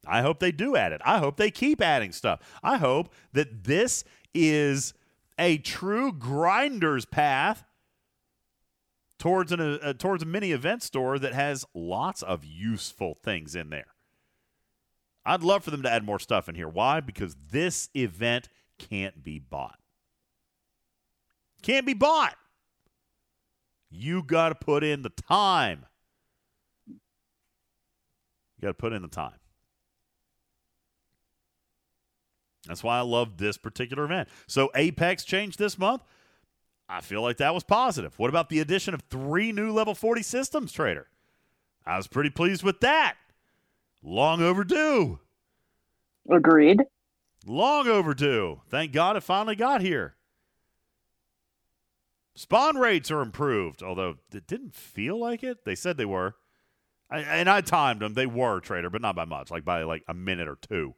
[0.06, 1.00] I hope they do add it.
[1.04, 2.40] I hope they keep adding stuff.
[2.62, 4.94] I hope that this is
[5.38, 7.64] a true grinder's path
[9.18, 13.70] towards an uh, towards a mini event store that has lots of useful things in
[13.70, 13.94] there.
[15.24, 16.68] I'd love for them to add more stuff in here.
[16.68, 17.00] Why?
[17.00, 18.48] Because this event
[18.78, 19.78] can't be bought.
[21.62, 22.34] Can't be bought.
[23.90, 25.86] You got to put in the time.
[26.88, 26.98] You
[28.60, 29.38] got to put in the time.
[32.66, 34.28] That's why I love this particular event.
[34.46, 36.02] So Apex changed this month.
[36.88, 38.18] I feel like that was positive.
[38.18, 41.08] What about the addition of three new level 40 systems, Trader?
[41.86, 43.16] I was pretty pleased with that.
[44.02, 45.18] Long overdue.
[46.30, 46.82] agreed.
[47.46, 48.60] Long overdue.
[48.68, 50.14] Thank God it finally got here.
[52.34, 55.64] Spawn rates are improved, although it didn't feel like it.
[55.64, 56.36] They said they were.
[57.10, 58.14] I, and I timed them.
[58.14, 60.94] They were, Trader, but not by much, like by like a minute or two.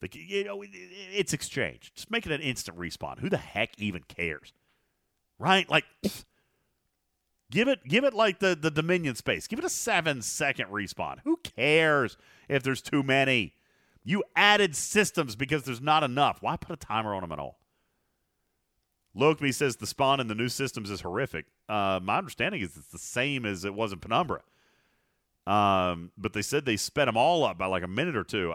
[0.00, 1.92] Like, you know, it- it's exchange.
[1.94, 3.18] Just make it an instant respawn.
[3.18, 4.52] Who the heck even cares?
[5.38, 5.68] Right?
[5.68, 5.84] Like,
[7.50, 9.46] give it, give it like the the Dominion space.
[9.46, 11.18] Give it a seven second respawn.
[11.24, 12.16] Who cares
[12.48, 13.54] if there's too many?
[14.04, 16.38] You added systems because there's not enough.
[16.40, 17.58] Why put a timer on them at all?
[19.16, 21.46] Lokme says the spawn in the new systems is horrific.
[21.68, 24.42] Uh, my understanding is it's the same as it was in Penumbra.
[25.46, 28.54] Um, but they said they sped them all up by like a minute or two.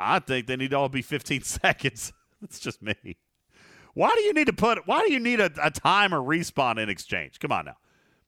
[0.00, 2.12] I think they need to all be 15 seconds.
[2.40, 2.94] That's just me.
[3.94, 4.86] Why do you need to put?
[4.86, 7.38] Why do you need a, a timer respawn in exchange?
[7.40, 7.76] Come on now,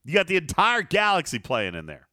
[0.05, 2.09] you got the entire galaxy playing in there.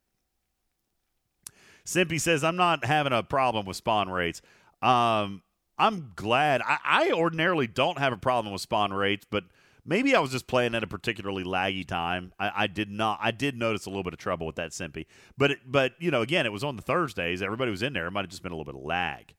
[1.86, 4.42] Simpy says I'm not having a problem with spawn rates.
[4.82, 5.42] Um,
[5.78, 6.62] I'm glad.
[6.62, 9.46] I, I ordinarily don't have a problem with spawn rates, but
[9.86, 12.32] maybe I was just playing at a particularly laggy time.
[12.40, 13.18] I, I did not.
[13.22, 15.08] I did notice a little bit of trouble with that Simpy,
[15.38, 17.42] but it, but you know, again, it was on the Thursdays.
[17.42, 18.06] Everybody was in there.
[18.06, 19.34] It might have just been a little bit of lag.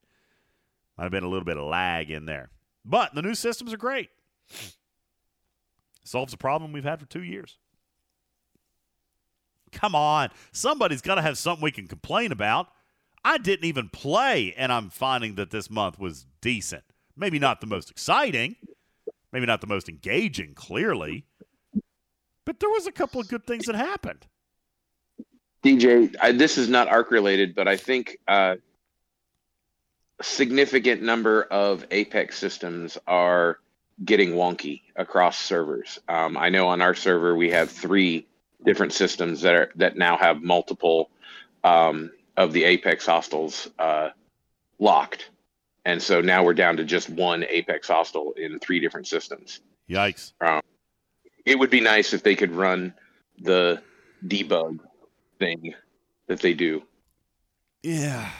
[1.00, 2.50] Might have been a little bit of lag in there.
[2.84, 4.10] But the new systems are great.
[6.04, 7.56] Solves a problem we've had for two years.
[9.72, 10.28] Come on.
[10.52, 12.66] Somebody's got to have something we can complain about.
[13.24, 16.84] I didn't even play, and I'm finding that this month was decent.
[17.16, 18.56] Maybe not the most exciting,
[19.32, 21.24] maybe not the most engaging, clearly,
[22.44, 24.26] but there was a couple of good things that happened.
[25.64, 28.56] DJ, I, this is not arc related, but I think uh,
[30.22, 33.58] significant number of Apex systems are
[34.04, 35.98] getting wonky across servers.
[36.08, 38.26] Um, I know on our server we have three
[38.64, 41.10] different systems that are that now have multiple
[41.64, 44.10] um, of the Apex hostels uh,
[44.78, 45.30] locked,
[45.84, 49.60] and so now we're down to just one Apex hostel in three different systems.
[49.88, 50.32] Yikes.
[51.44, 52.94] It would be nice if they could run
[53.40, 53.82] the
[54.26, 54.78] debug
[55.38, 55.74] thing
[56.26, 56.82] that they do.
[57.82, 58.30] Yeah.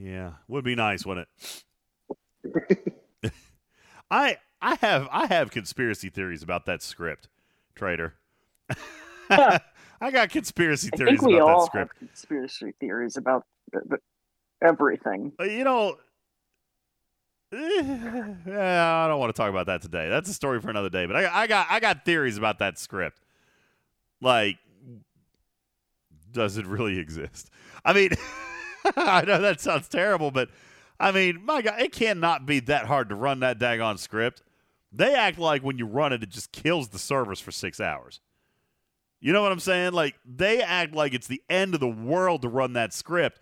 [0.00, 0.32] Yeah.
[0.48, 1.28] Would be nice, wouldn't
[2.44, 2.82] it?
[4.10, 7.28] I I have I have conspiracy theories about that script,
[7.74, 8.14] Trader.
[9.30, 11.92] I got conspiracy theories I think we about that all script.
[12.00, 14.00] have conspiracy theories about th- th-
[14.64, 15.32] everything.
[15.38, 15.96] Uh, You know,
[17.52, 20.08] yeah, I don't want to talk about that today.
[20.08, 21.04] That's a story for another day.
[21.06, 23.20] But I, I got I got theories about that script.
[24.22, 24.56] Like,
[26.32, 27.50] does it really exist?
[27.84, 28.10] I mean,
[28.96, 30.50] I know that sounds terrible, but
[30.98, 34.42] I mean, my God, it cannot be that hard to run that daggone script.
[34.92, 38.20] They act like when you run it, it just kills the servers for six hours.
[39.20, 39.92] You know what I'm saying?
[39.92, 43.40] Like they act like it's the end of the world to run that script.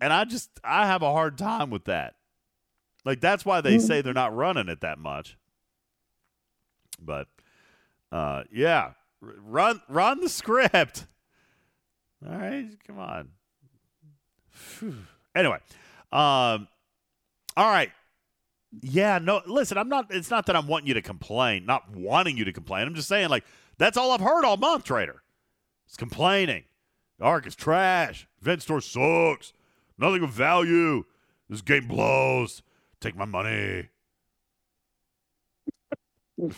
[0.00, 2.14] And I just I have a hard time with that.
[3.04, 5.36] Like that's why they say they're not running it that much.
[7.00, 7.28] But
[8.10, 11.06] uh yeah, R- run run the script.
[12.26, 13.28] All right, come on.
[15.34, 15.58] Anyway,
[16.12, 16.68] um
[17.56, 17.90] all right.
[18.82, 22.36] Yeah, no, listen, I'm not it's not that I'm wanting you to complain, not wanting
[22.36, 22.86] you to complain.
[22.86, 23.44] I'm just saying like
[23.78, 25.22] that's all I've heard all month, trader.
[25.86, 26.64] It's complaining.
[27.18, 28.28] The arc is trash.
[28.40, 29.52] Event store sucks.
[29.98, 31.04] Nothing of value.
[31.48, 32.62] This game blows.
[33.00, 33.88] Take my money.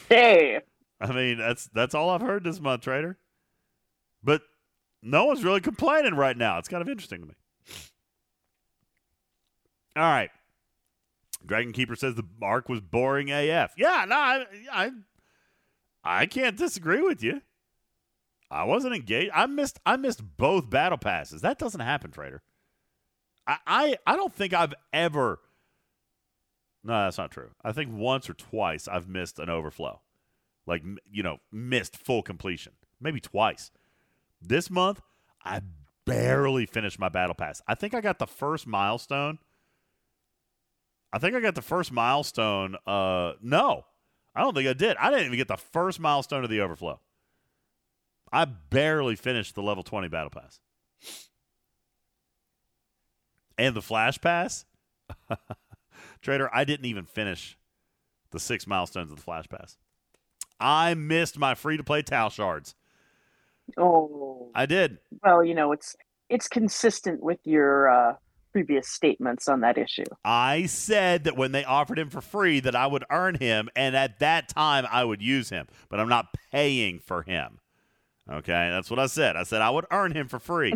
[0.08, 0.60] Hey,
[1.00, 3.16] I mean, that's that's all I've heard this month, trader.
[4.22, 4.42] But
[5.02, 6.58] no one's really complaining right now.
[6.58, 7.34] It's kind of interesting to me.
[9.96, 10.30] All right.
[11.44, 13.72] Dragon Keeper says the arc was boring AF.
[13.76, 14.90] Yeah, no, I, I,
[16.04, 17.40] I can't disagree with you.
[18.50, 19.30] I wasn't engaged.
[19.34, 19.78] I missed.
[19.86, 21.40] I missed both battle passes.
[21.40, 22.42] That doesn't happen, trader.
[23.46, 25.38] I, I, I don't think I've ever.
[26.82, 27.50] No, that's not true.
[27.62, 30.00] I think once or twice I've missed an overflow,
[30.66, 32.72] like you know, missed full completion.
[33.00, 33.70] Maybe twice.
[34.42, 35.00] This month,
[35.44, 35.60] I
[36.04, 37.62] barely finished my battle pass.
[37.68, 39.38] I think I got the first milestone.
[41.12, 42.76] I think I got the first milestone.
[42.86, 43.84] Uh, no,
[44.34, 44.96] I don't think I did.
[44.96, 47.00] I didn't even get the first milestone of the overflow.
[48.32, 50.60] I barely finished the level 20 battle pass.
[53.58, 54.64] And the flash pass?
[56.22, 57.58] Trader, I didn't even finish
[58.30, 59.76] the six milestones of the flash pass.
[60.60, 62.74] I missed my free to play Tau shards.
[63.76, 64.98] oh, I did.
[65.24, 65.96] well, you know, it's
[66.28, 68.14] it's consistent with your uh,
[68.52, 70.04] previous statements on that issue.
[70.24, 73.96] I said that when they offered him for free that I would earn him and
[73.96, 77.60] at that time I would use him, but I'm not paying for him.
[78.30, 79.36] Okay, that's what I said.
[79.36, 80.74] I said I would earn him for free.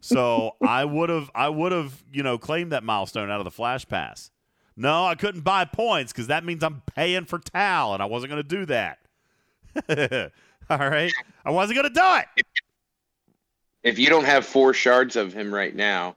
[0.00, 3.50] so I would have I would have, you know, claimed that milestone out of the
[3.50, 4.30] flash pass.
[4.76, 8.32] No, I couldn't buy points because that means I'm paying for Tal, and I wasn't
[8.32, 8.98] going to do that.
[10.70, 11.12] All right,
[11.44, 12.44] I wasn't going to do it.
[13.84, 16.16] If you don't have four shards of him right now,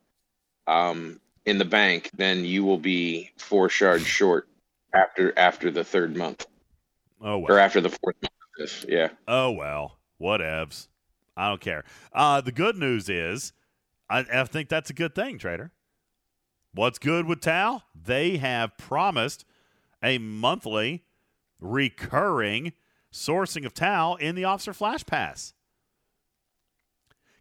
[0.68, 4.48] um, in the bank, then you will be four shards short
[4.94, 6.46] after after the third month
[7.22, 7.54] Oh well.
[7.56, 8.86] or after the fourth month.
[8.88, 9.10] Yeah.
[9.28, 10.88] Oh well, whatevs.
[11.36, 11.84] I don't care.
[12.14, 13.54] Uh, the good news is,
[14.10, 15.72] I, I think that's a good thing, trader.
[16.74, 17.84] What's good with Tal?
[17.96, 19.46] They have promised
[20.04, 21.04] a monthly,
[21.60, 22.74] recurring
[23.12, 25.54] sourcing of Tal in the Officer Flash Pass.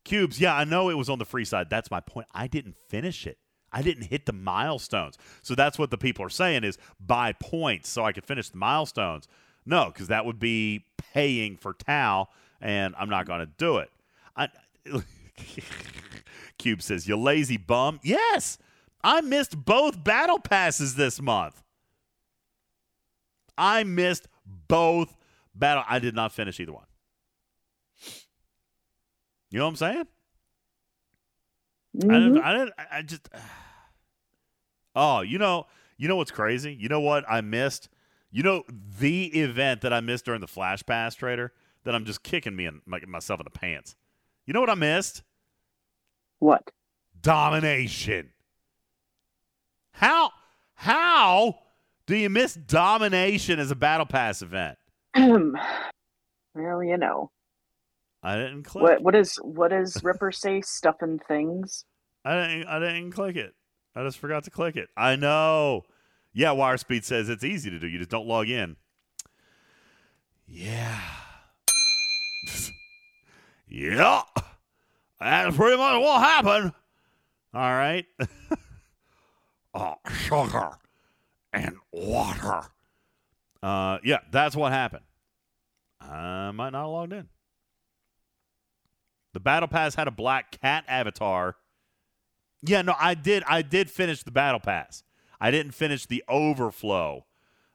[0.06, 1.68] Cubes, yeah, I know it was on the free side.
[1.68, 2.28] That's my point.
[2.32, 3.38] I didn't finish it.
[3.72, 5.18] I didn't hit the milestones.
[5.42, 8.56] So that's what the people are saying is buy points so I could finish the
[8.56, 9.26] milestones.
[9.66, 12.28] No, because that would be paying for Tau,
[12.60, 13.90] and I'm not going to do it.
[14.36, 14.48] I,
[16.58, 17.98] Cube says, You lazy bum.
[18.04, 18.58] Yes,
[19.02, 21.64] I missed both battle passes this month.
[23.58, 24.28] I missed
[24.68, 25.16] both
[25.52, 25.82] battle.
[25.88, 26.86] I did not finish either one.
[29.56, 30.06] You know what I'm saying?
[32.10, 32.38] I didn't.
[32.42, 32.72] I didn't.
[32.92, 33.28] I just.
[34.98, 35.66] Oh, you know,
[35.98, 36.72] you know what's crazy?
[36.72, 37.90] You know what I missed?
[38.30, 38.64] You know
[38.98, 41.52] the event that I missed during the Flash Pass trader
[41.84, 43.94] that I'm just kicking me and my, myself in the pants.
[44.46, 45.22] You know what I missed?
[46.38, 46.70] What?
[47.20, 48.30] Domination.
[49.90, 50.32] How?
[50.72, 51.58] How
[52.06, 54.78] do you miss domination as a battle pass event?
[55.14, 57.30] well, you know
[58.26, 58.82] I didn't click.
[58.82, 59.02] what?
[59.02, 60.60] What is what does Ripper say?
[60.60, 61.84] Stuffing things.
[62.24, 62.66] I didn't.
[62.66, 63.54] I didn't click it.
[63.94, 64.88] I just forgot to click it.
[64.96, 65.84] I know.
[66.32, 67.86] Yeah, Wire Speed says it's easy to do.
[67.86, 68.74] You just don't log in.
[70.48, 71.00] Yeah.
[73.68, 74.22] yeah.
[75.20, 76.72] That's pretty much what happened.
[77.54, 78.06] All right.
[79.74, 80.72] oh, sugar
[81.52, 82.62] and water.
[83.62, 85.04] Uh, yeah, that's what happened.
[86.00, 87.28] I might not have logged in.
[89.36, 91.56] The battle pass had a black cat avatar.
[92.62, 93.44] Yeah, no, I did.
[93.46, 95.02] I did finish the battle pass.
[95.38, 97.26] I didn't finish the overflow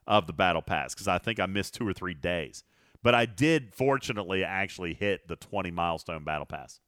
[0.07, 2.63] of the battle pass because I think I missed two or three days.
[3.03, 6.79] But I did, fortunately, actually hit the 20 milestone battle pass.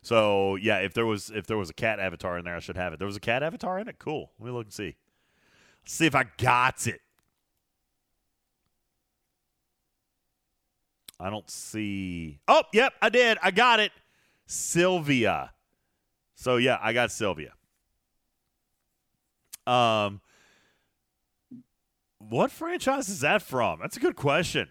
[0.00, 2.76] So yeah, if there was if there was a cat avatar in there, I should
[2.76, 3.00] have it.
[3.00, 3.98] There was a cat avatar in it.
[3.98, 4.30] Cool.
[4.38, 4.94] Let me look and see.
[5.82, 7.00] Let's see if I got it.
[11.22, 12.40] I don't see.
[12.48, 13.38] Oh, yep, I did.
[13.42, 13.92] I got it.
[14.46, 15.52] Sylvia.
[16.34, 17.52] So yeah, I got Sylvia.
[19.66, 20.20] Um,
[22.18, 23.78] what franchise is that from?
[23.80, 24.68] That's a good question.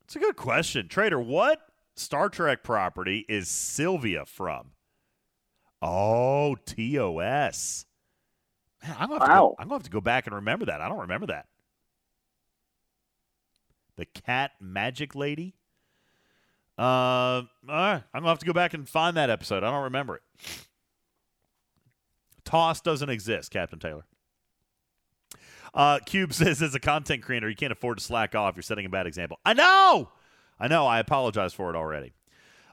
[0.00, 1.20] That's a good question, Trader.
[1.20, 1.60] What
[1.94, 4.70] Star Trek property is Sylvia from?
[5.82, 7.84] Oh, TOS.
[8.82, 9.56] Man, I'm gonna, to go, Wow.
[9.58, 10.80] I'm gonna have to go back and remember that.
[10.80, 11.46] I don't remember that.
[14.00, 15.56] The cat magic lady.
[16.78, 18.02] Uh, all right.
[18.14, 19.62] I'm gonna have to go back and find that episode.
[19.62, 20.22] I don't remember it.
[22.46, 24.06] Toss doesn't exist, Captain Taylor.
[25.74, 28.56] Uh, Cube says, as a content creator, you can't afford to slack off.
[28.56, 29.38] You're setting a bad example.
[29.44, 30.08] I know.
[30.58, 30.86] I know.
[30.86, 32.14] I apologize for it already.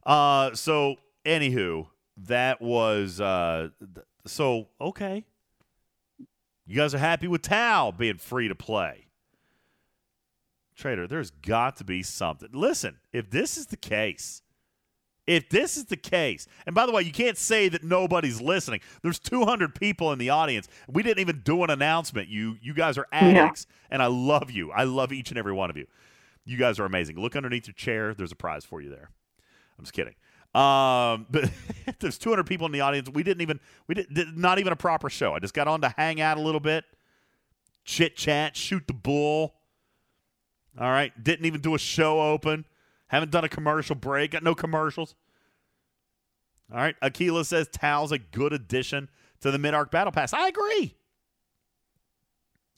[0.06, 0.96] Uh, so,
[1.26, 5.26] anywho, that was uh, th- so okay.
[6.66, 9.07] You guys are happy with Tau being free to play.
[10.78, 12.50] Trader, there's got to be something.
[12.54, 14.44] Listen, if this is the case,
[15.26, 18.80] if this is the case, and by the way, you can't say that nobody's listening.
[19.02, 20.70] There's 200 people in the audience.
[20.88, 22.30] We didn't even do an announcement.
[22.30, 24.72] You you guys are addicts, and I love you.
[24.72, 25.88] I love each and every one of you.
[26.46, 27.20] You guys are amazing.
[27.20, 28.14] Look underneath your chair.
[28.14, 29.10] There's a prize for you there.
[29.78, 30.16] I'm just kidding.
[30.56, 31.52] Um, but
[32.00, 33.10] there's 200 people in the audience.
[33.10, 35.34] We didn't even we did, did not even a proper show.
[35.34, 36.86] I just got on to hang out a little bit,
[37.84, 39.56] chit chat, shoot the bull.
[40.80, 42.66] All right, didn't even do a show open.
[43.08, 44.32] Haven't done a commercial break.
[44.32, 45.16] Got no commercials.
[46.72, 49.10] All right, Aquila says Tal's a good addition
[49.40, 50.34] to the Mid Arc Battle Pass.
[50.34, 50.96] I agree.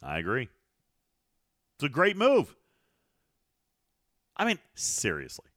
[0.04, 0.48] I agree.
[1.76, 2.56] It's a great move.
[4.38, 5.48] I mean, seriously,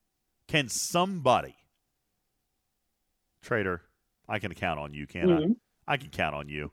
[0.48, 1.54] can somebody,
[3.42, 3.82] Trader,
[4.28, 5.56] I can count on you, can Mhm.
[5.86, 5.94] I?
[5.94, 6.72] I can count on you.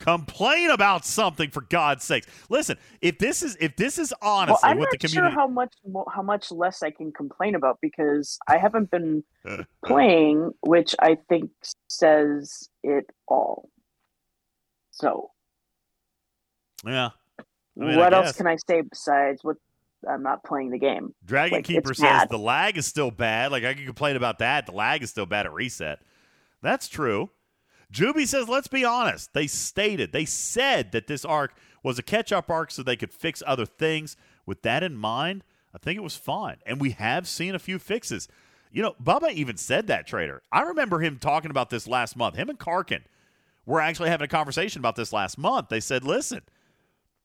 [0.00, 2.26] Complain about something for God's sakes.
[2.48, 5.40] Listen, if this is if this is Well, honestly I'm what not the community sure
[5.40, 5.74] how much
[6.12, 9.22] how much less I can complain about because I haven't been
[9.84, 11.50] playing, which I think
[11.88, 13.68] says it all.
[14.90, 15.30] So,
[16.86, 17.10] Yeah.
[17.38, 19.56] I mean, what else can I say besides what
[20.08, 21.14] I'm not playing the game?
[21.24, 22.28] Dragon Like, Keeper says bad.
[22.30, 23.52] the lag is still bad.
[23.52, 24.64] Like I can complain about that.
[24.66, 26.00] The lag is still bad at reset.
[26.62, 27.30] That's true.
[27.92, 29.32] Juby says, let's be honest.
[29.34, 33.12] They stated, they said that this arc was a catch up arc so they could
[33.12, 34.16] fix other things.
[34.46, 35.44] With that in mind,
[35.74, 36.58] I think it was fine.
[36.66, 38.28] And we have seen a few fixes.
[38.70, 40.42] You know, Bubba even said that, Trader.
[40.52, 42.36] I remember him talking about this last month.
[42.36, 43.02] Him and Karkin
[43.66, 45.68] were actually having a conversation about this last month.
[45.68, 46.42] They said, listen,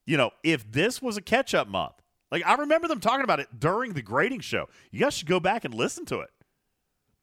[0.04, 1.94] you know, if this was a catch up month,
[2.30, 4.68] like I remember them talking about it during the grading show.
[4.90, 6.30] You guys should go back and listen to it.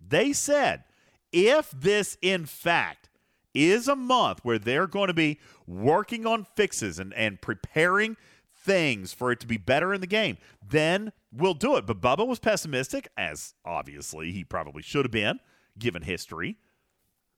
[0.06, 0.84] They said,
[1.32, 3.10] if this in fact
[3.54, 8.18] is a month where they're going to be working on fixes and, and preparing
[8.56, 11.86] things for it to be better in the game, then we'll do it.
[11.86, 15.40] But Bubba was pessimistic, as obviously he probably should have been,
[15.78, 16.58] given history.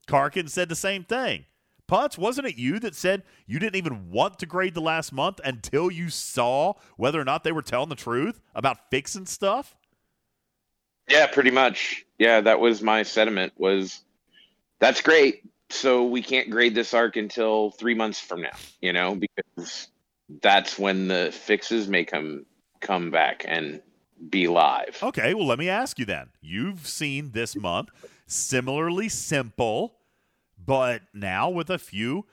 [0.07, 1.45] Karkin said the same thing.
[1.87, 5.39] Putz, wasn't it you that said you didn't even want to grade the last month
[5.43, 9.75] until you saw whether or not they were telling the truth about fixing stuff?
[11.07, 12.03] Yeah, pretty much.
[12.17, 13.53] Yeah, that was my sentiment.
[13.57, 14.01] Was
[14.79, 15.43] that's great.
[15.75, 18.55] So we can't grade this arc until three months from now.
[18.81, 19.89] You know, because
[20.41, 22.45] that's when the fixes may come
[22.81, 23.81] come back and
[24.29, 24.97] be live.
[25.03, 26.29] Okay, well, let me ask you then.
[26.41, 27.89] You've seen this month
[28.27, 29.95] similarly simple,
[30.63, 32.25] but now with a few,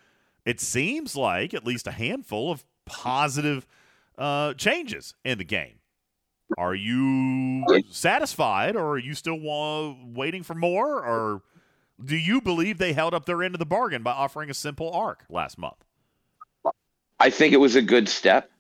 [0.44, 3.66] it seems like at least a handful of positive
[4.16, 5.81] uh, changes in the game.
[6.59, 11.43] Are you satisfied, or are you still wa- waiting for more, or
[12.05, 14.91] do you believe they held up their end of the bargain by offering a simple
[14.93, 15.85] arc last month?
[17.19, 18.51] I think it was a good step,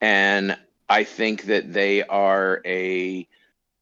[0.00, 0.56] and
[0.88, 3.26] I think that they are a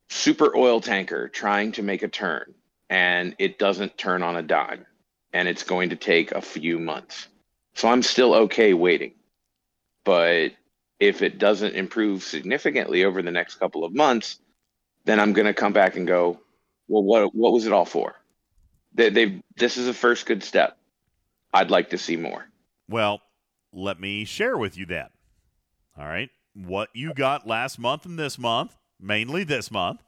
[0.08, 2.54] super oil tanker trying to make a turn,
[2.88, 4.86] and it doesn't turn on a dime,
[5.32, 7.28] and it's going to take a few months.
[7.74, 9.12] So I'm still okay waiting,
[10.04, 10.52] but
[10.98, 14.38] if it doesn't improve significantly over the next couple of months,
[15.04, 16.40] then I'm going to come back and go,
[16.88, 18.14] well, what what was it all for?
[18.96, 20.76] They, they've this is a first good step.
[21.52, 22.46] I'd like to see more.
[22.88, 23.20] Well,
[23.72, 25.12] let me share with you that.
[25.98, 26.30] All right.
[26.54, 30.02] What you got last month and this month, mainly this month,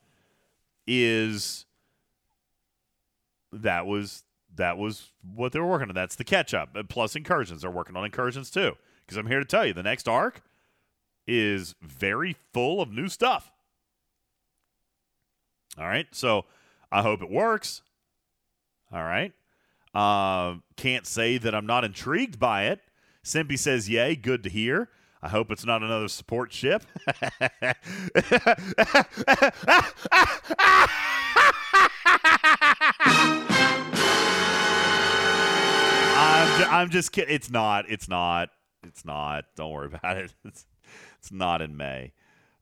[0.86, 1.66] is
[3.52, 4.24] that was
[4.56, 5.94] that was what they were working on.
[5.94, 6.76] That's the catch up.
[6.88, 7.62] Plus incursions.
[7.62, 8.76] They're working on incursions too.
[9.04, 10.42] Because I'm here to tell you the next arc
[11.26, 13.52] is very full of new stuff.
[15.78, 16.06] All right.
[16.10, 16.46] So
[16.90, 17.82] I hope it works.
[18.92, 19.32] All right.
[19.94, 22.80] Uh, can't say that I'm not intrigued by it.
[23.24, 24.88] Simpy says, Yay, good to hear.
[25.22, 26.84] I hope it's not another support ship.
[36.20, 37.34] I'm, ju- I'm just kidding.
[37.34, 37.84] It's not.
[37.88, 38.50] It's not.
[38.84, 39.44] It's not.
[39.56, 40.32] Don't worry about it.
[40.44, 40.66] It's,
[41.20, 42.12] it's not in May.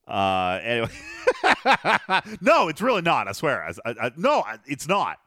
[0.09, 0.89] Uh, anyway,
[2.41, 3.29] no, it's really not.
[3.29, 3.65] I swear.
[3.65, 5.19] I, I, I- no, it's not.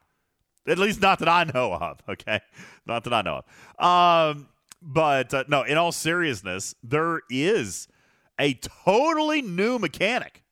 [0.70, 1.98] At least not that I know of.
[2.08, 2.40] Okay,
[2.86, 3.42] not that I know
[3.78, 4.36] of.
[4.36, 4.48] Um,
[4.80, 7.88] but uh, no, in all seriousness, there is
[8.38, 10.44] a totally new mechanic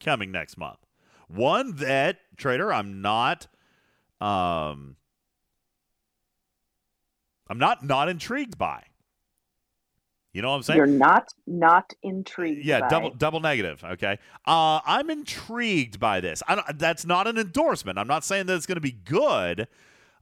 [0.00, 0.78] coming next month.
[1.28, 3.46] One that trader, I'm not.
[4.20, 4.96] Um,
[7.48, 8.82] I'm not not intrigued by.
[10.36, 10.76] You know what I'm saying?
[10.76, 12.62] You're not not intrigued.
[12.62, 13.82] yeah, double double negative.
[13.82, 16.42] Okay, uh, I'm intrigued by this.
[16.46, 17.98] I don't, that's not an endorsement.
[17.98, 19.66] I'm not saying that it's going to be good,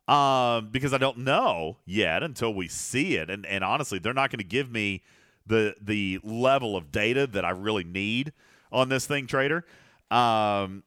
[0.07, 3.29] um, because I don't know yet until we see it.
[3.29, 5.03] And and honestly, they're not going to give me
[5.49, 8.33] the the level of data that I really need
[8.71, 9.65] on this thing, Trader.
[10.13, 10.85] Um,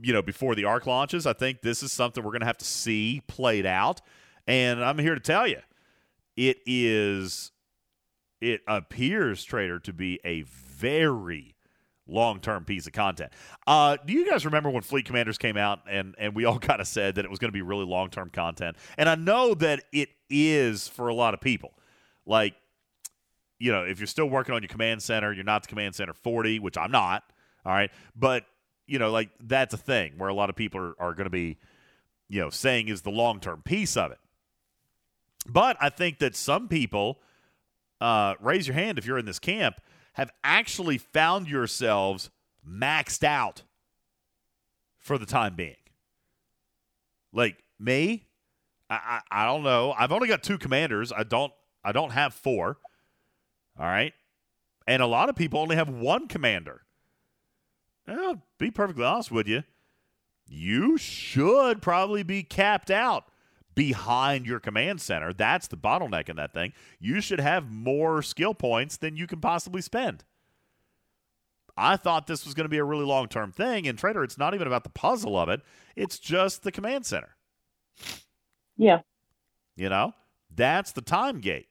[0.00, 2.58] you know, before the arc launches, I think this is something we're going to have
[2.58, 4.00] to see played out.
[4.46, 5.58] And I'm here to tell you,
[6.36, 7.50] it is
[8.40, 11.54] it appears trader to be a very
[12.06, 13.32] long-term piece of content.
[13.66, 16.80] Uh, do you guys remember when fleet commanders came out and and we all kind
[16.80, 18.76] of said that it was going to be really long-term content?
[18.98, 21.72] And i know that it is for a lot of people.
[22.26, 22.54] Like
[23.58, 26.14] you know if you're still working on your command center you're not the command center
[26.14, 27.24] 40 which i'm not
[27.64, 27.90] all right?
[28.16, 28.44] But
[28.86, 31.30] you know like that's a thing where a lot of people are, are going to
[31.30, 31.58] be
[32.28, 34.18] you know saying is the long-term piece of it.
[35.46, 37.20] But i think that some people
[38.00, 39.76] uh, raise your hand if you're in this camp,
[40.14, 42.30] have actually found yourselves
[42.66, 43.62] maxed out
[44.98, 45.76] for the time being.
[47.32, 48.26] Like me,
[48.88, 49.94] I, I, I don't know.
[49.96, 51.12] I've only got two commanders.
[51.12, 51.52] I don't
[51.84, 52.78] I don't have four.
[53.78, 54.12] All right.
[54.86, 56.82] And a lot of people only have one commander.
[58.06, 59.62] Well, be perfectly honest with you.
[60.46, 63.29] You should probably be capped out
[63.74, 65.32] behind your command center.
[65.32, 66.72] That's the bottleneck in that thing.
[66.98, 70.24] You should have more skill points than you can possibly spend.
[71.76, 73.86] I thought this was going to be a really long term thing.
[73.86, 75.62] And Trader, it's not even about the puzzle of it,
[75.96, 77.36] it's just the command center.
[78.76, 79.00] Yeah.
[79.76, 80.12] You know,
[80.54, 81.68] that's the time gate.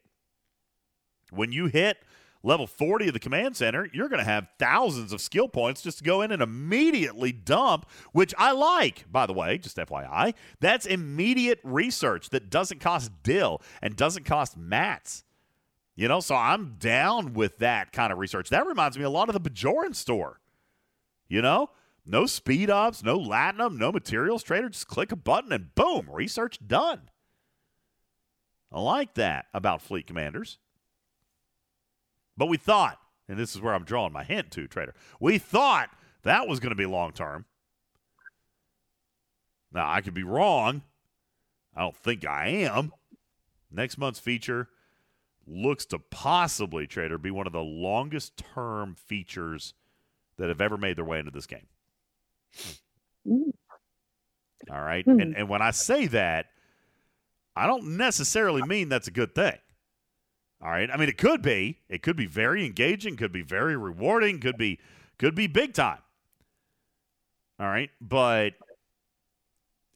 [1.31, 1.97] When you hit
[2.43, 5.99] level 40 of the command center, you're going to have thousands of skill points just
[5.99, 10.33] to go in and immediately dump, which I like, by the way, just FYI.
[10.59, 15.23] That's immediate research that doesn't cost dill and doesn't cost mats.
[15.95, 18.49] You know, so I'm down with that kind of research.
[18.49, 20.39] That reminds me a lot of the Bajoran store.
[21.27, 21.71] You know,
[22.05, 24.69] no speed ups, no latinum, no materials trader.
[24.69, 27.09] Just click a button and boom, research done.
[28.71, 30.57] I like that about fleet commanders.
[32.39, 32.97] But we thought,
[33.27, 35.89] and this is where I'm drawing my hint to, Trader, we thought
[36.23, 37.43] that was going to be long term.
[39.73, 40.81] Now, I could be wrong.
[41.75, 42.93] I don't think I am.
[43.69, 44.69] Next month's feature
[45.45, 49.73] looks to possibly, Trader, be one of the longest term features
[50.37, 51.67] that have ever made their way into this game.
[54.71, 55.03] All right.
[55.03, 55.19] Hmm.
[55.19, 56.45] And, and when I say that,
[57.53, 59.57] I don't necessarily mean that's a good thing.
[60.61, 60.89] All right.
[60.91, 61.79] I mean, it could be.
[61.87, 63.15] It could be very engaging.
[63.15, 64.39] Could be very rewarding.
[64.39, 64.79] Could be
[65.17, 65.99] could be big time.
[67.59, 68.53] All right, but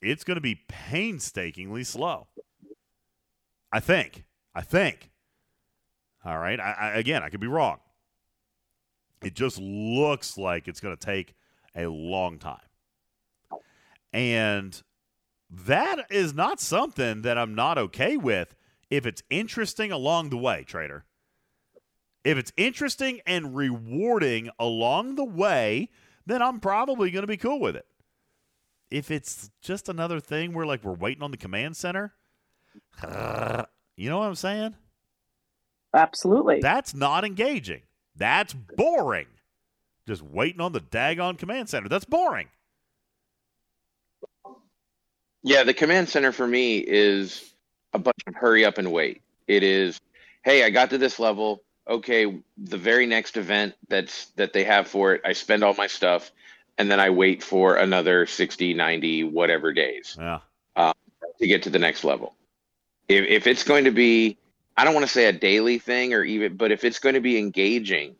[0.01, 2.27] it's going to be painstakingly slow.
[3.71, 4.25] I think.
[4.53, 5.11] I think.
[6.25, 6.59] All right.
[6.59, 7.79] I, I, again, I could be wrong.
[9.23, 11.35] It just looks like it's going to take
[11.73, 12.59] a long time,
[14.11, 14.83] and
[15.49, 18.53] that is not something that I'm not okay with
[18.93, 21.03] if it's interesting along the way, trader.
[22.23, 25.89] If it's interesting and rewarding along the way,
[26.27, 27.87] then I'm probably going to be cool with it.
[28.91, 32.13] If it's just another thing where like we're waiting on the command center,
[33.03, 34.75] you know what I'm saying?
[35.95, 36.59] Absolutely.
[36.61, 37.81] That's not engaging.
[38.15, 39.25] That's boring.
[40.07, 41.89] Just waiting on the daggone command center.
[41.89, 42.49] That's boring.
[45.41, 47.52] Yeah, the command center for me is
[47.93, 49.21] a bunch of hurry up and wait.
[49.47, 49.99] It is,
[50.43, 51.63] hey, I got to this level.
[51.87, 55.87] Okay, the very next event that's that they have for it, I spend all my
[55.87, 56.31] stuff
[56.77, 60.39] and then I wait for another 60, 90, whatever days Yeah.
[60.75, 60.93] Um,
[61.39, 62.35] to get to the next level.
[63.07, 64.37] If if it's going to be
[64.77, 67.21] I don't want to say a daily thing or even but if it's going to
[67.21, 68.15] be engaging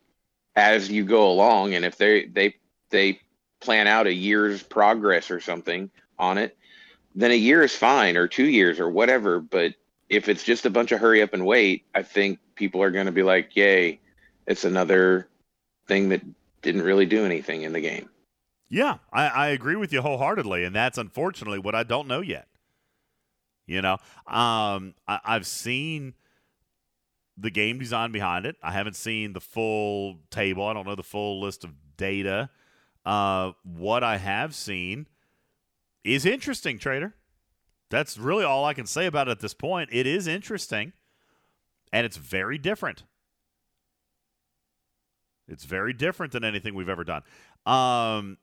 [0.56, 2.56] as you go along and if they they
[2.90, 3.20] they
[3.60, 6.56] plan out a year's progress or something on it,
[7.14, 9.74] then a year is fine or 2 years or whatever, but
[10.08, 13.06] if it's just a bunch of hurry up and wait, I think people are going
[13.06, 14.00] to be like, "Yay,
[14.46, 15.28] it's another
[15.86, 16.22] thing that
[16.62, 18.08] didn't really do anything in the game."
[18.68, 22.48] Yeah, I, I agree with you wholeheartedly, and that's unfortunately what I don't know yet.
[23.66, 23.94] You know,
[24.26, 26.14] um, I, I've seen
[27.36, 28.56] the game design behind it.
[28.62, 30.66] I haven't seen the full table.
[30.66, 32.50] I don't know the full list of data.
[33.04, 35.06] Uh, what I have seen
[36.04, 37.14] is interesting, trader.
[37.90, 39.90] That's really all I can say about it at this point.
[39.92, 40.92] It is interesting,
[41.92, 43.04] and it's very different.
[45.46, 47.22] It's very different than anything we've ever done,
[47.66, 48.38] um,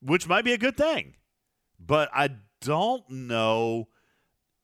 [0.00, 1.16] which might be a good thing.
[1.78, 2.30] But I
[2.62, 3.88] don't know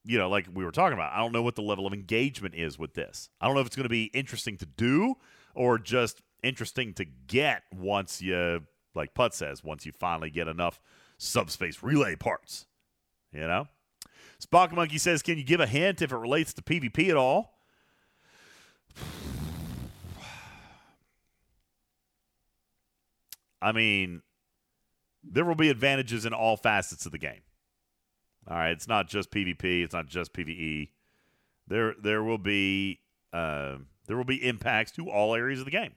[0.05, 2.55] you know, like we were talking about, I don't know what the level of engagement
[2.55, 3.29] is with this.
[3.41, 5.15] I don't know if it's going to be interesting to do
[5.55, 8.63] or just interesting to get once you,
[8.95, 10.81] like Putz says, once you finally get enough
[11.23, 12.67] subspace relay parts.
[13.33, 13.69] You know?
[14.43, 17.55] Spock Monkey says, Can you give a hint if it relates to PvP at all?
[23.63, 24.23] I mean,
[25.23, 27.43] there will be advantages in all facets of the game.
[28.49, 30.89] All right, it's not just PvP, it's not just PvE.
[31.69, 32.99] There, there will be
[33.33, 33.77] uh,
[34.09, 35.93] there will be impacts to all areas of the game.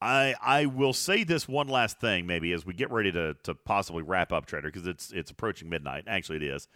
[0.00, 3.54] I I will say this one last thing, maybe as we get ready to to
[3.54, 6.04] possibly wrap up Trader, because it's it's approaching midnight.
[6.06, 6.68] Actually, it is.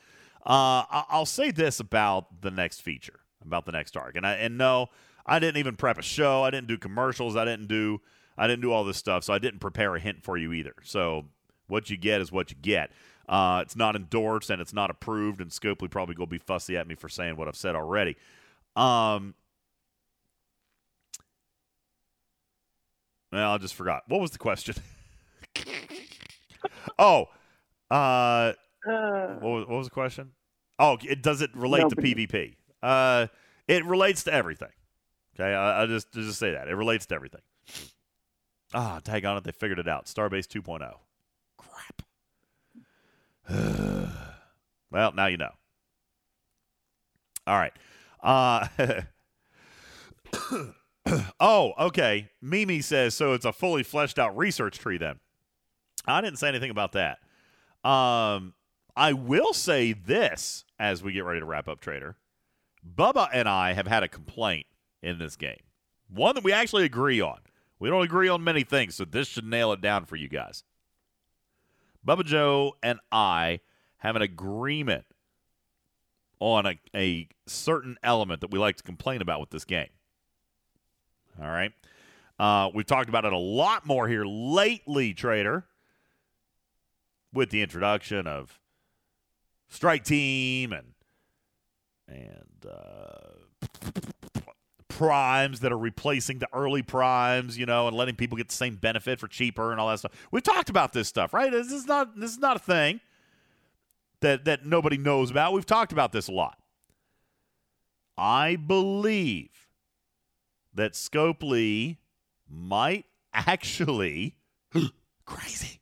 [0.45, 4.59] Uh, I'll say this about the next feature, about the next arc, and I and
[4.59, 4.89] no,
[5.25, 6.43] I didn't even prep a show.
[6.43, 7.37] I didn't do commercials.
[7.37, 8.01] I didn't do
[8.37, 10.75] I didn't do all this stuff, so I didn't prepare a hint for you either.
[10.83, 11.27] So
[11.69, 12.91] what you get is what you get.
[13.29, 16.89] Uh, it's not endorsed and it's not approved, and Scopely probably to be fussy at
[16.89, 18.17] me for saying what I've said already.
[18.75, 19.35] Um,
[23.33, 24.03] well, I just forgot.
[24.09, 24.75] What was the question?
[26.99, 27.27] oh,
[27.91, 28.53] uh,
[28.87, 30.33] Uh, what was, what was the question?
[30.79, 32.57] Oh, it does it relate to PvP?
[32.83, 33.29] Uh,
[33.69, 34.71] it relates to everything.
[35.35, 37.41] Okay, I, I just just say that it relates to everything.
[38.75, 39.45] Ah, tag on it.
[39.45, 40.07] They figured it out.
[40.07, 40.95] Starbase 2.0.
[41.59, 42.03] Crap.
[44.91, 45.51] well, now you know.
[47.47, 47.73] All right.
[48.23, 48.67] Uh,
[51.41, 52.31] oh, okay.
[52.41, 53.33] Mimi says so.
[53.33, 54.99] It's a fully fleshed out research tree.
[54.99, 55.21] Then
[56.07, 57.19] I didn't say anything about that.
[57.89, 58.55] Um,
[58.97, 62.17] I will say this as we get ready to wrap up, Trader.
[62.87, 64.67] Bubba and I have had a complaint
[65.03, 65.61] in this game.
[66.09, 67.39] One that we actually agree on.
[67.79, 70.63] We don't agree on many things, so this should nail it down for you guys.
[72.07, 73.61] Bubba Joe and I
[73.99, 75.05] have an agreement
[76.39, 79.89] on a, a certain element that we like to complain about with this game.
[81.41, 81.73] All right.
[82.39, 85.65] Uh, we've talked about it a lot more here lately, Trader,
[87.33, 88.59] with the introduction of
[89.69, 90.89] Strike Team and
[92.09, 93.93] and uh,
[94.89, 98.77] primes that are replacing the early primes, you know, and letting people get the same
[98.77, 100.13] benefit for cheaper and all that stuff.
[100.31, 101.51] We've talked about this stuff, right?
[101.51, 103.01] This is not this is not a thing
[104.21, 105.53] that that nobody knows about.
[105.53, 106.59] We've talked about this a lot.
[108.19, 109.62] I believe
[110.75, 111.99] that Scopely
[112.49, 114.37] might actually
[115.25, 115.81] crazy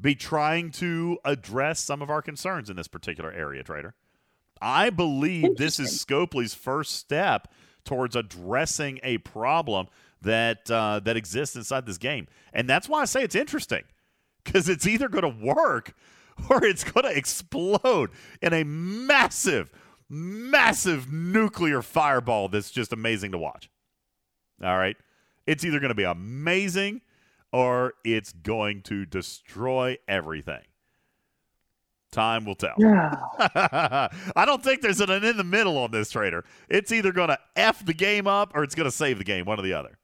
[0.00, 3.94] be trying to address some of our concerns in this particular area, trader.
[4.60, 7.48] I believe this is Scopely's first step
[7.84, 9.88] towards addressing a problem
[10.22, 13.84] that uh, that exists inside this game, and that's why I say it's interesting
[14.44, 15.94] because it's either going to work
[16.50, 18.10] or it's going to explode
[18.42, 19.70] in a massive,
[20.10, 23.70] massive nuclear fireball that's just amazing to watch.
[24.62, 24.96] All right,
[25.46, 27.00] it's either going to be amazing
[27.52, 30.62] or it's going to destroy everything.
[32.12, 32.74] Time will tell.
[33.38, 36.44] I don't think there's an in the middle on this trader.
[36.68, 39.44] It's either going to F the game up or it's going to save the game,
[39.44, 39.96] one or the other.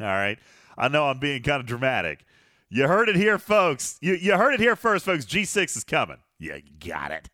[0.00, 0.38] All right.
[0.76, 2.24] I know I'm being kind of dramatic.
[2.70, 3.98] You heard it here, folks.
[4.00, 5.24] You, you heard it here first, folks.
[5.26, 6.18] G6 is coming.
[6.38, 7.28] Yeah, you got it.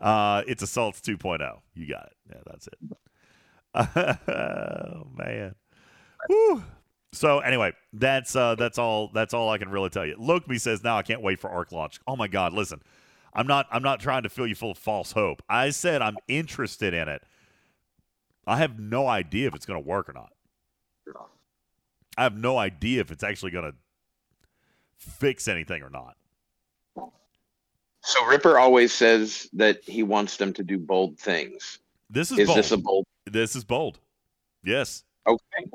[0.00, 1.58] Uh, it's Assaults 2.0.
[1.74, 2.16] You got it.
[2.28, 2.78] Yeah, that's it.
[4.28, 5.54] oh, man.
[7.12, 10.16] So anyway, that's uh, that's all that's all I can really tell you.
[10.16, 11.98] Lokme says now I can't wait for Arc launch.
[12.06, 12.82] Oh my God, listen,
[13.32, 15.42] I'm not I'm not trying to fill you full of false hope.
[15.48, 17.22] I said I'm interested in it.
[18.46, 20.30] I have no idea if it's going to work or not.
[22.18, 23.74] I have no idea if it's actually going to
[24.98, 26.16] fix anything or not.
[28.06, 31.80] So Ripper always says that he wants them to do bold things.
[32.08, 32.58] This is, Is bold.
[32.58, 33.04] this a bold?
[33.26, 33.98] this is bold.
[34.62, 35.66] Yes, Okay.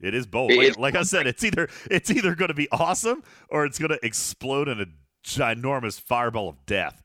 [0.00, 0.52] it is bold.
[0.52, 3.78] It Like, like I said, it's either it's either going to be awesome or it's
[3.78, 4.86] going to explode in a
[5.22, 7.02] ginormous fireball of death.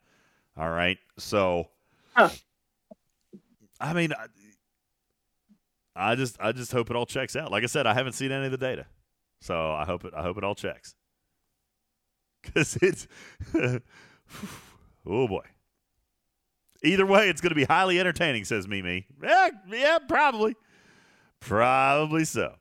[0.58, 0.98] All right.
[1.18, 1.68] So,
[2.16, 2.30] Huh.
[3.82, 4.28] I mean, I,
[6.12, 7.52] I just I just hope it all checks out.
[7.52, 8.86] Like I said, I haven't seen any of the data,
[9.42, 10.96] so I hope it I hope it all checks.
[12.42, 13.06] Because it's
[15.06, 15.46] oh boy.
[16.84, 19.06] Either way, it's going to be highly entertaining, says Mimi.
[19.22, 20.56] Yeah, yeah, probably,
[21.42, 22.56] probably so.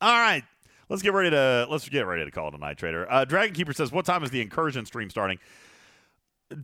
[0.00, 0.42] All right,
[0.88, 3.10] let's get ready to let's get ready to call it a night trader.
[3.10, 5.38] Uh, Dragon Keeper says, "What time is the incursion stream starting?"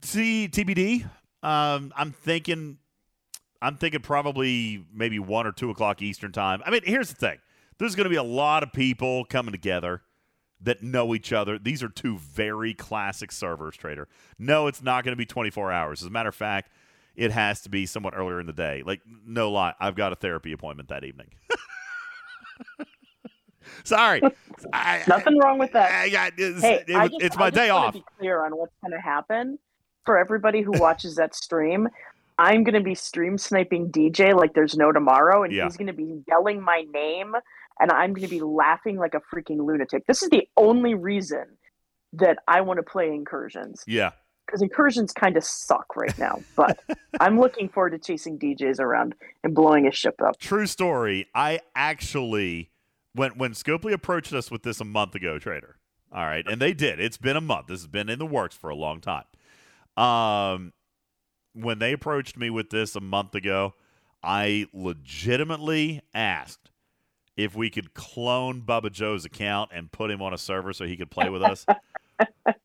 [0.00, 1.08] T TBD.
[1.42, 2.78] Um, I'm thinking,
[3.62, 6.62] I'm thinking probably maybe one or two o'clock Eastern time.
[6.66, 7.38] I mean, here's the thing:
[7.78, 10.02] there's going to be a lot of people coming together
[10.60, 11.58] that know each other.
[11.58, 14.08] These are two very classic servers, Trader.
[14.38, 16.02] No, it's not going to be 24 hours.
[16.02, 16.70] As a matter of fact,
[17.14, 18.82] it has to be somewhat earlier in the day.
[18.84, 21.28] Like, no lie, I've got a therapy appointment that evening.
[23.84, 24.20] Sorry.
[24.72, 25.90] I, Nothing wrong with that.
[25.90, 27.94] I, I, it's, hey, it- I just, it's my day off.
[27.94, 29.58] Be clear on what's going to happen
[30.06, 31.88] for everybody who watches that stream.
[32.38, 35.64] I'm going to be stream sniping DJ like there's no tomorrow, and Yeah.
[35.64, 37.34] he's going to be yelling my name,
[37.80, 40.06] and I'm going to be laughing like a freaking lunatic.
[40.06, 41.44] This is the only reason
[42.14, 44.12] that I want to play incursions Yeah.
[44.46, 46.40] because incursions kind of suck right now.
[46.56, 46.78] But
[47.20, 49.14] I'm looking forward to chasing DJs around
[49.44, 50.38] and blowing his ship up.
[50.38, 51.26] True story.
[51.34, 52.70] I actually
[53.14, 55.76] when when Scopely approached us with this a month ago, Trader.
[56.10, 57.00] All right, and they did.
[57.00, 57.66] It's been a month.
[57.66, 59.24] This has been in the works for a long time.
[60.02, 60.72] Um,
[61.52, 63.74] when they approached me with this a month ago,
[64.22, 66.70] I legitimately asked
[67.38, 70.96] if we could clone Bubba Joe's account and put him on a server so he
[70.96, 71.64] could play with us.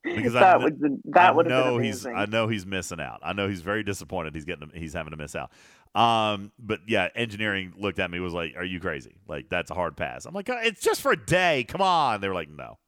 [0.04, 2.08] Because I that kn- would been, that I would have know been he's.
[2.08, 3.20] I know he's missing out.
[3.22, 4.34] I know he's very disappointed.
[4.34, 5.52] He's getting he's having to miss out.
[5.94, 9.16] Um, but yeah, engineering looked at me was like, "Are you crazy?
[9.28, 11.66] Like that's a hard pass." I'm like, "Uh, "It's just for a day.
[11.68, 12.80] Come on." They were like, "No."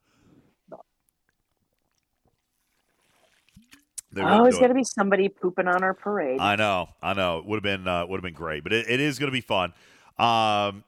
[4.11, 4.61] They wouldn't Always do it.
[4.61, 6.39] got to be somebody pooping on our parade.
[6.39, 7.39] I know, I know.
[7.39, 9.33] It would have been uh, would have been great, but it, it is going to
[9.33, 9.73] be fun.
[10.17, 10.83] Um,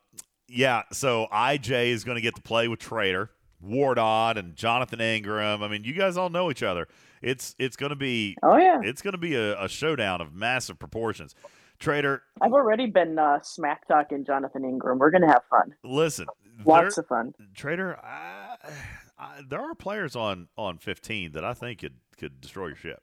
[0.48, 0.84] yeah.
[0.92, 3.30] So IJ is going to get to play with Trader,
[3.62, 5.64] Wardon, and Jonathan Ingram.
[5.64, 6.88] I mean, you guys all know each other.
[7.22, 10.34] It's it's going to be oh yeah, it's going to be a, a showdown of
[10.34, 11.36] massive proportions.
[11.80, 14.98] Trader, I've already been uh, smack talking Jonathan Ingram.
[14.98, 16.26] We're gonna have fun, listen,
[16.66, 17.34] lots there- of fun.
[17.56, 18.56] Trader, I,
[19.20, 23.02] I, there are players on on 15 that I think could could destroy your ship.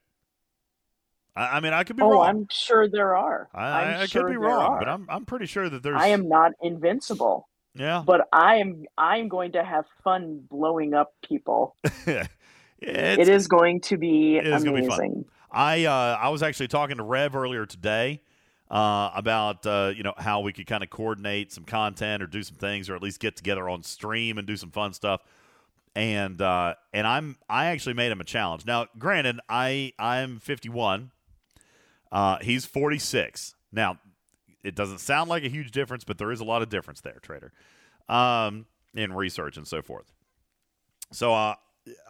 [1.37, 2.27] I, I mean, I could be Oh, wrong.
[2.27, 3.49] I'm sure there are.
[3.55, 4.79] I, I, sure could be wrong, are.
[4.79, 6.01] but I'm I'm pretty sure that there's.
[6.01, 8.03] I am not invincible, Yeah.
[8.07, 8.85] but I am.
[8.99, 11.77] I'm going to have fun blowing up people.
[12.81, 15.15] It's- it is going to be it is gonna be amazing.
[15.15, 15.25] fun.
[15.51, 18.21] I uh, I was actually talking to Rev earlier today
[18.71, 22.43] uh, about uh, you know how we could kind of coordinate some content or do
[22.43, 25.23] some things or at least get together on stream and do some fun stuff.
[25.95, 28.67] And uh, and I'm I actually made him a challenge.
[28.67, 31.11] Now, granted, I I'm 51.
[32.15, 33.57] Uh, he's 46.
[33.73, 33.99] Now,
[34.63, 37.19] it doesn't sound like a huge difference, but there is a lot of difference there,
[37.21, 37.53] Trader,
[38.09, 40.13] um, in research and so forth.
[41.13, 41.57] So uh,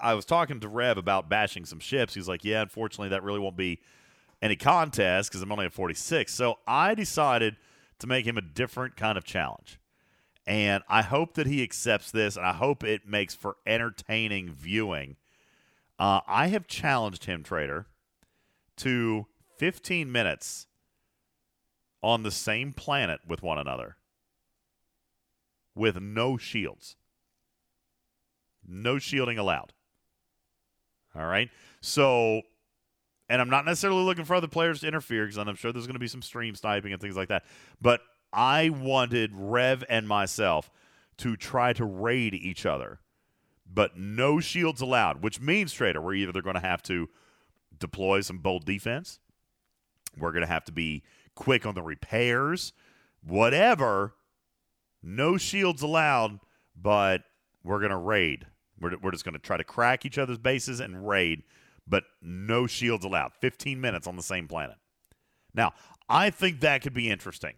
[0.01, 2.15] I was talking to Rev about bashing some ships.
[2.15, 3.81] He's like, "Yeah, unfortunately, that really won't be
[4.43, 7.57] any contest because I'm only at 46." So I decided
[7.99, 9.81] to make him a different kind of challenge,
[10.47, 15.17] and I hope that he accepts this, and I hope it makes for entertaining viewing.
[15.99, 17.87] Uh, I have challenged him, Trader,
[18.77, 19.27] to
[19.59, 20.67] 15 minutes
[22.03, 23.97] on the same planet with one another
[25.75, 26.97] with no shields.
[28.67, 29.73] No shielding allowed.
[31.15, 31.51] All right.
[31.81, 32.43] So,
[33.29, 35.95] and I'm not necessarily looking for other players to interfere because I'm sure there's going
[35.95, 37.45] to be some stream sniping and things like that.
[37.81, 38.01] But
[38.33, 40.71] I wanted Rev and myself
[41.19, 43.01] to try to raid each other,
[43.73, 47.09] but no shields allowed, which means, Trader, we're either going to have to
[47.79, 49.21] deploy some bold defense,
[50.19, 51.03] we're going to have to be
[51.35, 52.73] quick on the repairs,
[53.23, 54.15] whatever.
[55.03, 56.41] No shields allowed,
[56.81, 57.23] but
[57.63, 58.47] we're going to raid.
[58.81, 61.43] We're, we're just going to try to crack each other's bases and raid,
[61.87, 63.33] but no shields allowed.
[63.41, 64.77] 15 minutes on the same planet.
[65.55, 65.73] Now,
[66.09, 67.55] I think that could be interesting.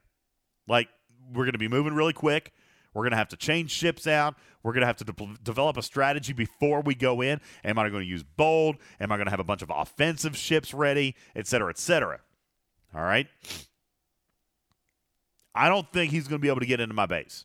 [0.69, 0.89] Like,
[1.33, 2.53] we're going to be moving really quick.
[2.95, 4.37] We're going to have to change ships out.
[4.63, 7.41] We're going to have to de- develop a strategy before we go in.
[7.63, 8.77] Am I going to use bold?
[9.01, 12.21] Am I going to have a bunch of offensive ships ready, et cetera, et cetera?
[12.97, 13.27] All right.
[15.55, 17.45] I don't think he's going to be able to get into my base.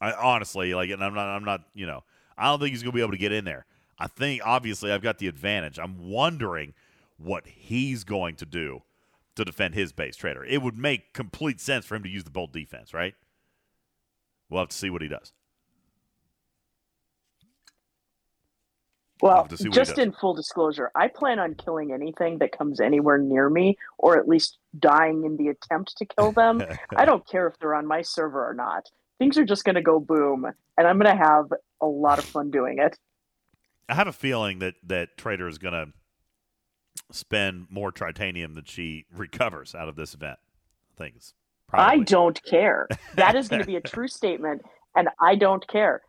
[0.00, 2.04] I honestly like, and I'm not, I'm not, you know,
[2.36, 3.66] I don't think he's going to be able to get in there.
[3.98, 5.78] I think obviously I've got the advantage.
[5.78, 6.72] I'm wondering
[7.18, 8.82] what he's going to do
[9.34, 10.44] to defend his base trader.
[10.44, 13.14] It would make complete sense for him to use the bold defense, right?
[14.48, 15.32] We'll have to see what he does.
[19.20, 22.38] Well, have to see what he just in full disclosure, I plan on killing anything
[22.38, 26.62] that comes anywhere near me, or at least dying in the attempt to kill them.
[26.96, 28.84] I don't care if they're on my server or not.
[29.18, 30.46] Things are just going to go boom,
[30.76, 31.46] and I'm going to have
[31.80, 32.96] a lot of fun doing it.
[33.88, 35.92] I have a feeling that that Trader is going to
[37.10, 40.38] spend more tritanium than she recovers out of this event.
[40.96, 41.34] Things.
[41.68, 42.00] probably.
[42.00, 42.88] I don't care.
[43.14, 44.62] That is going to be a true statement,
[44.94, 46.02] and I don't care.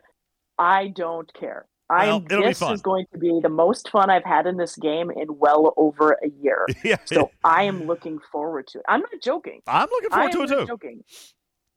[0.58, 1.66] I don't care.
[1.90, 2.42] Well, I'm.
[2.42, 5.74] This is going to be the most fun I've had in this game in well
[5.78, 6.68] over a year.
[6.84, 8.86] yeah, So I am looking forward to it.
[8.88, 9.62] I'm not joking.
[9.68, 10.68] I'm looking I forward to it not too.
[10.68, 11.04] joking.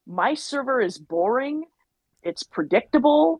[0.05, 1.65] My server is boring.
[2.21, 3.39] It's predictable.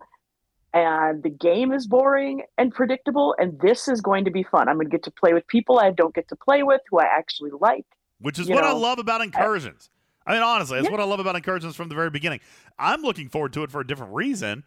[0.74, 3.36] and the game is boring and predictable.
[3.38, 4.68] And this is going to be fun.
[4.68, 7.00] I'm going to get to play with people I don't get to play with who
[7.00, 7.86] I actually like.
[8.20, 9.90] Which is You what I love about incursions.
[10.26, 10.91] I, mean, honestly, that's Yeah.
[10.91, 12.40] what I love about incursions from the very beginning.
[12.80, 14.64] I'm looking forward to it for a different reason,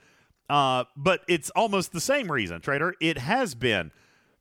[0.48, 2.94] uh, but it's almost the same reason, Trader.
[3.01, 3.90] It has been.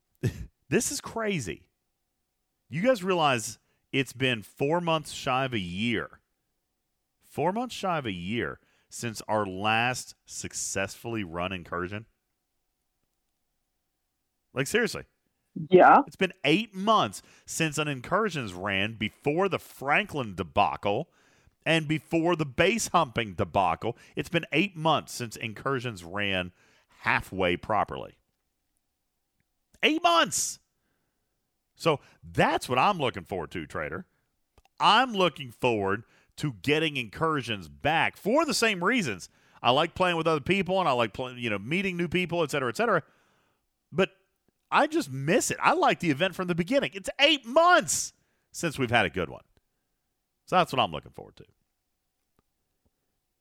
[0.70, 1.64] this is crazy.
[2.70, 3.60] You guys realize
[3.92, 6.20] it's been four months shy of a year.
[7.24, 8.60] Four months shy of a year
[8.90, 12.06] since our last successfully run incursion.
[14.54, 15.04] Like, seriously.
[15.70, 16.02] Yeah.
[16.08, 21.10] It's been eight months since an incursions ran before the Franklin debacle
[21.66, 23.98] and before the base humping debacle.
[24.16, 26.52] It's been eight months since incursions ran
[27.00, 28.18] halfway properly.
[29.84, 30.60] Eight months.
[31.76, 34.06] So that's what I'm looking forward to, Trader.
[34.80, 36.04] I'm looking forward
[36.38, 39.30] to getting incursions back for the same reasons.
[39.62, 42.44] I like playing with other people and I like playing, you know, meeting new people,
[42.44, 43.04] et cetera, et cetera.
[43.92, 44.12] But
[44.70, 45.58] I just miss it.
[45.62, 46.92] I like the event from the beginning.
[46.94, 48.14] It's eight months
[48.52, 49.44] since we've had a good one.
[50.46, 51.46] So that's what I'm looking forward to.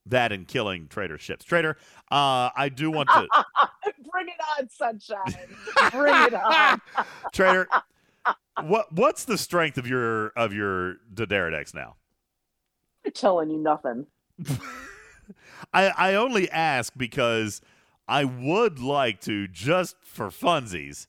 [0.07, 1.45] That and killing trader ships.
[1.45, 1.77] Trader,
[2.11, 3.27] uh, I do want to.
[4.11, 5.35] Bring it on, sunshine.
[5.91, 6.79] Bring it on.
[7.33, 7.67] Trader,
[8.63, 11.95] what what's the strength of your of your D'deridex now?
[13.05, 14.05] I'm telling you nothing.
[15.73, 17.61] I I only ask because
[18.07, 21.07] I would like to just for funsies.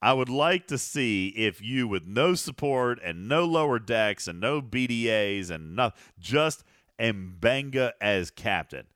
[0.00, 4.40] I would like to see if you, with no support and no lower decks and
[4.40, 6.64] no BDAs and no, just
[6.98, 8.86] M'Benga as captain.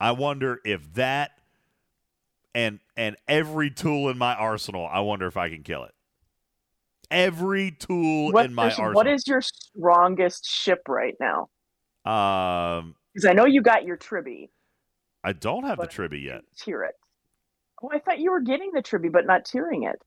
[0.00, 1.32] I wonder if that
[2.54, 4.86] and and every tool in my arsenal.
[4.86, 5.94] I wonder if I can kill it.
[7.10, 8.92] Every tool What in my arsenal.
[8.92, 11.48] what is your strongest ship right now?
[12.10, 12.94] um?
[13.12, 14.50] Because I know you got your Tribby.
[15.24, 16.42] I don't have the tribby yet.
[16.56, 16.94] Tier it.
[17.82, 20.00] Oh, I thought you were getting the Tribby, but not tiering it.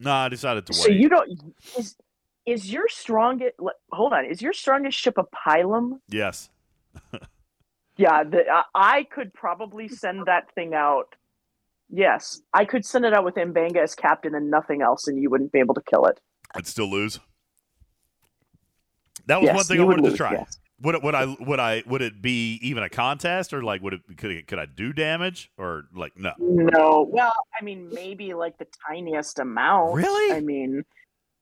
[0.00, 0.82] No, I decided to wait.
[0.82, 1.96] So you don't is
[2.46, 3.54] is your strongest?
[3.92, 6.00] Hold on, is your strongest ship a Pilum?
[6.08, 6.48] yes.
[7.98, 11.14] Yeah, the, I I could probably send that thing out.
[11.88, 15.30] Yes, I could send it out with M'Benga as captain and nothing else, and you
[15.30, 16.20] wouldn't be able to kill it.
[16.54, 17.18] I'd still lose.
[19.26, 20.32] That was yes, one thing I wanted lose, to try.
[20.32, 20.58] yes.
[20.82, 23.94] Would it, would I would I would it be even a contest or like would
[23.94, 26.32] it could it, could I do damage or like no?
[26.38, 29.94] No, well, I mean, maybe like the tiniest amount.
[29.94, 30.36] Really?
[30.36, 30.84] I mean,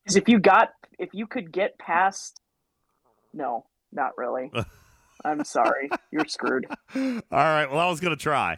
[0.07, 2.41] 'cause if you got, if you could get past,
[3.33, 4.53] no, not really.
[5.25, 6.67] I'm sorry, you're screwed.
[6.95, 7.67] All right.
[7.71, 8.55] Well, I was gonna try.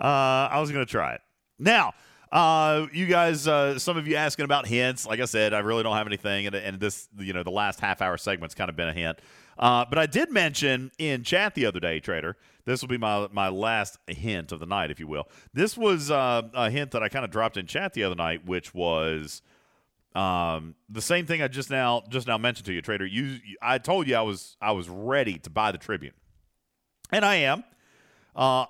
[0.00, 1.20] Uh, I was gonna try it.
[1.58, 1.94] Now,
[2.32, 5.06] uh, you guys, uh, some of you asking about hints.
[5.06, 7.80] Like I said, I really don't have anything, and, and this, you know, the last
[7.80, 9.20] half hour segment's kind of been a hint.
[9.58, 12.36] Uh, but I did mention in chat the other day, Trader.
[12.64, 15.28] This will be my my last hint of the night, if you will.
[15.54, 18.44] This was uh, a hint that I kind of dropped in chat the other night,
[18.44, 19.40] which was
[20.16, 23.04] um, the same thing I just now just now mentioned to you, Trader.
[23.04, 26.14] You, I told you I was I was ready to buy the Tribune,
[27.12, 27.64] and I am.
[28.34, 28.64] Uh,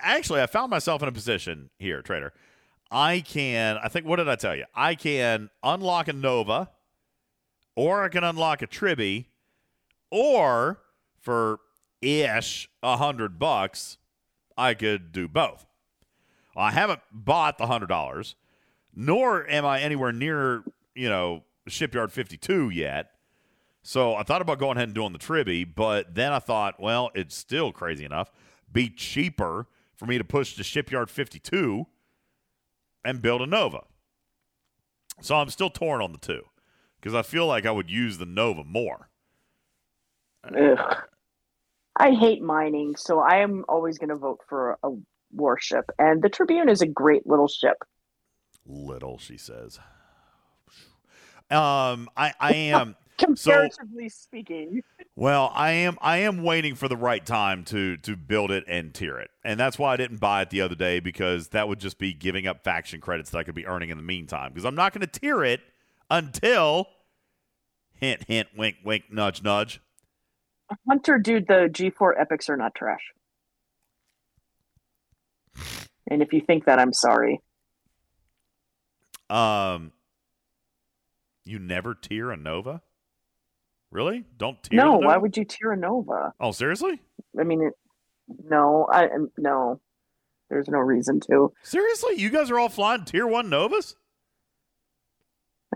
[0.00, 2.32] actually, I found myself in a position here, Trader.
[2.90, 3.76] I can.
[3.76, 4.06] I think.
[4.06, 4.64] What did I tell you?
[4.74, 6.70] I can unlock a Nova,
[7.76, 9.28] or I can unlock a Tribby,
[10.10, 10.80] or
[11.20, 11.60] for
[12.00, 13.98] ish a hundred bucks,
[14.56, 15.66] I could do both.
[16.56, 18.34] I haven't bought the hundred dollars,
[18.94, 20.64] nor am I anywhere near
[20.94, 23.10] you know Shipyard Fifty Two yet.
[23.82, 27.10] So I thought about going ahead and doing the Tribby, but then I thought, well,
[27.14, 28.32] it's still crazy enough.
[28.72, 31.86] Be cheaper for me to push to Shipyard 52
[33.04, 33.82] and build a Nova.
[35.20, 36.42] So I'm still torn on the two
[36.98, 39.10] because I feel like I would use the Nova more.
[40.44, 40.96] Ugh.
[41.96, 44.90] I hate mining, so I am always going to vote for a
[45.32, 45.84] warship.
[45.98, 47.76] And the Tribune is a great little ship.
[48.66, 49.78] Little, she says.
[51.50, 52.96] Um, I, I am.
[53.16, 54.82] Comparatively speaking,
[55.14, 58.92] Well, I am I am waiting for the right time to to build it and
[58.92, 59.30] tier it.
[59.44, 62.12] And that's why I didn't buy it the other day because that would just be
[62.12, 64.92] giving up faction credits that I could be earning in the meantime because I'm not
[64.92, 65.60] going to tier it
[66.10, 66.88] until
[67.92, 69.80] hint hint wink wink nudge nudge.
[70.88, 73.12] Hunter, dude, the G4 epics are not trash.
[76.10, 77.40] And if you think that, I'm sorry.
[79.30, 79.92] Um
[81.44, 82.82] you never tear a Nova?
[83.90, 84.24] Really?
[84.36, 86.32] Don't tier no, why would you tear a Nova?
[86.40, 87.00] Oh, seriously?
[87.38, 87.74] I mean, it,
[88.48, 89.80] no, I um, no.
[90.50, 91.52] There's no reason to.
[91.62, 92.14] Seriously?
[92.16, 93.96] You guys are all flying tier 1 Novas?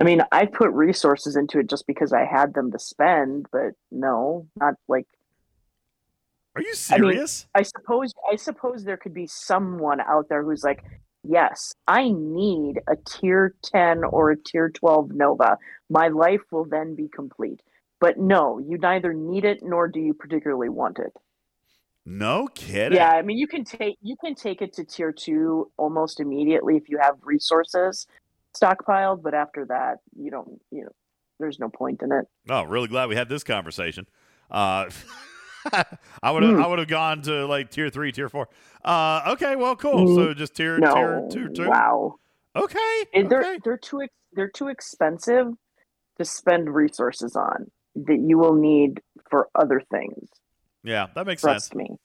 [0.01, 3.73] I mean, I put resources into it just because I had them to spend, but
[3.91, 5.07] no, not like
[6.55, 7.47] Are you I mean, serious?
[7.55, 10.85] I suppose I suppose there could be someone out there who's like,
[11.23, 15.59] yes, I need a tier 10 or a tier 12 Nova.
[15.91, 17.61] My life will then be complete.
[18.01, 21.13] But no, you neither need it nor do you particularly want it.
[22.07, 22.97] no kidding.
[22.97, 26.77] Yeah, I mean you can take you can take it to tier 2 almost immediately
[26.77, 28.07] if you have resources
[28.57, 30.93] stockpiled, but after that, you don't, you know,
[31.39, 32.27] there's no point in it.
[32.49, 34.07] Oh, really glad we had this conversation.
[34.51, 34.91] Uh,
[36.23, 36.63] I would have Hmm.
[36.63, 38.49] I would have gone to like tier three, tier four.
[38.85, 40.15] Uh, okay, well, cool.
[40.15, 40.95] So just tier No.
[40.95, 41.69] tier two, two.
[41.69, 42.17] Wow.
[42.57, 43.59] Okay, And they're okay.
[43.65, 45.49] they're too ex- they're too expensive
[46.17, 49.01] to spend resources on that you will need
[49.31, 50.29] for other things.
[50.83, 51.69] Yeah, that makes sense.
[51.69, 51.97] Trust me.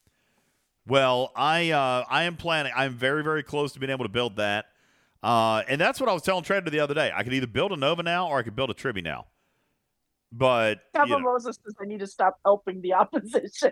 [0.86, 2.74] Well, I uh, I am planning.
[2.76, 4.66] I'm very very close to being able to build that,
[5.24, 7.12] uh, and that's what I was telling Trader the other day.
[7.16, 9.26] I could either build a Nova now or I could build a Tribby now.
[10.36, 13.72] But Papa Moses says I need to stop helping the opposition.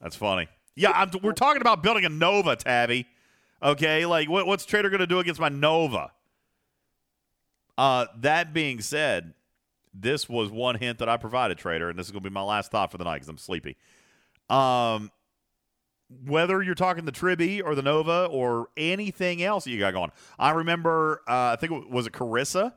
[0.00, 0.46] that's funny.
[0.76, 3.06] Yeah, I'm, we're talking about building a Nova, Tabby.
[3.62, 6.12] Okay, like what, what's Trader going to do against my Nova?
[7.76, 9.34] Uh, that being said,
[9.92, 12.42] this was one hint that I provided Trader, and this is going to be my
[12.42, 13.76] last thought for the night because I'm sleepy.
[14.48, 15.10] Um,
[16.26, 20.12] whether you're talking the Tribby or the Nova or anything else that you got going,
[20.38, 21.22] I remember.
[21.26, 22.72] Uh, I think it was it Carissa.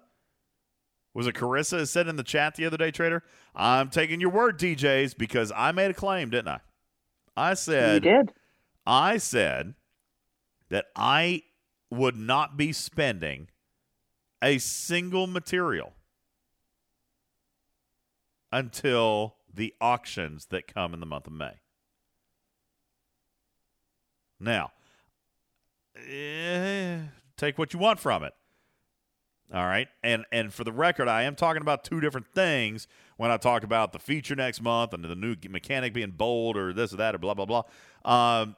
[1.18, 3.23] Was it Carissa said in the chat the other day, Trader?
[3.56, 6.60] I'm taking your word, DJs, because I made a claim, didn't I?
[7.35, 8.34] I said you did.
[8.85, 9.73] I said
[10.69, 11.41] that I
[11.89, 13.48] would not be spending
[14.44, 15.94] a single material
[18.52, 21.56] until the auctions that come in the month of May.
[24.39, 24.72] Now,
[26.07, 26.99] eh,
[27.38, 28.35] take what you want from it.
[29.53, 33.32] All right, and and for the record, I am talking about two different things when
[33.32, 36.94] I talk about the feature next month and the new mechanic being bold or this
[36.94, 37.64] or that or blah blah blah.
[38.03, 38.57] Um,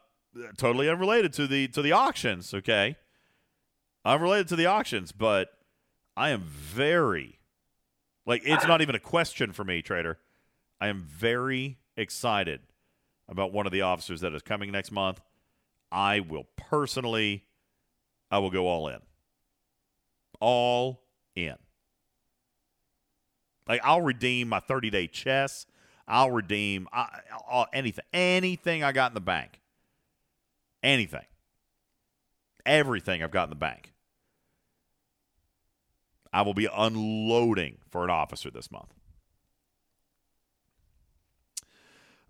[0.57, 2.55] totally unrelated to the to the auctions.
[2.55, 2.95] Okay,
[4.03, 5.49] unrelated to the auctions, but
[6.17, 7.39] I am very
[8.25, 10.17] like it's not even a question for me, trader.
[10.81, 12.61] I am very excited
[13.27, 15.21] about one of the officers that is coming next month.
[15.91, 17.45] I will personally,
[18.31, 18.99] I will go all in
[20.39, 21.01] all
[21.35, 21.55] in.
[23.67, 25.65] Like I'll redeem my 30 day chess.
[26.07, 27.19] I'll redeem I,
[27.51, 29.61] I, anything, anything I got in the bank.
[30.81, 31.25] Anything.
[32.65, 33.93] Everything I've got in the bank.
[36.33, 38.93] I will be unloading for an officer this month.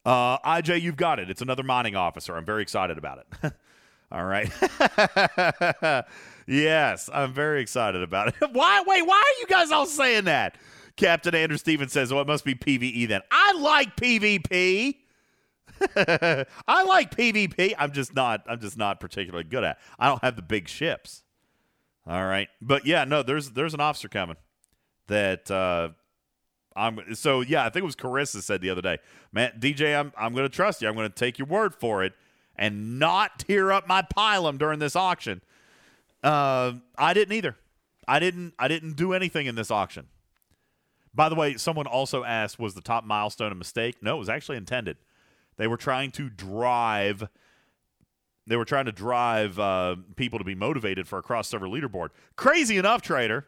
[0.05, 1.29] Uh, IJ, you've got it.
[1.29, 2.35] It's another mining officer.
[2.35, 3.53] I'm very excited about it.
[4.11, 4.49] All right.
[6.49, 8.35] yes, I'm very excited about it.
[8.51, 8.83] why?
[8.85, 10.57] Wait, why are you guys all saying that?
[10.97, 14.95] Captain Andrew Stevens says, "Well, it must be PVE then." I like PvP.
[16.67, 17.73] I like PvP.
[17.77, 18.43] I'm just not.
[18.47, 19.79] I'm just not particularly good at.
[19.97, 21.23] I don't have the big ships.
[22.05, 23.23] All right, but yeah, no.
[23.23, 24.35] There's there's an officer coming
[25.07, 25.89] that uh,
[26.75, 27.15] I'm.
[27.15, 28.97] So yeah, I think it was Carissa said the other day,
[29.31, 30.87] man, DJ, I'm I'm to trust you.
[30.87, 32.13] I'm to take your word for it
[32.55, 35.41] and not tear up my Pilum during this auction.
[36.23, 37.55] Uh, I didn't either.
[38.07, 38.53] I didn't.
[38.59, 40.07] I didn't do anything in this auction.
[41.13, 43.97] By the way, someone also asked, was the top milestone a mistake?
[44.01, 44.97] No, it was actually intended.
[45.57, 47.27] They were trying to drive.
[48.47, 52.09] They were trying to drive uh, people to be motivated for a cross server leaderboard.
[52.35, 53.45] Crazy enough, trader.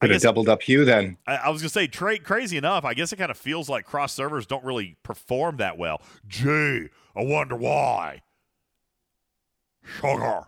[0.00, 1.16] I Could have guess- doubled up Hugh then.
[1.26, 2.84] I, I was gonna say, tra- crazy enough.
[2.84, 6.00] I guess it kind of feels like cross servers don't really perform that well.
[6.26, 8.22] Gee, I wonder why.
[10.00, 10.46] Sugar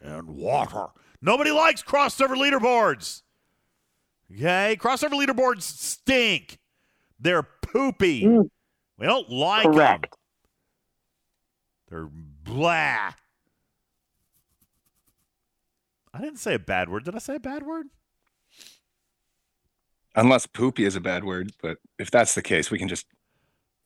[0.00, 0.86] and water.
[1.20, 3.22] Nobody likes crossover leaderboards.
[4.32, 6.58] Okay, Crossover leaderboards stink.
[7.18, 8.24] They're poopy.
[8.24, 8.50] Mm.
[8.98, 10.00] We don't like them.
[11.88, 13.12] They're blah.
[16.12, 17.04] I didn't say a bad word.
[17.04, 17.86] Did I say a bad word?
[20.14, 23.06] Unless poopy is a bad word, but if that's the case, we can just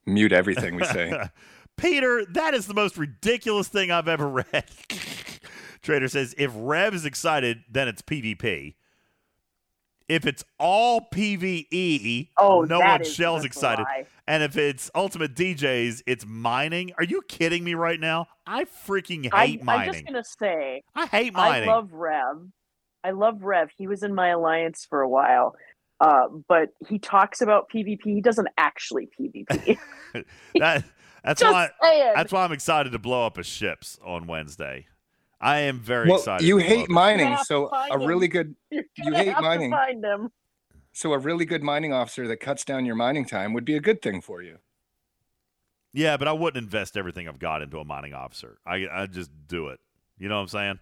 [0.06, 1.28] mute everything we say.
[1.76, 4.64] Peter, that is the most ridiculous thing I've ever read.
[5.82, 8.74] Trader says if Rev is excited, then it's PvP.
[10.08, 13.84] If it's all PvE, Oh, no one shells excited.
[13.84, 14.04] lie.
[14.26, 16.92] And if it's Ultimate DJs, it's mining.
[16.98, 18.26] Are you kidding me right now?
[18.46, 21.68] I freaking I, hate I'm just gonna say I hate mining.
[21.68, 22.48] I love Rev.
[23.04, 23.70] I love Rev.
[23.76, 25.54] He was in my alliance for a while.
[26.00, 28.02] Uh, but he talks about PvP.
[28.04, 29.78] He doesn't actually PvP.
[30.56, 30.84] that,
[31.24, 32.12] that's why saying.
[32.14, 34.86] that's why I'm excited to blow up his ships on Wednesday.
[35.42, 36.46] I am very well, excited.
[36.46, 39.70] you hate mining, have so a really good You're you gonna hate mining.
[39.72, 40.30] Find him.
[40.92, 43.80] so a really good mining officer that cuts down your mining time would be a
[43.80, 44.58] good thing for you.
[45.92, 48.58] Yeah, but I wouldn't invest everything I've got into a mining officer.
[48.64, 49.80] I I just do it.
[50.16, 50.78] You know what I'm saying?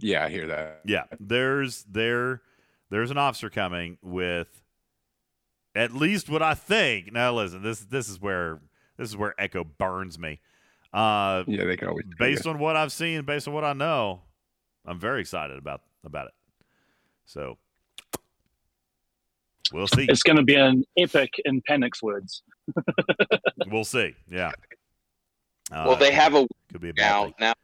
[0.00, 0.80] Yeah, I hear that.
[0.84, 1.04] Yeah.
[1.20, 2.42] There's there
[2.90, 4.62] there's an officer coming with
[5.74, 7.12] at least what I think.
[7.12, 8.60] Now listen, this this is where
[8.98, 10.40] this is where Echo burns me.
[10.94, 12.06] Uh Yeah, they can always.
[12.18, 14.22] based on what I've seen, based on what I know,
[14.86, 16.32] I'm very excited about about it.
[17.26, 17.58] So
[19.72, 20.06] we'll see.
[20.08, 22.42] It's going to be an epic, in Panic's words.
[23.66, 24.14] We'll see.
[24.30, 24.52] Yeah.
[25.72, 27.34] Uh, well, they have a could be a now thing.
[27.40, 27.54] now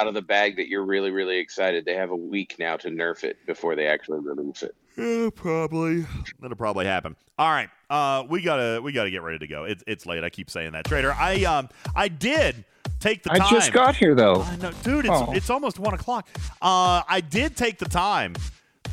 [0.00, 1.84] out of the bag that you're really really excited.
[1.84, 4.74] They have a week now to nerf it before they actually release it.
[4.96, 6.04] Yeah, probably.
[6.40, 7.16] That'll probably happen.
[7.38, 9.64] All right, uh, we gotta we gotta get ready to go.
[9.64, 10.22] It's it's late.
[10.24, 11.12] I keep saying that, Trader.
[11.12, 12.64] I um I did
[13.00, 14.42] take the I just got here though.
[14.42, 15.06] I know, dude.
[15.06, 15.32] It's Oh.
[15.32, 16.28] it's almost one o'clock.
[16.60, 18.34] Uh, I did take the time.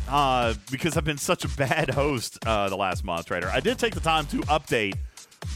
[0.08, 3.48] Uh, because I've been such a bad host uh, the last month, Trader.
[3.48, 4.96] I did take the time to update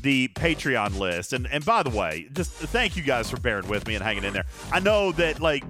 [0.02, 3.88] the Patreon list, and and by the way, just thank you guys for bearing with
[3.88, 4.45] me and hanging in there.
[4.72, 5.64] I know that like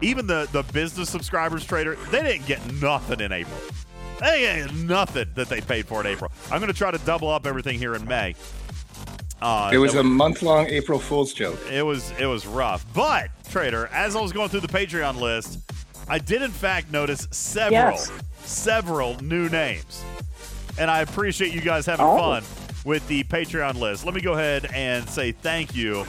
[0.00, 3.56] even the the business subscribers, Trader, they didn't get nothing in April.
[4.20, 6.32] They ain't nothing that they paid for in April.
[6.50, 8.34] I'm going to try to double up everything here in May.
[9.42, 11.58] Uh, It was that a month long April Fool's joke.
[11.70, 12.86] it was it was rough.
[12.94, 15.58] But Trader, as I was going through the Patreon list,
[16.08, 18.10] I did in fact notice several Yes.
[18.44, 20.02] several new names.
[20.78, 22.16] And I appreciate you guys having Oh.
[22.16, 22.44] fun
[22.86, 24.06] with the Patreon list.
[24.06, 26.06] Let me go ahead and say thank you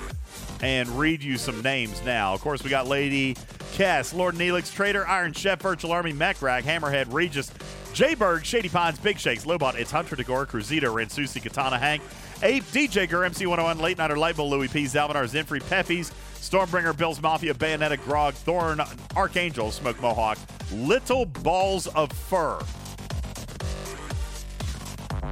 [0.61, 2.33] and read you some names now.
[2.35, 3.35] Of course, we got Lady
[3.73, 7.49] Cass, Lord Neelix, Trader, Iron Chef, Virtual Army, Mechrag, Hammerhead, Regis,
[7.93, 12.03] Jayberg, Shady Pines, Big Shakes, Lobot, It's Hunter Degore, Cruzito, Ransusi, Katana Hank,
[12.43, 17.55] Ape, DJ Gur, MC101, Late Nighter, Lightbull, Louis P, Zalvinar, Zinfrey, Peffies, Stormbringer, Bills Mafia,
[17.55, 18.81] Bayonetta, Grog, Thorn,
[19.15, 20.37] Archangel, Smoke Mohawk,
[20.71, 22.59] Little Balls of Fur.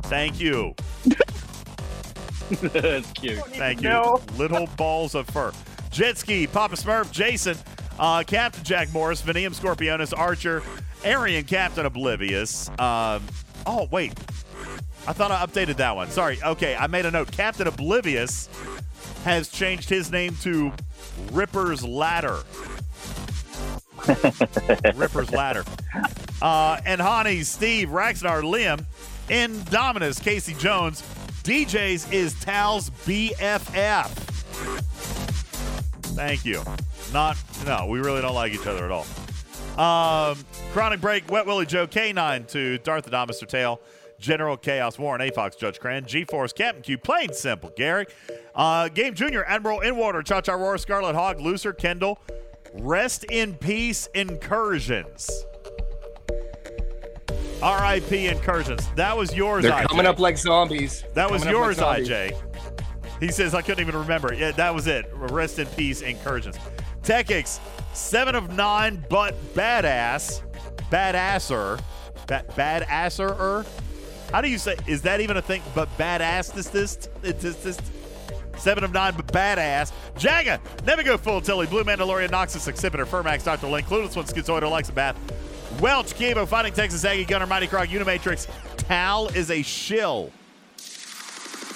[0.06, 0.74] Thank you.
[2.52, 3.44] it's cute.
[3.48, 3.90] Thank you.
[3.90, 4.22] know.
[4.38, 5.52] Little balls of fur.
[5.92, 7.58] Jet ski, Papa Smurf, Jason,
[8.00, 10.62] uh, Captain Jack Morris, Venium Scorpionus, Archer,
[11.04, 12.70] Arian, Captain Oblivious.
[12.80, 13.24] Um,
[13.66, 14.14] oh, wait.
[15.08, 16.10] I thought I updated that one.
[16.10, 16.40] Sorry.
[16.44, 17.32] Okay, I made a note.
[17.32, 18.50] Captain Oblivious
[19.24, 20.74] has changed his name to
[21.32, 22.40] Ripper's Ladder.
[24.96, 25.64] Ripper's Ladder.
[26.42, 28.86] Uh, and Hani, Steve, Raxnar, Liam,
[29.30, 31.04] Indominus, Casey Jones.
[31.46, 34.08] DJ's is Tal's BFF.
[36.16, 36.64] Thank you.
[37.14, 39.06] Not, no, we really don't like each other at all.
[39.78, 40.44] Um,
[40.74, 43.48] Chronic Break, Wet Willie Joe, K9 to Darth the Mr.
[43.48, 43.80] Tail,
[44.18, 45.30] General Chaos, Warren A.
[45.30, 48.08] Fox, Judge Cran, G Force, Captain Q, Plain Simple, Gary,
[48.56, 52.20] uh, Game Junior, Admiral Inwater, Cha Cha Roar, Scarlet Hog, Looser, Kendall,
[52.74, 55.30] Rest in Peace, Incursions.
[57.62, 58.88] RIP Incursions.
[58.96, 59.88] That was yours, They're IJ.
[59.88, 61.04] coming up like zombies.
[61.14, 62.04] That was Coming yours, like.
[62.04, 62.40] IJ.
[63.20, 64.34] He says, I couldn't even remember.
[64.34, 65.10] Yeah, that was it.
[65.14, 66.58] Rest in peace, incursions.
[67.04, 67.60] TechX,
[67.94, 70.42] seven of nine, but badass.
[70.92, 71.80] Badasser.
[72.28, 73.66] Ba- badasser.
[74.32, 74.76] How do you say?
[74.88, 75.62] Is that even a thing?
[75.74, 77.80] But badass this this it's this, this
[78.58, 79.92] Seven of nine, but badass.
[80.16, 81.68] Jaga, never go full Tilly.
[81.68, 83.68] Blue Mandalorian, Noxus, Exhibitor, Fermax, Dr.
[83.68, 85.18] Link, Clueless One, Schizoid, Alexa Bath.
[85.80, 88.48] Welch, Kibo, Fighting Texas Aggie, Gunner, Mighty Krog, Unimatrix.
[88.78, 90.32] Tal is a shill.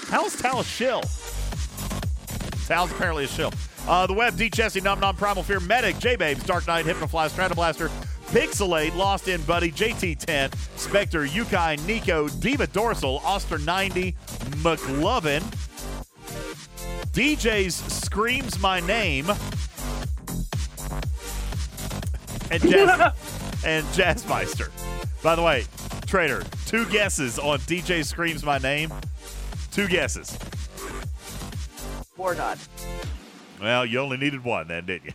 [0.07, 1.01] How's Tal a shill?
[2.65, 3.51] Tal's apparently a shill.
[3.87, 7.29] Uh, the web, D Chesty, Num Num, Primal Fear, Medic, J Babes, Dark Knight, Hypnofly,
[7.29, 7.89] Stratoblaster,
[8.27, 14.11] Pixelate, Lost In Buddy, JT10, Spectre, Yukai, Nico, Diva Dorsal, Oster 90,
[14.61, 15.41] McLovin,
[17.11, 19.29] DJ's Screams My Name,
[22.51, 23.13] and Jazz,
[23.65, 24.69] and Jazzmeister.
[25.21, 25.65] By the way,
[26.05, 28.91] Trader, two guesses on DJ Screams My Name.
[29.71, 30.37] Two guesses.
[32.17, 32.57] Wardon.
[33.61, 35.11] Well, you only needed one then, didn't you?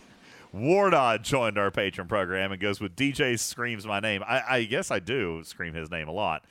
[0.53, 4.23] Wardon joined our patron program and goes with DJ Screams My Name.
[4.27, 6.45] I, I guess I do scream his name a lot,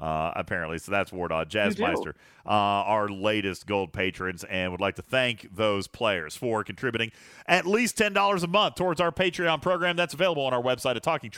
[0.00, 0.78] uh, apparently.
[0.78, 1.44] So that's Wardon.
[1.46, 2.14] Jazzmeister,
[2.46, 7.12] uh, our latest gold patrons, and would like to thank those players for contributing
[7.46, 9.96] at least $10 a month towards our Patreon program.
[9.96, 11.30] That's available on our website at Talking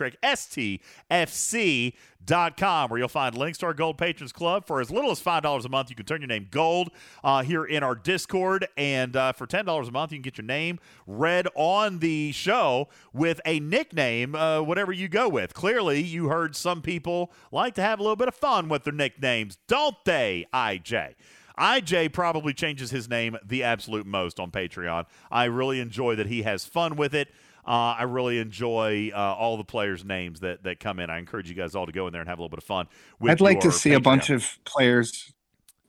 [2.26, 4.66] Trek, STFC.com, where you'll find links to our Gold Patrons Club.
[4.66, 6.90] For as little as $5 a month, you can turn your name gold
[7.22, 8.66] uh, here in our Discord.
[8.76, 12.88] And uh, for $10 a month, you can get your name read on the show
[13.12, 15.54] with a nickname, uh, whatever you go with.
[15.54, 18.92] Clearly, you heard some people like to have a little bit of fun with their
[18.92, 21.14] nicknames, don't they, IJ?
[21.58, 25.04] IJ probably changes his name the absolute most on Patreon.
[25.30, 27.28] I really enjoy that he has fun with it.
[27.64, 31.10] Uh, I really enjoy uh, all the players' names that, that come in.
[31.10, 32.64] I encourage you guys all to go in there and have a little bit of
[32.64, 32.88] fun.
[33.22, 35.32] I'd like to see a bunch of players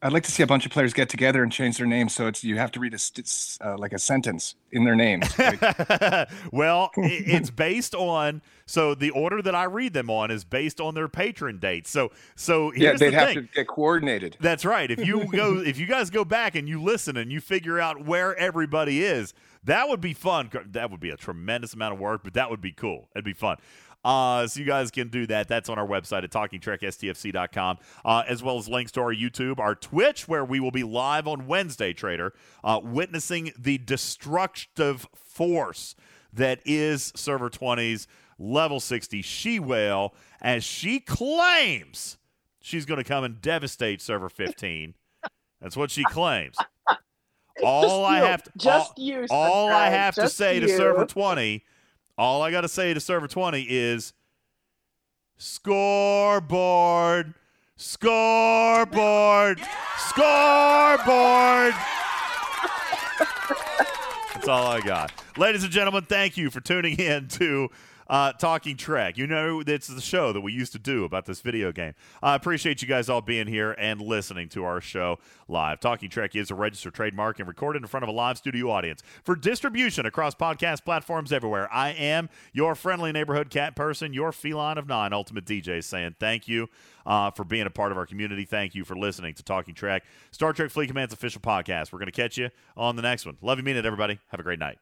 [0.04, 2.28] I'd like to see a bunch of players get together and change their names so
[2.28, 3.00] it's you have to read a
[3.66, 5.26] uh, like a sentence in their names.
[5.40, 5.62] Like,
[6.52, 10.94] well, it's based on so the order that I read them on is based on
[10.94, 11.90] their patron dates.
[11.90, 13.48] So so yeah, they'd the have thing.
[13.48, 14.36] to get coordinated.
[14.42, 14.92] That's right.
[14.92, 18.06] If you go, if you guys go back and you listen and you figure out
[18.06, 19.34] where everybody is,
[19.66, 20.50] that would be fun.
[20.72, 23.10] That would be a tremendous amount of work, but that would be cool.
[23.16, 23.58] It'd be fun.
[24.04, 25.48] Uh, so you guys can do that.
[25.48, 29.76] That's on our website at talkingtrekstfc.com, uh, as well as links to our YouTube, our
[29.76, 32.34] Twitch, where we will be live on Wednesday, Trader,
[32.64, 35.96] uh, witnessing the destructive force
[36.34, 38.08] that is Server 20's
[38.38, 42.18] level 60 She Whale as she claims
[42.60, 44.96] she's going to come and devastate Server 15.
[45.62, 46.58] That's what she claims.
[47.62, 48.26] All I you.
[48.26, 50.68] have to Just all, you, all I have to Just say to.
[50.68, 51.64] Server 20,
[52.18, 54.14] all I got to say to Server 20 is
[55.38, 57.34] scoreboard,
[57.76, 59.60] scoreboard,
[59.98, 61.74] scoreboard.
[64.34, 65.12] That's all I got.
[65.38, 67.70] Ladies and gentlemen, thank you for tuning in to
[68.08, 69.18] uh, Talking Trek.
[69.18, 71.94] You know, it's the show that we used to do about this video game.
[72.22, 75.80] I appreciate you guys all being here and listening to our show live.
[75.80, 79.04] Talking Trek is a registered trademark and recorded in front of a live studio audience
[79.24, 81.72] for distribution across podcast platforms everywhere.
[81.72, 86.48] I am your friendly neighborhood cat person, your feline of nine, Ultimate DJ, saying thank
[86.48, 86.70] you
[87.06, 88.46] uh, for being a part of our community.
[88.46, 91.92] Thank you for listening to Talking Trek, Star Trek Fleet Command's official podcast.
[91.92, 93.38] We're going to catch you on the next one.
[93.42, 94.20] Love you, mean it, everybody.
[94.30, 94.78] Have a great night.